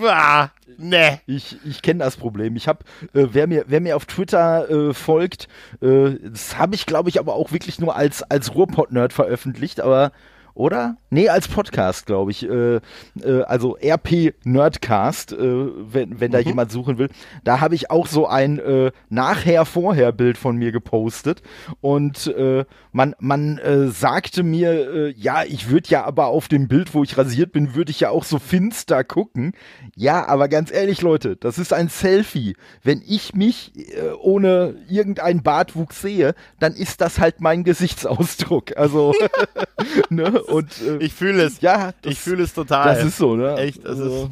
Ah, 0.02 0.50
nee. 0.78 1.20
Ich, 1.26 1.56
ich 1.64 1.82
kenne 1.82 2.04
das 2.04 2.16
Problem. 2.16 2.56
Ich 2.56 2.68
habe, 2.68 2.84
äh, 3.12 3.26
wer 3.32 3.46
mir, 3.46 3.64
wer 3.66 3.80
mir 3.80 3.96
auf 3.96 4.06
Twitter 4.06 4.70
äh, 4.70 4.94
folgt, 4.94 5.48
äh, 5.80 6.12
das 6.22 6.58
habe 6.58 6.74
ich, 6.74 6.86
glaube 6.86 7.08
ich, 7.08 7.18
aber 7.18 7.34
auch 7.34 7.52
wirklich 7.52 7.80
nur 7.80 7.96
als 7.96 8.22
als 8.22 8.54
Ruhrpott-Nerd 8.54 9.12
veröffentlicht. 9.12 9.80
Aber 9.80 10.12
oder? 10.54 10.96
Nee, 11.10 11.28
als 11.28 11.48
Podcast, 11.48 12.06
glaube 12.06 12.30
ich. 12.30 12.48
Äh, 12.48 12.76
äh, 12.76 13.42
also 13.46 13.76
RP 13.76 14.34
Nerdcast, 14.44 15.32
äh, 15.32 15.36
wenn, 15.38 16.20
wenn 16.20 16.30
da 16.30 16.38
mhm. 16.38 16.46
jemand 16.46 16.72
suchen 16.72 16.98
will. 16.98 17.08
Da 17.42 17.60
habe 17.60 17.74
ich 17.74 17.90
auch 17.90 18.06
so 18.06 18.26
ein 18.26 18.58
äh, 18.58 18.92
Nachher-Vorher-Bild 19.10 20.38
von 20.38 20.56
mir 20.56 20.72
gepostet. 20.72 21.42
Und 21.80 22.28
äh, 22.28 22.64
man, 22.92 23.14
man 23.18 23.58
äh, 23.58 23.88
sagte 23.88 24.42
mir, 24.44 25.12
ja, 25.16 25.42
ich 25.44 25.70
würde 25.70 25.88
ja 25.88 26.04
aber 26.04 26.28
auf 26.28 26.48
dem 26.48 26.68
Bild, 26.68 26.94
wo 26.94 27.02
ich 27.02 27.18
rasiert 27.18 27.52
bin, 27.52 27.74
würde 27.74 27.90
ich 27.90 28.00
ja 28.00 28.10
auch 28.10 28.24
so 28.24 28.38
finster 28.38 29.02
gucken. 29.02 29.52
Ja, 29.96 30.26
aber 30.26 30.48
ganz 30.48 30.72
ehrlich, 30.72 31.02
Leute, 31.02 31.36
das 31.36 31.58
ist 31.58 31.72
ein 31.72 31.88
Selfie. 31.88 32.56
Wenn 32.82 33.02
ich 33.04 33.34
mich 33.34 33.72
ohne 34.20 34.76
irgendeinen 34.88 35.42
Bartwuchs 35.42 36.00
sehe, 36.02 36.34
dann 36.60 36.74
ist 36.74 37.00
das 37.00 37.18
halt 37.18 37.40
mein 37.40 37.64
Gesichtsausdruck. 37.64 38.76
Also, 38.76 39.12
ne? 40.10 40.43
Und 40.44 40.80
äh, 40.82 40.98
ich 40.98 41.12
fühle 41.12 41.42
es. 41.42 41.60
Ja, 41.60 41.92
das, 42.02 42.12
ich 42.12 42.20
fühle 42.20 42.44
es 42.44 42.54
total. 42.54 42.94
Das 42.94 43.04
ist 43.04 43.16
so, 43.16 43.36
ne? 43.36 43.56
Echt, 43.56 43.84
also, 43.86 44.24
ist, 44.24 44.30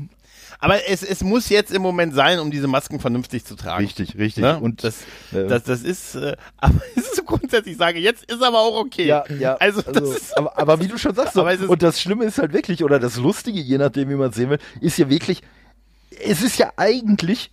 aber 0.63 0.89
es, 0.89 1.03
es 1.03 1.25
muss 1.25 1.49
jetzt 1.49 1.73
im 1.73 1.83
Moment 1.83 2.15
sein, 2.15 2.39
um 2.39 2.53
diese 2.53 2.69
Masken 2.69 3.01
vernünftig 3.01 3.45
zu 3.45 3.57
tragen. 3.57 3.83
Richtig, 3.85 4.17
richtig. 4.17 4.45
Ne? 4.45 4.61
Und 4.61 4.85
das, 4.85 5.01
äh, 5.33 5.49
das, 5.49 5.65
das 5.65 5.83
ist, 5.83 6.15
äh, 6.15 6.37
aber 6.57 6.81
es 6.95 7.03
ist 7.03 7.17
so 7.17 7.25
grundsätzlich, 7.25 7.73
ich 7.73 7.79
sage, 7.79 7.99
jetzt 7.99 8.31
ist 8.31 8.41
aber 8.41 8.61
auch 8.61 8.79
okay. 8.79 9.07
Ja, 9.07 9.25
ja. 9.41 9.57
Also, 9.57 9.83
also 9.85 10.13
ist, 10.13 10.39
aber, 10.39 10.57
aber 10.57 10.81
wie 10.81 10.87
du 10.87 10.99
schon 10.99 11.17
sagst, 11.17 11.35
so, 11.35 11.45
und 11.45 11.83
das 11.83 12.01
Schlimme 12.01 12.27
ist 12.27 12.39
halt 12.39 12.53
wirklich, 12.53 12.85
oder 12.85 13.01
das 13.01 13.17
Lustige, 13.17 13.59
je 13.59 13.77
nachdem, 13.77 14.09
wie 14.09 14.15
man 14.15 14.31
es 14.31 14.37
sehen 14.37 14.51
will, 14.51 14.61
ist 14.81 14.99
ja 14.99 15.11
wirklich, 15.11 15.43
es 16.25 16.43
ist 16.43 16.57
ja 16.59 16.71
eigentlich 16.77 17.51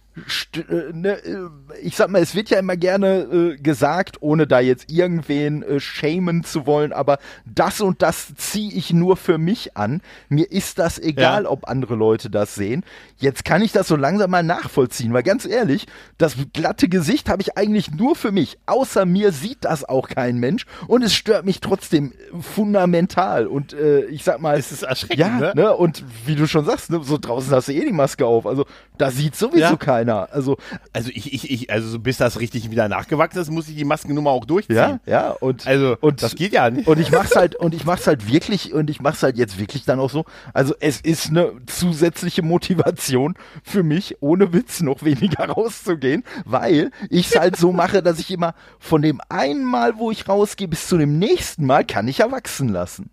ich 1.81 1.95
sag 1.95 2.09
mal, 2.09 2.21
es 2.21 2.35
wird 2.35 2.49
ja 2.49 2.59
immer 2.59 2.77
gerne 2.77 3.21
äh, 3.21 3.57
gesagt, 3.57 4.17
ohne 4.21 4.47
da 4.47 4.59
jetzt 4.59 4.91
irgendwen 4.91 5.63
äh, 5.63 5.79
shamen 5.79 6.43
zu 6.43 6.65
wollen, 6.65 6.93
aber 6.93 7.19
das 7.45 7.81
und 7.81 8.01
das 8.01 8.33
ziehe 8.35 8.71
ich 8.71 8.93
nur 8.93 9.17
für 9.17 9.37
mich 9.37 9.77
an. 9.77 10.01
Mir 10.29 10.51
ist 10.51 10.79
das 10.79 10.99
egal, 10.99 11.43
ja. 11.43 11.49
ob 11.49 11.67
andere 11.67 11.95
Leute 11.95 12.29
das 12.29 12.55
sehen. 12.55 12.83
Jetzt 13.17 13.45
kann 13.45 13.61
ich 13.61 13.71
das 13.71 13.87
so 13.87 13.95
langsam 13.95 14.31
mal 14.31 14.43
nachvollziehen, 14.43 15.13
weil 15.13 15.23
ganz 15.23 15.45
ehrlich, 15.45 15.87
das 16.17 16.35
glatte 16.53 16.89
Gesicht 16.89 17.29
habe 17.29 17.41
ich 17.41 17.57
eigentlich 17.57 17.91
nur 17.91 18.15
für 18.15 18.31
mich. 18.31 18.57
Außer 18.65 19.05
mir 19.05 19.31
sieht 19.31 19.59
das 19.61 19.83
auch 19.83 20.07
kein 20.09 20.37
Mensch 20.37 20.65
und 20.87 21.03
es 21.03 21.13
stört 21.13 21.45
mich 21.45 21.59
trotzdem 21.59 22.13
fundamental. 22.39 23.47
Und 23.47 23.73
äh, 23.73 24.05
ich 24.05 24.23
sag 24.23 24.41
mal, 24.41 24.57
es 24.57 24.71
ist 24.71 24.83
erschreckend, 24.83 25.19
ja, 25.19 25.39
ne? 25.39 25.53
ne? 25.55 25.75
Und 25.75 26.03
wie 26.25 26.35
du 26.35 26.47
schon 26.47 26.65
sagst, 26.65 26.89
ne, 26.89 27.01
so 27.03 27.17
draußen 27.17 27.51
hast 27.51 27.67
du 27.67 27.73
eh 27.73 27.85
die 27.85 27.91
Maske 27.91 28.25
auf. 28.25 28.45
Also 28.45 28.65
da 28.97 29.11
sieht 29.11 29.35
sowieso 29.35 29.61
ja. 29.61 29.75
keiner. 29.75 30.08
Also, 30.17 30.57
also 30.93 31.09
ich, 31.13 31.33
ich, 31.33 31.51
ich, 31.51 31.71
also 31.71 31.99
bis 31.99 32.17
das 32.17 32.39
richtig 32.39 32.71
wieder 32.71 32.87
nachgewachsen 32.87 33.39
ist, 33.39 33.51
muss 33.51 33.67
ich 33.69 33.75
die 33.75 33.85
Maskennummer 33.85 34.31
auch 34.31 34.45
durchziehen. 34.45 34.75
Ja, 34.75 34.99
ja. 35.05 35.29
Und 35.31 35.67
also 35.67 35.97
und 36.01 36.21
das 36.21 36.35
geht 36.35 36.53
ja 36.53 36.69
nicht. 36.69 36.87
Und 36.87 36.99
ich 36.99 37.11
mach's 37.11 37.35
halt 37.35 37.55
und 37.55 37.73
ich 37.73 37.85
mach's 37.85 38.07
halt 38.07 38.31
wirklich 38.31 38.73
und 38.73 38.89
ich 38.89 39.01
mach's 39.01 39.23
halt 39.23 39.37
jetzt 39.37 39.59
wirklich 39.59 39.85
dann 39.85 39.99
auch 39.99 40.09
so. 40.09 40.25
Also 40.53 40.73
es 40.79 41.01
ist 41.01 41.29
eine 41.29 41.51
zusätzliche 41.65 42.41
Motivation 42.41 43.35
für 43.63 43.83
mich, 43.83 44.17
ohne 44.21 44.53
Witz 44.53 44.81
noch 44.81 45.03
weniger 45.03 45.45
rauszugehen, 45.49 46.23
weil 46.45 46.91
ich 47.09 47.27
es 47.27 47.39
halt 47.39 47.55
so 47.55 47.71
mache, 47.71 48.01
dass 48.01 48.19
ich 48.19 48.31
immer 48.31 48.53
von 48.79 49.01
dem 49.01 49.21
einen 49.29 49.63
Mal, 49.63 49.97
wo 49.97 50.11
ich 50.11 50.27
rausgehe, 50.27 50.67
bis 50.67 50.87
zu 50.87 50.97
dem 50.97 51.19
nächsten 51.19 51.65
Mal 51.65 51.85
kann 51.85 52.07
ich 52.07 52.19
erwachsen 52.19 52.69
lassen. 52.69 53.09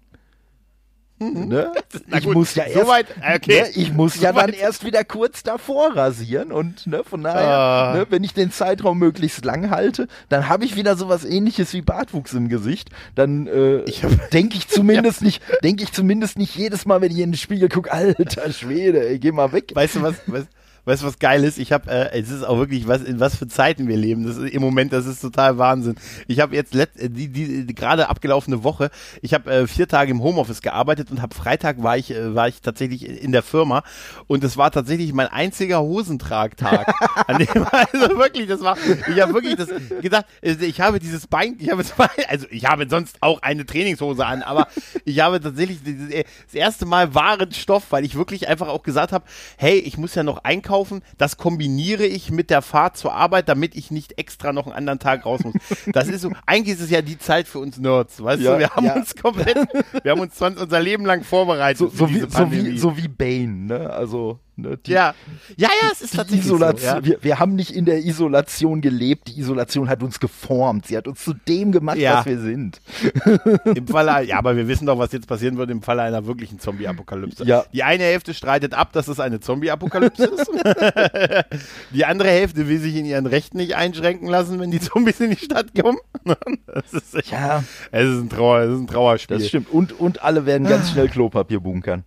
Mhm. 1.19 1.49
Ne? 1.49 1.73
Ich 2.15 2.25
gut, 2.25 2.35
muss 2.35 2.55
ja 2.55 2.65
erst, 2.65 2.89
weit, 2.89 3.07
okay. 3.17 3.63
ne, 3.63 3.69
ich 3.75 3.93
muss 3.93 4.15
so 4.15 4.23
ja 4.23 4.33
dann 4.33 4.51
erst 4.51 4.85
wieder 4.85 5.03
kurz 5.03 5.43
davor 5.43 5.97
rasieren 5.97 6.53
und 6.53 6.87
ne, 6.87 7.05
von 7.05 7.23
daher, 7.23 7.95
uh. 7.95 7.99
ne, 7.99 8.07
wenn 8.11 8.23
ich 8.23 8.35
den 8.35 8.51
Zeitraum 8.51 8.99
möglichst 8.99 9.45
lang 9.45 9.71
halte, 9.71 10.09
dann 10.29 10.49
habe 10.49 10.67
ich 10.67 10.77
wieder 10.77 10.95
sowas 10.97 11.25
ähnliches 11.25 11.73
wie 11.73 11.81
Bartwuchs 11.81 12.35
im 12.35 12.49
Gesicht. 12.49 12.91
Dann 13.15 13.47
äh, 13.47 13.85
denke 14.33 14.59
ich 14.59 14.69
zumindest 14.69 15.23
ja. 15.23 15.27
nicht, 15.27 15.43
denke 15.65 15.85
ich 15.85 15.93
zumindest 15.93 16.39
nicht 16.39 16.55
jedes 16.55 16.85
Mal, 16.85 17.01
wenn 17.01 17.11
ich 17.11 17.19
in 17.19 17.31
den 17.33 17.39
Spiegel 17.39 17.71
gucke, 17.71 17.91
alter 17.91 18.53
Schwede, 18.53 19.09
ey, 19.09 19.19
geh 19.19 19.33
mal 19.33 19.53
weg. 19.53 19.73
Weißt 19.75 19.97
du 19.97 20.03
was, 20.03 20.17
weißt, 20.27 20.49
weißt 20.87 21.03
du, 21.03 21.07
was 21.07 21.19
geil 21.19 21.45
ist? 21.45 21.59
Ich 21.59 21.73
habe, 21.73 21.91
äh, 21.91 22.19
es 22.19 22.31
ist 22.31 22.45
auch 22.45 22.59
wirklich, 22.59 22.89
was, 22.89 23.03
in 23.03 23.21
was 23.21 23.37
für 23.37 23.49
Zeiten 23.49 23.89
wir 23.89 23.97
leben. 23.97 24.25
Das 24.25 24.37
ist, 24.37 24.51
Im 24.51 24.63
Moment, 24.63 24.93
das 24.93 25.05
ist 25.05 25.21
total 25.21 25.59
Wahnsinn. 25.59 25.97
Ich 26.29 26.41
habe 26.41 26.55
jetzt 26.55 26.75
let, 26.75 26.97
äh, 26.97 27.11
die, 27.11 27.29
die, 27.29 27.67
die 27.67 27.75
gerade 27.75 28.09
abgelaufene 28.09 28.63
Woche, 28.63 28.91
ich 29.21 29.35
habe 29.35 29.51
äh, 29.53 29.67
vier 29.67 29.89
Tage 29.89 30.13
im 30.13 30.23
Homeoffice 30.23 30.63
gearbeitet 30.63 31.11
und 31.11 31.21
habe 31.21 31.35
Freitag 31.35 31.83
war 31.83 31.99
ich, 31.99 32.13
äh, 32.13 32.35
war 32.35 32.49
ich 32.49 32.61
tatsächlich 32.61 33.05
in 33.05 33.33
der 33.33 33.43
Firma 33.43 33.83
und 34.29 34.45
es 34.45 34.57
war 34.57 34.71
tatsächlich 34.71 35.13
mein 35.13 35.27
einziger 35.27 35.81
Hosentragtag. 35.81 36.87
an 37.27 37.39
dem, 37.39 37.67
also 37.71 38.17
wirklich, 38.17 38.47
das 38.47 38.61
war, 38.61 38.77
ich 38.79 39.21
habe 39.21 39.35
wirklich 39.35 39.57
das 39.57 39.69
gedacht, 40.01 40.27
äh, 40.41 40.53
ich 40.53 40.81
habe 40.81 41.01
dieses 41.01 41.27
Bein, 41.27 41.57
ich 41.59 41.71
habe 41.71 41.85
zwei, 41.85 42.09
also 42.29 42.47
ich 42.51 42.65
habe 42.65 42.89
sonst 42.89 43.17
auch 43.23 43.43
eine 43.43 43.67
Trainingshose 43.67 44.25
an, 44.25 44.43
aber 44.43 44.69
ich 45.05 45.19
habe 45.19 45.41
tatsächlich 45.41 45.81
das 45.83 46.55
erste 46.55 46.87
Mal 46.87 47.13
wahren 47.15 47.51
Stoff, 47.53 47.87
weil 47.91 48.05
ich 48.05 48.15
wirklich 48.15 48.49
einfach 48.49 48.69
auch 48.69 48.85
gesagt 48.85 49.11
habe, 49.11 49.25
hey, 49.57 49.79
ich 49.79 49.99
muss 49.99 50.15
ja 50.15 50.23
noch 50.23 50.45
einkaufen 50.45 50.76
einkaufen, 50.77 51.03
das 51.19 51.37
kombiniere 51.37 52.05
ich 52.05 52.31
mit 52.31 52.51
der 52.51 52.63
Fahrt 52.63 52.97
zur 52.97 53.15
Arbeit, 53.15 53.49
damit 53.49 53.75
ich 53.75 53.91
nicht 53.91 54.19
extra 54.19 54.53
noch 54.53 54.67
einen 54.67 54.77
anderen 54.77 54.99
Tag 54.99 55.25
raus 55.25 55.41
muss. 55.45 55.55
Das 55.93 56.09
ist 56.09 56.23
so, 56.23 56.33
eigentlich 56.47 56.77
ist 56.77 56.83
es 56.83 56.91
ja 56.91 57.03
die 57.03 57.19
Zeit 57.19 57.49
für 57.49 57.59
uns 57.59 57.79
Nerds, 57.79 58.23
weißt 58.23 58.43
ja, 58.43 58.55
du, 58.55 58.59
wir 58.59 58.71
haben 58.71 58.87
ja. 58.87 58.95
uns 58.95 59.15
komplett, 59.15 59.57
wir 60.03 60.13
haben 60.13 60.21
uns 60.21 60.41
unser 60.41 60.81
Leben 60.81 61.05
lang 61.05 61.23
vorbereitet. 61.23 61.79
So, 61.79 61.89
so, 61.89 62.09
wie, 62.11 62.21
so, 62.21 62.53
wie, 62.53 62.79
so 62.79 62.97
wie 62.97 63.09
Bane, 63.09 63.67
ne? 63.67 63.91
Also 63.91 64.41
Ne? 64.59 64.79
Die, 64.79 64.93
ja. 64.93 65.15
ja, 65.59 65.69
ja, 65.69 65.91
es 65.93 66.01
ist 66.01 66.15
tatsächlich 66.15 66.47
Isolation, 66.47 66.81
so. 66.81 66.97
Ja. 66.97 67.05
Wir, 67.05 67.19
wir, 67.21 67.39
haben 67.39 67.55
nicht 67.57 67.73
in 67.73 67.85
der 67.85 67.99
Isolation 67.99 68.81
gelebt. 68.81 69.29
Die 69.29 69.39
Isolation 69.39 69.91
hat 69.91 70.03
uns 70.03 70.19
geformt. 70.19 70.87
Sie 70.87 70.97
hat 70.97 71.07
uns 71.07 71.23
zu 71.23 71.35
dem 71.35 71.73
gemacht, 71.73 71.99
ja. 71.99 72.19
was 72.19 72.27
wir 72.27 72.39
sind. 72.39 72.81
Im 73.75 73.87
Falle, 73.87 74.25
ja, 74.25 74.39
aber 74.39 74.57
wir 74.57 74.67
wissen 74.67 74.87
doch, 74.87 74.99
was 74.99 75.13
jetzt 75.13 75.27
passieren 75.27 75.59
würde 75.59 75.73
im 75.73 75.83
Falle 75.83 76.03
einer 76.03 76.27
wirklichen 76.27 76.59
Zombie-Apokalypse. 76.59 77.45
Ja. 77.45 77.65
Die 77.75 77.83
eine 77.83 78.05
Hälfte 78.05 78.33
streitet 78.33 78.73
ab, 78.73 78.93
dass 78.93 79.09
es 79.09 79.21
eine 79.21 79.41
Zombie-Apokalypse 79.41 80.25
ist. 80.25 80.51
die 81.91 82.07
andere 82.07 82.31
Hälfte 82.31 82.67
will 82.67 82.79
sich 82.79 82.97
in 82.97 83.05
ihren 83.05 83.27
Rechten 83.27 83.59
nicht 83.59 83.77
einschränken 83.77 84.29
lassen, 84.29 84.59
wenn 84.59 84.71
die 84.71 84.81
Zombies 84.81 85.21
in 85.21 85.33
die 85.33 85.37
Stadt 85.37 85.75
kommen. 85.79 85.99
das 86.67 86.95
ist, 86.95 87.31
ja. 87.31 87.63
Es 87.91 88.09
ist 88.09 88.21
ein, 88.21 88.31
Trauer, 88.31 88.61
es 88.61 88.73
ist 88.73 88.81
ein 88.81 88.87
Trauerspiel. 88.87 89.37
Das 89.37 89.49
stimmt. 89.49 89.71
Und, 89.71 90.01
und 90.01 90.23
alle 90.23 90.47
werden 90.47 90.67
ganz 90.67 90.93
schnell 90.93 91.09
Klopapier 91.09 91.61
bunkern 91.61 92.05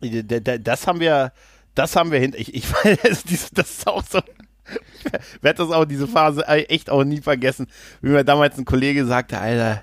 das 0.00 0.86
haben 0.86 1.00
wir, 1.00 1.32
das 1.74 1.96
haben 1.96 2.10
wir 2.10 2.18
hinter. 2.18 2.38
Ich, 2.38 2.54
ich 2.54 2.66
das, 3.02 3.50
das 3.52 3.70
ist 3.70 3.86
auch 3.86 4.04
so. 4.04 4.20
Ich 5.04 5.42
werde 5.42 5.58
das 5.58 5.70
auch 5.70 5.84
diese 5.84 6.08
Phase 6.08 6.46
echt 6.48 6.90
auch 6.90 7.04
nie 7.04 7.20
vergessen, 7.20 7.68
wie 8.02 8.10
mir 8.10 8.24
damals 8.24 8.58
ein 8.58 8.64
Kollege 8.64 9.06
sagte, 9.06 9.38
Alter, 9.38 9.82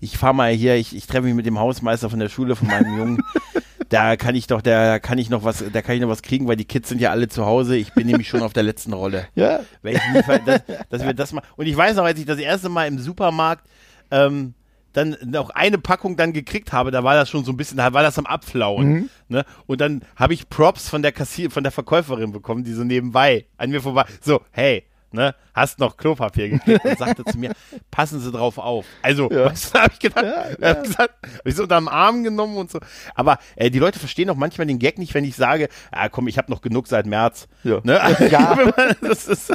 ich 0.00 0.16
fahr 0.16 0.32
mal 0.32 0.52
hier, 0.52 0.76
ich, 0.76 0.96
ich 0.96 1.06
treffe 1.06 1.26
mich 1.26 1.34
mit 1.34 1.46
dem 1.46 1.58
Hausmeister 1.58 2.08
von 2.08 2.18
der 2.18 2.28
Schule 2.28 2.56
von 2.56 2.68
meinem 2.68 2.96
Jungen. 2.96 3.22
da 3.88 4.16
kann 4.16 4.34
ich 4.34 4.46
doch, 4.46 4.62
da 4.62 4.98
kann 4.98 5.18
ich 5.18 5.28
noch 5.28 5.44
was, 5.44 5.62
da 5.72 5.82
kann 5.82 5.94
ich 5.94 6.00
noch 6.00 6.08
was 6.08 6.22
kriegen, 6.22 6.48
weil 6.48 6.56
die 6.56 6.64
Kids 6.64 6.88
sind 6.88 7.00
ja 7.00 7.10
alle 7.10 7.28
zu 7.28 7.44
Hause. 7.44 7.76
Ich 7.76 7.92
bin 7.92 8.06
nämlich 8.06 8.28
schon 8.28 8.42
auf 8.42 8.52
der 8.52 8.62
letzten 8.62 8.92
Rolle. 8.92 9.28
Ja. 9.34 9.60
Weil 9.82 9.96
ich 9.96 10.00
nie, 10.12 10.22
dass, 10.44 10.62
dass 10.88 11.04
wir 11.04 11.14
das 11.14 11.32
mal. 11.32 11.42
Und 11.56 11.66
ich 11.66 11.76
weiß 11.76 11.96
noch, 11.96 12.04
als 12.04 12.18
ich 12.18 12.26
das 12.26 12.38
erste 12.38 12.68
Mal 12.68 12.86
im 12.86 12.98
Supermarkt 12.98 13.66
ähm, 14.10 14.54
dann 14.92 15.16
noch 15.24 15.50
eine 15.50 15.78
Packung 15.78 16.16
dann 16.16 16.32
gekriegt 16.32 16.72
habe, 16.72 16.90
da 16.90 17.04
war 17.04 17.14
das 17.14 17.30
schon 17.30 17.44
so 17.44 17.52
ein 17.52 17.56
bisschen, 17.56 17.78
da 17.78 17.92
war 17.92 18.02
das 18.02 18.18
am 18.18 18.26
Abflauen. 18.26 18.88
Mhm. 18.88 19.10
Ne? 19.28 19.44
Und 19.66 19.80
dann 19.80 20.02
habe 20.16 20.34
ich 20.34 20.48
Props 20.48 20.88
von 20.88 21.02
der 21.02 21.12
Kassier, 21.12 21.50
von 21.50 21.62
der 21.62 21.72
Verkäuferin 21.72 22.32
bekommen, 22.32 22.64
die 22.64 22.72
so 22.72 22.84
nebenbei 22.84 23.46
an 23.56 23.70
mir 23.70 23.80
vorbei, 23.80 24.04
so, 24.20 24.42
hey, 24.50 24.84
ne, 25.12 25.34
hast 25.54 25.78
noch 25.78 25.96
Klopapier 25.96 26.48
gekriegt 26.48 26.84
und 26.84 26.98
sagte 26.98 27.24
zu 27.24 27.38
mir, 27.38 27.52
passen 27.90 28.20
Sie 28.20 28.30
drauf 28.30 28.58
auf. 28.58 28.86
Also, 29.02 29.30
ja. 29.30 29.46
was 29.46 29.72
habe 29.74 29.92
ich 29.92 29.98
gedacht? 29.98 30.24
Ja, 30.24 30.44
ja. 30.60 30.68
Hab 30.68 30.82
gesagt, 30.82 31.14
hab 31.22 31.46
ich 31.46 31.54
so 31.54 31.64
unter 31.64 31.78
den 31.78 31.88
Arm 31.88 32.24
genommen 32.24 32.56
und 32.56 32.70
so. 32.70 32.78
Aber 33.14 33.38
äh, 33.56 33.70
die 33.70 33.78
Leute 33.78 33.98
verstehen 33.98 34.30
auch 34.30 34.36
manchmal 34.36 34.66
den 34.66 34.78
Gag 34.78 34.98
nicht, 34.98 35.14
wenn 35.14 35.24
ich 35.24 35.36
sage, 35.36 35.68
ah, 35.90 36.08
komm, 36.08 36.28
ich 36.28 36.38
habe 36.38 36.50
noch 36.50 36.60
genug 36.60 36.88
seit 36.88 37.06
März. 37.06 37.48
Ja. 37.64 37.80
Ne? 37.82 38.00
ja. 38.30 38.56
das 39.00 39.26
ist, 39.26 39.52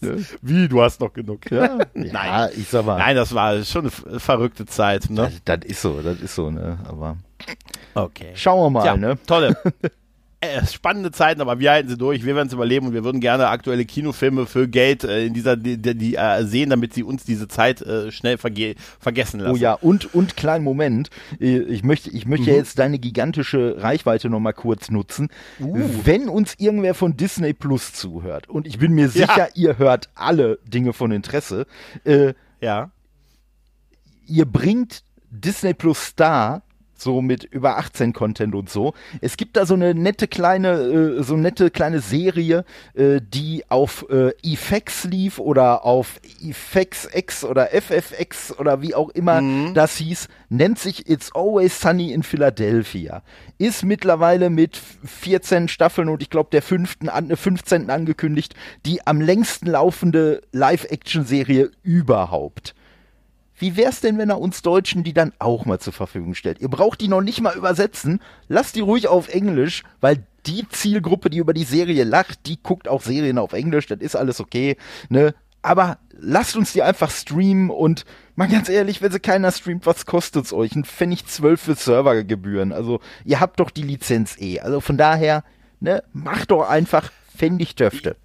das 0.00 0.36
wie, 0.42 0.68
du 0.68 0.82
hast 0.82 1.00
noch 1.00 1.12
genug. 1.12 1.50
Ja. 1.50 1.78
Nein, 1.94 2.50
ich 2.56 2.68
sag 2.68 2.84
mal. 2.86 2.98
Nein, 2.98 3.16
das 3.16 3.34
war 3.34 3.62
schon 3.64 3.90
eine 4.06 4.20
verrückte 4.20 4.66
Zeit. 4.66 5.10
Ne? 5.10 5.32
Das, 5.44 5.60
das 5.60 5.70
ist 5.70 5.82
so, 5.82 6.00
das 6.02 6.20
ist 6.20 6.34
so, 6.34 6.50
ne, 6.50 6.78
aber 6.88 7.16
Okay. 7.94 8.32
Schauen 8.34 8.60
wir 8.60 8.70
mal, 8.70 8.98
ne? 8.98 9.18
Tolle. 9.26 9.56
Äh, 10.40 10.66
spannende 10.66 11.12
Zeiten, 11.12 11.40
aber 11.40 11.58
wir 11.60 11.70
halten 11.70 11.88
sie 11.88 11.96
durch. 11.96 12.26
Wir 12.26 12.36
werden 12.36 12.48
es 12.48 12.52
überleben 12.52 12.88
und 12.88 12.92
wir 12.92 13.04
würden 13.04 13.22
gerne 13.22 13.48
aktuelle 13.48 13.86
Kinofilme 13.86 14.44
für 14.44 14.68
Geld 14.68 15.02
äh, 15.02 15.24
in 15.24 15.32
dieser 15.32 15.56
die, 15.56 15.78
die 15.78 16.16
äh, 16.16 16.44
sehen, 16.44 16.68
damit 16.68 16.92
sie 16.92 17.04
uns 17.04 17.24
diese 17.24 17.48
Zeit 17.48 17.80
äh, 17.80 18.12
schnell 18.12 18.36
verge 18.36 18.74
vergessen 19.00 19.40
lassen. 19.40 19.54
Oh 19.54 19.56
ja, 19.56 19.72
und 19.72 20.14
und 20.14 20.36
kleinen 20.36 20.62
Moment, 20.62 21.08
äh, 21.40 21.60
ich 21.60 21.84
möchte 21.84 22.10
ich 22.10 22.26
möchte 22.26 22.50
mhm. 22.50 22.56
jetzt 22.56 22.78
deine 22.78 22.98
gigantische 22.98 23.76
Reichweite 23.78 24.28
noch 24.28 24.40
mal 24.40 24.52
kurz 24.52 24.90
nutzen. 24.90 25.28
Uh. 25.58 25.88
Wenn 26.04 26.28
uns 26.28 26.54
irgendwer 26.58 26.92
von 26.92 27.16
Disney 27.16 27.54
Plus 27.54 27.94
zuhört 27.94 28.46
und 28.46 28.66
ich 28.66 28.78
bin 28.78 28.92
mir 28.92 29.08
sicher, 29.08 29.38
ja. 29.38 29.48
ihr 29.54 29.78
hört 29.78 30.10
alle 30.14 30.58
Dinge 30.66 30.92
von 30.92 31.12
Interesse. 31.12 31.66
Ja. 32.60 32.90
Ihr 34.26 34.44
bringt 34.44 35.02
Disney 35.30 35.72
Plus 35.72 35.98
Star 35.98 36.62
so 36.96 37.22
mit 37.22 37.44
über 37.44 37.78
18 37.78 38.12
Content 38.12 38.54
und 38.54 38.70
so. 38.70 38.94
Es 39.20 39.36
gibt 39.36 39.56
da 39.56 39.66
so 39.66 39.74
eine 39.74 39.94
nette 39.94 40.28
kleine, 40.28 41.18
äh, 41.18 41.22
so 41.22 41.36
nette 41.36 41.70
kleine 41.70 42.00
Serie, 42.00 42.64
äh, 42.94 43.20
die 43.22 43.64
auf 43.68 44.06
äh, 44.10 44.32
Effects 44.42 45.04
lief 45.04 45.38
oder 45.38 45.84
auf 45.84 46.20
Effects 46.42 47.08
X 47.12 47.44
oder 47.44 47.68
FFX 47.68 48.58
oder 48.58 48.82
wie 48.82 48.94
auch 48.94 49.10
immer 49.10 49.40
mhm. 49.40 49.74
das 49.74 49.96
hieß, 49.96 50.28
nennt 50.48 50.78
sich 50.78 51.08
It's 51.08 51.30
Always 51.34 51.80
Sunny 51.80 52.12
in 52.12 52.22
Philadelphia. 52.22 53.22
Ist 53.58 53.84
mittlerweile 53.84 54.50
mit 54.50 54.76
14 55.04 55.68
Staffeln 55.68 56.08
und 56.08 56.22
ich 56.22 56.30
glaube 56.30 56.50
der 56.52 56.62
fünften, 56.62 57.08
an, 57.08 57.34
15. 57.34 57.90
angekündigt, 57.90 58.54
die 58.84 59.06
am 59.06 59.20
längsten 59.20 59.66
laufende 59.66 60.42
Live-Action-Serie 60.52 61.70
überhaupt. 61.82 62.74
Wie 63.58 63.76
wär's 63.76 64.00
denn, 64.00 64.18
wenn 64.18 64.30
er 64.30 64.40
uns 64.40 64.62
Deutschen 64.62 65.02
die 65.02 65.14
dann 65.14 65.32
auch 65.38 65.64
mal 65.64 65.78
zur 65.78 65.92
Verfügung 65.92 66.34
stellt? 66.34 66.60
Ihr 66.60 66.68
braucht 66.68 67.00
die 67.00 67.08
noch 67.08 67.22
nicht 67.22 67.40
mal 67.40 67.56
übersetzen. 67.56 68.20
Lasst 68.48 68.76
die 68.76 68.80
ruhig 68.80 69.08
auf 69.08 69.28
Englisch, 69.28 69.82
weil 70.00 70.26
die 70.46 70.68
Zielgruppe, 70.68 71.30
die 71.30 71.38
über 71.38 71.54
die 71.54 71.64
Serie 71.64 72.04
lacht, 72.04 72.46
die 72.46 72.62
guckt 72.62 72.88
auch 72.88 73.02
Serien 73.02 73.38
auf 73.38 73.52
Englisch. 73.52 73.86
Das 73.86 74.00
ist 74.00 74.16
alles 74.16 74.40
okay, 74.40 74.76
ne? 75.08 75.34
Aber 75.62 75.98
lasst 76.12 76.54
uns 76.54 76.72
die 76.72 76.82
einfach 76.82 77.10
streamen 77.10 77.70
und 77.70 78.04
mal 78.36 78.46
ganz 78.46 78.68
ehrlich, 78.68 79.02
wenn 79.02 79.10
sie 79.10 79.18
keiner 79.18 79.50
streamt, 79.50 79.84
was 79.84 80.06
kostet's 80.06 80.52
euch? 80.52 80.76
Ein 80.76 80.84
Pfennig 80.84 81.26
12 81.26 81.60
für 81.60 81.74
Servergebühren. 81.74 82.72
Also, 82.72 83.00
ihr 83.24 83.40
habt 83.40 83.58
doch 83.58 83.70
die 83.70 83.82
Lizenz 83.82 84.36
eh. 84.38 84.60
Also 84.60 84.80
von 84.80 84.96
daher, 84.96 85.42
ne, 85.80 86.04
macht 86.12 86.52
doch 86.52 86.68
einfach 86.68 87.10
Pfennig 87.36 87.74
Töfte. 87.74 88.16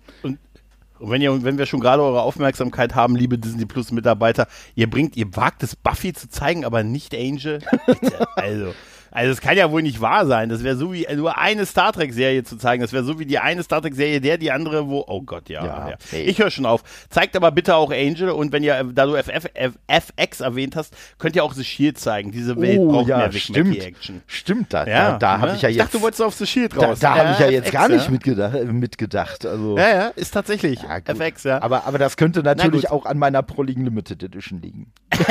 Und 1.02 1.10
wenn 1.10 1.22
ihr, 1.22 1.44
wenn 1.44 1.58
wir 1.58 1.66
schon 1.66 1.80
gerade 1.80 2.04
eure 2.04 2.22
Aufmerksamkeit 2.22 2.94
haben, 2.94 3.16
liebe 3.16 3.40
Disney 3.40 3.66
Plus 3.66 3.92
Mitarbeiter, 3.92 4.48
ihr 4.76 4.88
bringt, 4.88 5.18
ihr 5.18 5.36
wagt 5.36 5.64
es 5.64 5.76
Buffy 5.76 6.14
zu 6.14 6.30
zeigen, 6.30 6.64
aber 6.64 6.84
nicht 6.84 7.16
Angel. 7.16 7.60
Bitte, 7.88 8.28
also. 8.36 8.74
Also 9.12 9.30
das 9.30 9.42
kann 9.42 9.58
ja 9.58 9.72
wohl 9.72 9.82
nicht 9.82 10.00
wahr 10.00 10.26
sein. 10.26 10.50
Das 10.50 10.64
wäre 10.64 10.78
so 10.78 10.94
wie 10.94 11.06
äh, 11.06 11.16
nur 11.16 11.38
eine 11.38 11.66
Star 11.66 11.92
Trek-Serie 11.92 12.44
zu 12.44 12.58
zeigen. 12.58 12.82
Das 12.82 12.94
wäre 12.94 13.04
so 13.04 13.20
wie 13.20 13.26
die 13.26 13.40
eine 13.40 13.62
Star 13.62 13.82
Trek-Serie, 13.82 14.22
der 14.22 14.38
die 14.38 14.52
andere, 14.52 14.88
wo. 14.88 15.04
Oh 15.06 15.22
Gott, 15.22 15.50
ja. 15.50 15.66
ja, 15.66 15.90
ja. 15.90 16.18
Ich 16.18 16.40
höre 16.40 16.50
schon 16.50 16.66
auf. 16.66 16.84
Zeigt 17.10 17.36
aber 17.36 17.52
bitte 17.52 17.76
auch 17.76 17.92
Angel 17.92 18.30
und 18.30 18.52
wenn 18.54 18.64
ihr, 18.64 18.84
da 18.94 19.06
du 19.06 19.16
FF, 19.16 19.50
FX 19.88 20.40
erwähnt 20.40 20.76
hast, 20.76 20.96
könnt 21.18 21.36
ihr 21.36 21.44
auch 21.44 21.54
The 21.54 21.64
Shield 21.64 22.00
zeigen. 22.00 22.32
Diese 22.32 22.60
Welt 22.60 22.80
oh, 22.80 22.92
braucht 22.92 23.10
ja, 23.10 23.18
mehr 23.18 23.32
stimmt. 23.34 23.78
Action. 23.84 24.22
Stimmt, 24.28 24.74
da, 24.74 24.86
ja, 24.86 25.12
da, 25.12 25.18
da 25.18 25.38
habe 25.40 25.52
ne? 25.52 25.56
ich 25.58 25.62
ja 25.62 25.70
jetzt. 25.70 25.78
Ich 25.78 25.84
dachte, 25.84 25.98
du 25.98 26.04
wolltest 26.04 26.22
auf 26.22 26.36
The 26.36 26.46
Shield 26.46 26.78
raus. 26.78 27.00
Da, 27.00 27.16
da 27.16 27.24
habe 27.24 27.32
ich 27.34 27.40
ja 27.40 27.50
jetzt 27.50 27.68
FX, 27.68 27.72
gar 27.72 27.90
nicht 27.90 28.10
mitgedacht. 28.10 28.64
mitgedacht 28.64 29.46
also. 29.46 29.78
Ja, 29.78 29.90
ja, 29.90 30.08
ist 30.08 30.32
tatsächlich. 30.32 30.80
FX, 31.06 31.44
ja. 31.44 31.62
Aber, 31.62 31.86
aber 31.86 31.98
das 31.98 32.16
könnte 32.16 32.44
natürlich 32.44 32.90
auch 32.90 33.06
an 33.06 33.18
meiner 33.18 33.44
Prolingen 33.44 33.84
Limited 33.84 34.24
Edition 34.24 34.62
liegen. 34.62 34.92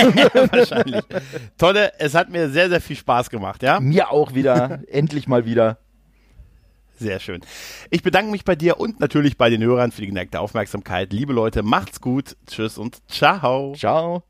Wahrscheinlich. 0.50 1.02
Tolle, 1.56 1.92
es 1.98 2.14
hat 2.14 2.28
mir 2.28 2.50
sehr, 2.50 2.68
sehr 2.68 2.80
viel 2.80 2.96
Spaß 2.96 3.30
gemacht, 3.30 3.62
ja? 3.74 3.80
Mir 3.80 4.10
auch 4.10 4.34
wieder, 4.34 4.82
endlich 4.88 5.28
mal 5.28 5.44
wieder. 5.44 5.78
Sehr 6.96 7.18
schön. 7.18 7.40
Ich 7.88 8.02
bedanke 8.02 8.30
mich 8.30 8.44
bei 8.44 8.54
dir 8.54 8.78
und 8.78 9.00
natürlich 9.00 9.38
bei 9.38 9.48
den 9.48 9.62
Hörern 9.62 9.90
für 9.90 10.02
die 10.02 10.08
geneigte 10.08 10.38
Aufmerksamkeit. 10.38 11.14
Liebe 11.14 11.32
Leute, 11.32 11.62
macht's 11.62 12.00
gut. 12.02 12.36
Tschüss 12.46 12.76
und 12.76 12.98
ciao. 13.08 13.72
Ciao. 13.74 14.29